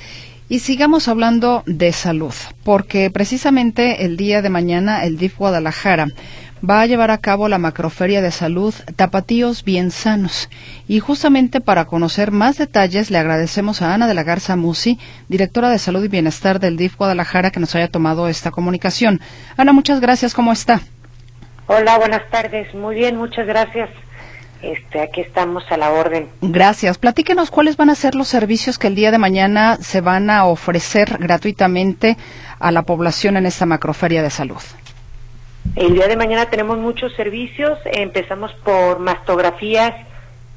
Y 0.49 0.61
sigamos 0.61 1.09
hablando 1.09 1.63
de 1.67 1.93
salud, 1.93 2.35
porque 2.65 3.11
precisamente 3.11 4.05
el 4.05 4.17
día 4.17 4.43
de 4.43 4.51
mañana 4.51 5.05
el 5.05 5.17
DIF 5.17 5.39
Guadalajara 5.39 6.07
va 6.69 6.81
a 6.81 6.87
llevar 6.87 7.11
a 7.11 7.19
cabo 7.19 7.49
la 7.49 7.59
macroferia 7.59 8.23
de 8.23 8.31
salud 8.31 8.75
Tapatíos 8.97 9.65
Bien 9.65 9.91
Sanos. 9.91 10.49
Y 10.89 11.01
justamente 11.01 11.61
para 11.61 11.85
conocer 11.85 12.31
más 12.31 12.57
detalles 12.59 13.11
le 13.11 13.19
agradecemos 13.19 13.83
a 13.83 13.93
Ana 13.93 14.07
de 14.07 14.15
la 14.15 14.23
Garza 14.23 14.57
Musi, 14.57 14.99
directora 15.29 15.69
de 15.69 15.79
Salud 15.79 16.03
y 16.05 16.09
Bienestar 16.09 16.61
del 16.61 16.77
DIF 16.77 16.97
Guadalajara, 16.97 17.51
que 17.51 17.61
nos 17.61 17.75
haya 17.75 17.89
tomado 17.89 18.29
esta 18.29 18.51
comunicación. 18.51 19.21
Ana, 19.57 19.73
muchas 19.73 20.01
gracias. 20.01 20.35
¿Cómo 20.35 20.53
está? 20.53 20.81
Hola, 21.67 21.99
buenas 21.99 22.29
tardes. 22.31 22.75
Muy 22.75 22.95
bien, 22.95 23.17
muchas 23.17 23.47
gracias. 23.47 23.91
Este, 24.63 25.01
aquí 25.03 25.21
estamos 25.21 25.65
a 25.71 25.77
la 25.77 25.91
orden. 25.91 26.29
Gracias. 26.41 26.97
Platíquenos 26.97 27.51
cuáles 27.51 27.77
van 27.77 27.91
a 27.91 27.95
ser 27.95 28.15
los 28.15 28.29
servicios 28.29 28.79
que 28.79 28.87
el 28.87 28.95
día 28.95 29.11
de 29.11 29.19
mañana 29.19 29.77
se 29.77 30.01
van 30.01 30.31
a 30.31 30.47
ofrecer 30.47 31.19
gratuitamente 31.19 32.17
a 32.59 32.71
la 32.71 32.83
población 32.83 33.37
en 33.37 33.45
esta 33.45 33.67
macroferia 33.67 34.23
de 34.23 34.31
salud. 34.31 34.63
El 35.77 35.95
día 35.95 36.07
de 36.07 36.17
mañana 36.17 36.47
tenemos 36.47 36.79
muchos 36.79 37.13
servicios. 37.15 37.79
Empezamos 37.85 38.53
por 38.65 38.99
mastografías 39.01 39.95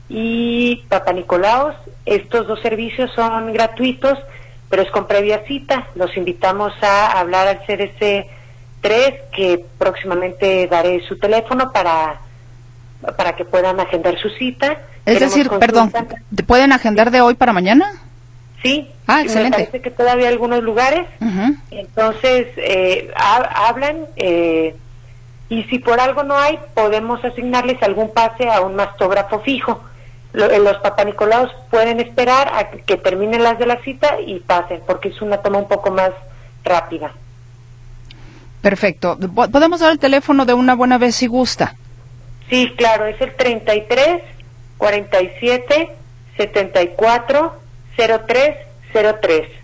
y 0.10 0.84
papanicolaos. 0.90 1.76
Estos 2.06 2.48
dos 2.48 2.62
servicios 2.62 3.12
son 3.16 3.52
gratuitos, 3.54 4.18
pero 4.70 4.84
es 4.84 4.92
con 4.92 5.08
previa 5.08 5.44
cita. 5.48 5.88
Los 5.96 6.16
invitamos 6.18 6.72
a 6.82 7.20
hablar 7.20 7.48
al 7.48 7.60
CDC 7.66 8.28
3, 8.82 9.14
que 9.36 9.66
próximamente 9.78 10.68
daré 10.68 11.02
su 11.08 11.18
teléfono 11.18 11.72
para 11.72 12.22
para 13.16 13.36
que 13.36 13.46
puedan 13.46 13.80
agendar 13.80 14.18
su 14.20 14.30
cita. 14.30 14.78
Es 15.06 15.20
decir, 15.20 15.50
perdón, 15.60 15.94
¿pueden 16.46 16.74
agendar 16.74 17.12
de 17.12 17.22
hoy 17.22 17.36
para 17.36 17.54
mañana? 17.54 18.02
Sí, 18.62 18.90
ah, 19.06 19.22
excelente. 19.22 19.58
me 19.58 19.64
parece 19.66 19.82
que 19.82 19.92
todavía 19.92 20.28
hay 20.28 20.34
algunos 20.34 20.64
lugares. 20.64 21.08
Entonces, 21.72 22.48
eh, 22.58 23.12
hablan 23.16 24.06
eh, 24.16 24.76
y 25.50 25.64
si 25.64 25.80
por 25.80 26.00
algo 26.00 26.24
no 26.24 26.38
hay, 26.38 26.60
podemos 26.74 27.24
asignarles 27.24 27.82
algún 27.82 28.14
pase 28.14 28.50
a 28.50 28.62
un 28.62 28.76
mastógrafo 28.76 29.40
fijo. 29.40 29.82
Eh, 30.34 30.60
los 30.60 30.78
papanicolaos 30.78 31.52
pueden 31.70 32.00
esperar 32.00 32.50
a 32.54 32.70
que 32.70 32.98
terminen 32.98 33.44
las 33.44 33.58
de 33.58 33.66
la 33.66 33.82
cita 33.84 34.20
y 34.20 34.40
pasen, 34.40 34.82
porque 34.86 35.10
es 35.10 35.22
una 35.22 35.38
toma 35.38 35.60
un 35.60 35.68
poco 35.68 35.92
más 35.92 36.12
rápida. 36.64 37.14
Perfecto. 38.62 39.18
Podemos 39.18 39.80
dar 39.80 39.92
el 39.92 40.00
teléfono 40.00 40.46
de 40.46 40.54
una 40.54 40.76
buena 40.76 40.98
vez 40.98 41.16
si 41.16 41.28
gusta. 41.28 41.76
Sí, 42.50 42.74
claro, 42.78 43.06
es 43.06 43.20
el 43.22 43.36
33 43.36 44.22
47 44.78 45.96
74 46.38 47.60
03 47.96 48.56
03. 49.22 49.57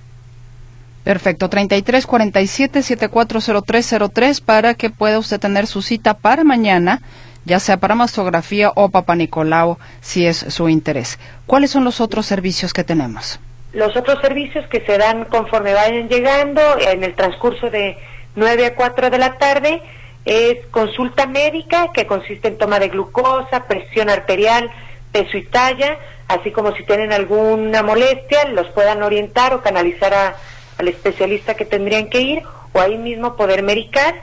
Perfecto, 1.04 1.50
33 1.50 2.06
47 2.06 2.82
7403 2.82 3.96
03 4.14 4.42
para 4.42 4.74
que 4.74 4.90
pueda 4.90 5.20
usted 5.20 5.40
tener 5.40 5.68
su 5.68 5.82
cita 5.82 6.14
para 6.14 6.44
mañana, 6.44 7.02
ya 7.46 7.60
sea 7.60 7.78
para 7.78 7.96
mastografía 7.96 8.72
o 8.76 8.90
Papa 8.90 9.16
Nicolau, 9.16 9.78
si 10.00 10.26
es 10.26 10.38
su 10.38 10.70
interés. 10.70 11.20
¿Cuáles 11.46 11.72
son 11.72 11.84
los 11.84 12.00
otros 12.00 12.26
servicios 12.26 12.72
que 12.72 12.86
tenemos? 12.86 13.40
Los 13.74 13.98
otros 13.98 14.22
servicios 14.22 14.66
que 14.68 14.82
se 14.86 14.98
dan 14.98 15.26
conforme 15.26 15.74
vayan 15.74 16.08
llegando 16.08 16.62
en 16.80 17.04
el 17.04 17.16
transcurso 17.16 17.70
de 17.70 17.98
9 18.36 18.68
a 18.68 18.76
4 18.76 19.10
de 19.10 19.18
la 19.18 19.38
tarde 19.38 19.82
es 20.26 20.66
consulta 20.68 21.26
médica 21.26 21.90
que 21.94 22.08
consiste 22.08 22.48
en 22.48 22.58
toma 22.58 22.80
de 22.80 22.90
glucosa, 22.90 23.68
presión 23.68 24.10
arterial, 24.10 24.72
peso 25.12 25.38
y 25.38 25.44
talla, 25.44 25.98
así 26.28 26.52
como 26.52 26.74
si 26.76 26.84
tienen 26.84 27.12
alguna 27.12 27.84
molestia, 27.84 28.46
los 28.46 28.68
puedan 28.68 29.04
orientar 29.04 29.54
o 29.54 29.62
canalizar 29.62 30.36
al 30.78 30.88
especialista 30.88 31.56
que 31.56 31.66
tendrían 31.66 32.10
que 32.10 32.22
ir 32.22 32.44
o 32.74 32.80
ahí 32.80 32.98
mismo 32.98 33.36
poder 33.36 33.64
medicar. 33.64 34.16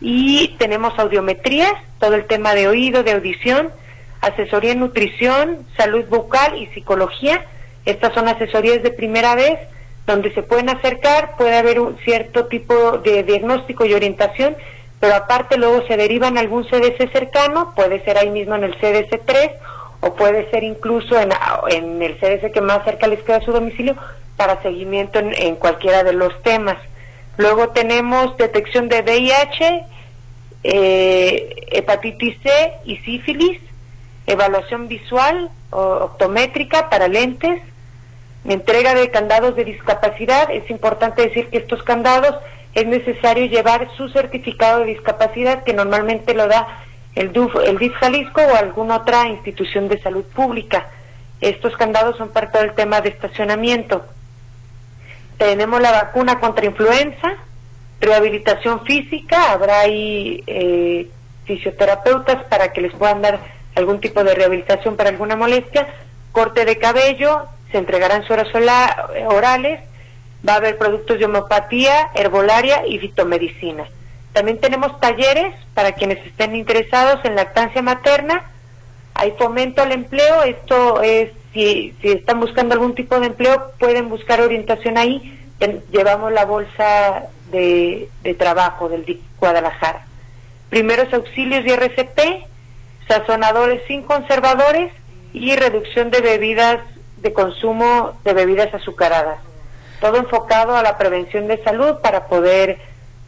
Y 0.00 0.56
tenemos 0.58 0.98
audiometrías, 0.98 1.72
todo 1.98 2.14
el 2.14 2.26
tema 2.26 2.54
de 2.54 2.68
oído, 2.68 3.02
de 3.02 3.12
audición, 3.12 3.70
asesoría 4.20 4.72
en 4.72 4.80
nutrición, 4.80 5.66
salud 5.76 6.04
bucal 6.08 6.56
y 6.56 6.66
psicología. 6.68 7.44
Estas 7.84 8.14
son 8.14 8.28
asesorías 8.28 8.82
de 8.82 8.90
primera 8.90 9.34
vez 9.34 9.58
donde 10.06 10.32
se 10.32 10.42
pueden 10.42 10.70
acercar, 10.70 11.36
puede 11.36 11.56
haber 11.56 11.80
un 11.80 11.98
cierto 11.98 12.46
tipo 12.46 12.98
de 12.98 13.24
diagnóstico 13.24 13.84
y 13.84 13.92
orientación 13.92 14.56
pero 15.00 15.14
aparte 15.14 15.56
luego 15.56 15.86
se 15.86 15.96
derivan 15.96 16.36
a 16.36 16.40
algún 16.40 16.64
CDC 16.64 17.10
cercano, 17.12 17.72
puede 17.74 18.04
ser 18.04 18.18
ahí 18.18 18.30
mismo 18.30 18.54
en 18.56 18.64
el 18.64 18.74
CDC 18.76 19.20
3 19.24 19.50
o 20.00 20.14
puede 20.14 20.50
ser 20.50 20.64
incluso 20.64 21.18
en, 21.18 21.30
en 21.70 22.02
el 22.02 22.18
CDC 22.18 22.52
que 22.52 22.60
más 22.60 22.84
cerca 22.84 23.06
les 23.06 23.22
queda 23.22 23.36
a 23.36 23.44
su 23.44 23.52
domicilio 23.52 23.96
para 24.38 24.62
seguimiento 24.62 25.18
en, 25.18 25.56
cualquiera 25.56 26.04
de 26.04 26.12
los 26.12 26.40
temas. 26.42 26.78
Luego 27.36 27.70
tenemos 27.70 28.36
detección 28.36 28.88
de 28.88 29.02
VIH, 29.02 29.84
eh, 30.62 31.66
hepatitis 31.72 32.38
C 32.42 32.72
y 32.84 32.96
sífilis, 32.98 33.60
evaluación 34.26 34.86
visual 34.86 35.50
o 35.70 35.80
optométrica 35.80 36.88
para 36.88 37.08
lentes, 37.08 37.60
entrega 38.44 38.94
de 38.94 39.10
candados 39.10 39.56
de 39.56 39.64
discapacidad. 39.64 40.48
Es 40.52 40.70
importante 40.70 41.22
decir 41.22 41.48
que 41.48 41.58
estos 41.58 41.82
candados 41.82 42.36
es 42.74 42.86
necesario 42.86 43.46
llevar 43.46 43.88
su 43.96 44.08
certificado 44.08 44.80
de 44.80 44.86
discapacidad 44.86 45.64
que 45.64 45.72
normalmente 45.72 46.32
lo 46.32 46.46
da 46.46 46.84
el 47.16 47.32
DIF, 47.32 47.56
el 47.66 47.78
DIF 47.78 47.92
Jalisco 47.94 48.40
o 48.40 48.54
alguna 48.54 48.98
otra 48.98 49.26
institución 49.26 49.88
de 49.88 50.00
salud 50.00 50.24
pública. 50.26 50.86
Estos 51.40 51.76
candados 51.76 52.16
son 52.18 52.28
parte 52.28 52.58
del 52.58 52.74
tema 52.74 53.00
de 53.00 53.08
estacionamiento. 53.08 54.04
Tenemos 55.38 55.80
la 55.80 55.92
vacuna 55.92 56.40
contra 56.40 56.66
influenza, 56.66 57.36
rehabilitación 58.00 58.84
física, 58.84 59.52
habrá 59.52 59.80
ahí 59.80 60.42
eh, 60.46 61.08
fisioterapeutas 61.44 62.44
para 62.44 62.72
que 62.72 62.80
les 62.80 62.92
puedan 62.92 63.22
dar 63.22 63.40
algún 63.74 64.00
tipo 64.00 64.22
de 64.24 64.34
rehabilitación 64.34 64.96
para 64.96 65.10
alguna 65.10 65.36
molestia, 65.36 65.88
corte 66.32 66.64
de 66.64 66.78
cabello, 66.78 67.46
se 67.70 67.78
entregarán 67.78 68.24
sueros 68.24 68.48
orales, 68.54 69.80
va 70.46 70.54
a 70.54 70.56
haber 70.56 70.78
productos 70.78 71.18
de 71.18 71.24
homeopatía, 71.24 72.10
herbolaria 72.14 72.86
y 72.86 72.98
fitomedicina. 72.98 73.84
También 74.32 74.60
tenemos 74.60 74.98
talleres 75.00 75.54
para 75.74 75.92
quienes 75.92 76.24
estén 76.26 76.54
interesados 76.54 77.24
en 77.24 77.34
lactancia 77.34 77.82
materna. 77.82 78.44
Hay 79.14 79.32
fomento 79.32 79.82
al 79.82 79.92
empleo. 79.92 80.42
Esto 80.44 81.02
es, 81.02 81.30
si, 81.52 81.94
si 82.00 82.08
están 82.12 82.40
buscando 82.40 82.74
algún 82.74 82.94
tipo 82.94 83.18
de 83.20 83.26
empleo, 83.26 83.72
pueden 83.78 84.08
buscar 84.08 84.40
orientación 84.40 84.98
ahí. 84.98 85.38
Llevamos 85.90 86.32
la 86.32 86.44
bolsa 86.44 87.26
de, 87.50 88.08
de 88.22 88.34
trabajo 88.34 88.88
del 88.88 89.04
DIC 89.04 89.20
Guadalajara. 89.38 90.06
Primeros 90.70 91.12
auxilios 91.12 91.64
y 91.64 91.70
RCP, 91.70 92.46
sazonadores 93.08 93.82
sin 93.86 94.02
conservadores 94.02 94.92
y 95.32 95.56
reducción 95.56 96.10
de 96.10 96.20
bebidas 96.20 96.80
de 97.22 97.32
consumo 97.32 98.18
de 98.24 98.32
bebidas 98.32 98.72
azucaradas. 98.74 99.40
Todo 100.00 100.18
enfocado 100.18 100.76
a 100.76 100.82
la 100.82 100.96
prevención 100.96 101.48
de 101.48 101.62
salud 101.64 101.96
para 102.02 102.26
poder 102.26 102.78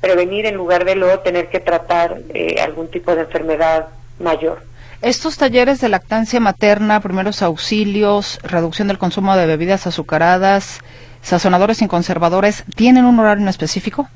prevenir 0.01 0.47
en 0.47 0.55
lugar 0.55 0.85
de 0.85 0.95
luego 0.95 1.21
tener 1.21 1.49
que 1.49 1.61
tratar 1.61 2.21
eh, 2.33 2.61
algún 2.61 2.89
tipo 2.89 3.15
de 3.15 3.23
enfermedad 3.23 3.89
mayor. 4.19 4.63
Estos 5.03 5.39
talleres 5.39 5.81
de 5.81 5.89
lactancia 5.89 6.41
materna, 6.41 7.01
primeros 7.01 7.41
auxilios, 7.41 8.39
reducción 8.43 8.87
del 8.89 8.99
consumo 8.99 9.35
de 9.35 9.47
bebidas 9.47 9.87
azucaradas, 9.87 10.81
sazonadores 11.23 11.79
sin 11.79 11.89
conservadores, 11.89 12.65
¿tienen 12.77 13.07
un 13.07 13.19
horario 13.19 13.43
en 13.43 13.49
específico? 13.49 14.09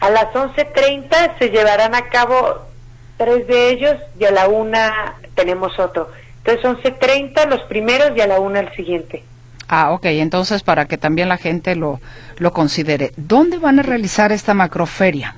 A 0.00 0.10
las 0.10 0.26
11.30 0.26 1.38
se 1.38 1.48
llevarán 1.48 1.94
a 1.94 2.10
cabo 2.10 2.66
tres 3.16 3.46
de 3.46 3.70
ellos 3.70 3.96
y 4.20 4.26
a 4.26 4.30
la 4.30 4.46
una 4.46 5.14
tenemos 5.34 5.78
otro. 5.78 6.10
Entonces 6.44 6.84
11.30 6.84 7.48
los 7.48 7.62
primeros 7.62 8.10
y 8.14 8.20
a 8.20 8.26
la 8.26 8.40
una 8.40 8.60
el 8.60 8.74
siguiente. 8.76 9.24
Ah, 9.68 9.92
ok, 9.92 10.04
entonces 10.04 10.62
para 10.62 10.84
que 10.84 10.98
también 10.98 11.30
la 11.30 11.38
gente 11.38 11.76
lo, 11.76 11.98
lo 12.36 12.52
considere. 12.52 13.12
¿Dónde 13.16 13.56
van 13.56 13.78
a 13.78 13.82
realizar 13.82 14.32
esta 14.32 14.52
macroferia? 14.52 15.36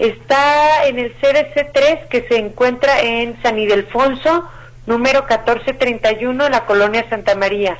Está 0.00 0.86
en 0.86 0.98
el 0.98 1.12
CDC 1.12 1.72
3 1.74 2.06
que 2.08 2.26
se 2.26 2.38
encuentra 2.38 3.00
en 3.00 3.40
San 3.42 3.58
Ildefonso, 3.58 4.48
número 4.86 5.20
1431, 5.20 6.46
en 6.46 6.52
la 6.52 6.64
colonia 6.64 7.06
Santa 7.10 7.34
María. 7.34 7.76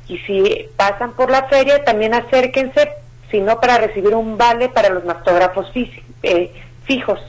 Y 0.08 0.16
si 0.20 0.66
pasan 0.76 1.12
por 1.12 1.30
la 1.30 1.44
feria, 1.44 1.84
también 1.84 2.14
acérquense, 2.14 2.88
si 3.30 3.42
no 3.42 3.60
para 3.60 3.76
recibir 3.76 4.14
un 4.14 4.38
vale 4.38 4.70
para 4.70 4.88
los 4.88 5.04
mastógrafos 5.04 5.70
eh, 6.22 6.54
fijos. 6.86 7.20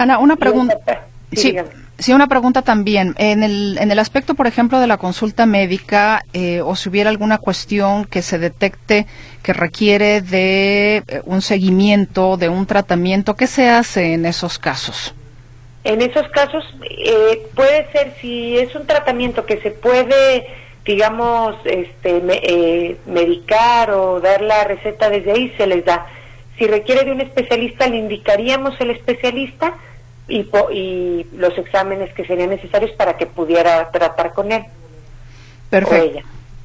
Ana, 0.00 0.18
una 0.18 0.36
pregunta. 0.36 0.78
Sí, 1.30 1.54
sí, 1.98 2.14
una 2.14 2.26
pregunta 2.26 2.62
también. 2.62 3.14
En 3.18 3.42
el, 3.42 3.76
en 3.78 3.90
el 3.90 3.98
aspecto, 3.98 4.34
por 4.34 4.46
ejemplo, 4.46 4.80
de 4.80 4.86
la 4.86 4.96
consulta 4.96 5.44
médica, 5.44 6.24
eh, 6.32 6.62
o 6.62 6.74
si 6.74 6.88
hubiera 6.88 7.10
alguna 7.10 7.36
cuestión 7.36 8.06
que 8.06 8.22
se 8.22 8.38
detecte 8.38 9.06
que 9.42 9.52
requiere 9.52 10.22
de 10.22 11.02
eh, 11.06 11.20
un 11.26 11.42
seguimiento, 11.42 12.38
de 12.38 12.48
un 12.48 12.64
tratamiento, 12.64 13.36
¿qué 13.36 13.46
se 13.46 13.68
hace 13.68 14.14
en 14.14 14.24
esos 14.24 14.58
casos? 14.58 15.14
En 15.84 16.00
esos 16.00 16.26
casos 16.28 16.64
eh, 16.82 17.42
puede 17.54 17.92
ser, 17.92 18.14
si 18.22 18.56
es 18.56 18.74
un 18.74 18.86
tratamiento 18.86 19.44
que 19.44 19.60
se 19.60 19.70
puede, 19.70 20.46
digamos, 20.86 21.56
este, 21.66 22.96
medicar 23.04 23.90
o 23.90 24.18
dar 24.18 24.40
la 24.40 24.64
receta 24.64 25.10
desde 25.10 25.32
ahí, 25.32 25.52
se 25.58 25.66
les 25.66 25.84
da. 25.84 26.06
Si 26.56 26.66
requiere 26.66 27.04
de 27.04 27.12
un 27.12 27.20
especialista, 27.20 27.86
le 27.86 27.98
indicaríamos 27.98 28.80
el 28.80 28.90
especialista 28.92 29.74
y, 30.30 30.48
y 30.72 31.26
los 31.36 31.56
exámenes 31.58 32.14
que 32.14 32.24
serían 32.24 32.50
necesarios 32.50 32.92
para 32.92 33.16
que 33.16 33.26
pudiera 33.26 33.90
tratar 33.90 34.32
con 34.32 34.52
él. 34.52 34.64
Perfecto. 35.68 36.20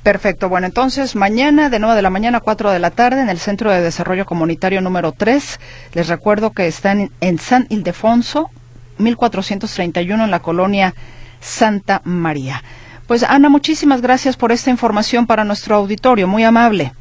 Perfecto. 0.06 0.50
Bueno, 0.50 0.68
entonces 0.68 1.16
mañana 1.16 1.72
de 1.72 1.80
9 1.80 1.96
de 1.96 2.02
la 2.04 2.12
mañana 2.12 2.38
a 2.38 2.42
4 2.42 2.72
de 2.72 2.78
la 2.78 2.92
tarde 2.92 3.22
en 3.22 3.30
el 3.30 3.40
Centro 3.40 3.72
de 3.72 3.82
Desarrollo 3.82 4.28
Comunitario 4.28 4.80
número 4.80 5.14
3. 5.14 5.60
Les 5.94 6.08
recuerdo 6.08 6.52
que 6.52 6.68
están 6.68 7.10
en 7.22 7.40
San 7.40 7.66
Ildefonso, 7.70 8.52
1431 9.00 10.24
en 10.24 10.30
la 10.30 10.42
colonia 10.42 10.94
Santa 11.40 12.02
María. 12.04 12.64
Pues 13.08 13.24
Ana, 13.24 13.50
muchísimas 13.50 14.02
gracias 14.02 14.38
por 14.38 14.52
esta 14.52 14.70
información 14.70 15.26
para 15.26 15.44
nuestro 15.44 15.76
auditorio. 15.76 16.28
Muy 16.28 16.44
amable. 16.44 16.94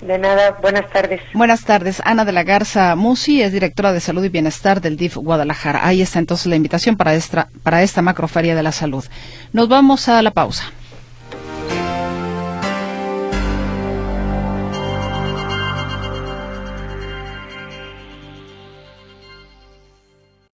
De 0.00 0.18
nada, 0.18 0.58
buenas 0.60 0.90
tardes. 0.90 1.20
Buenas 1.32 1.64
tardes. 1.64 2.02
Ana 2.04 2.24
de 2.24 2.32
la 2.32 2.44
Garza 2.44 2.94
Musi 2.96 3.42
es 3.42 3.52
directora 3.52 3.92
de 3.92 4.00
Salud 4.00 4.24
y 4.24 4.28
Bienestar 4.28 4.80
del 4.80 4.96
DIF 4.96 5.16
Guadalajara. 5.16 5.86
Ahí 5.86 6.02
está 6.02 6.18
entonces 6.18 6.46
la 6.46 6.56
invitación 6.56 6.96
para 6.96 7.14
esta, 7.14 7.48
para 7.62 7.82
esta 7.82 8.02
macroferia 8.02 8.54
de 8.54 8.62
la 8.62 8.72
salud. 8.72 9.04
Nos 9.52 9.68
vamos 9.68 10.08
a 10.08 10.20
la 10.20 10.32
pausa. 10.32 10.64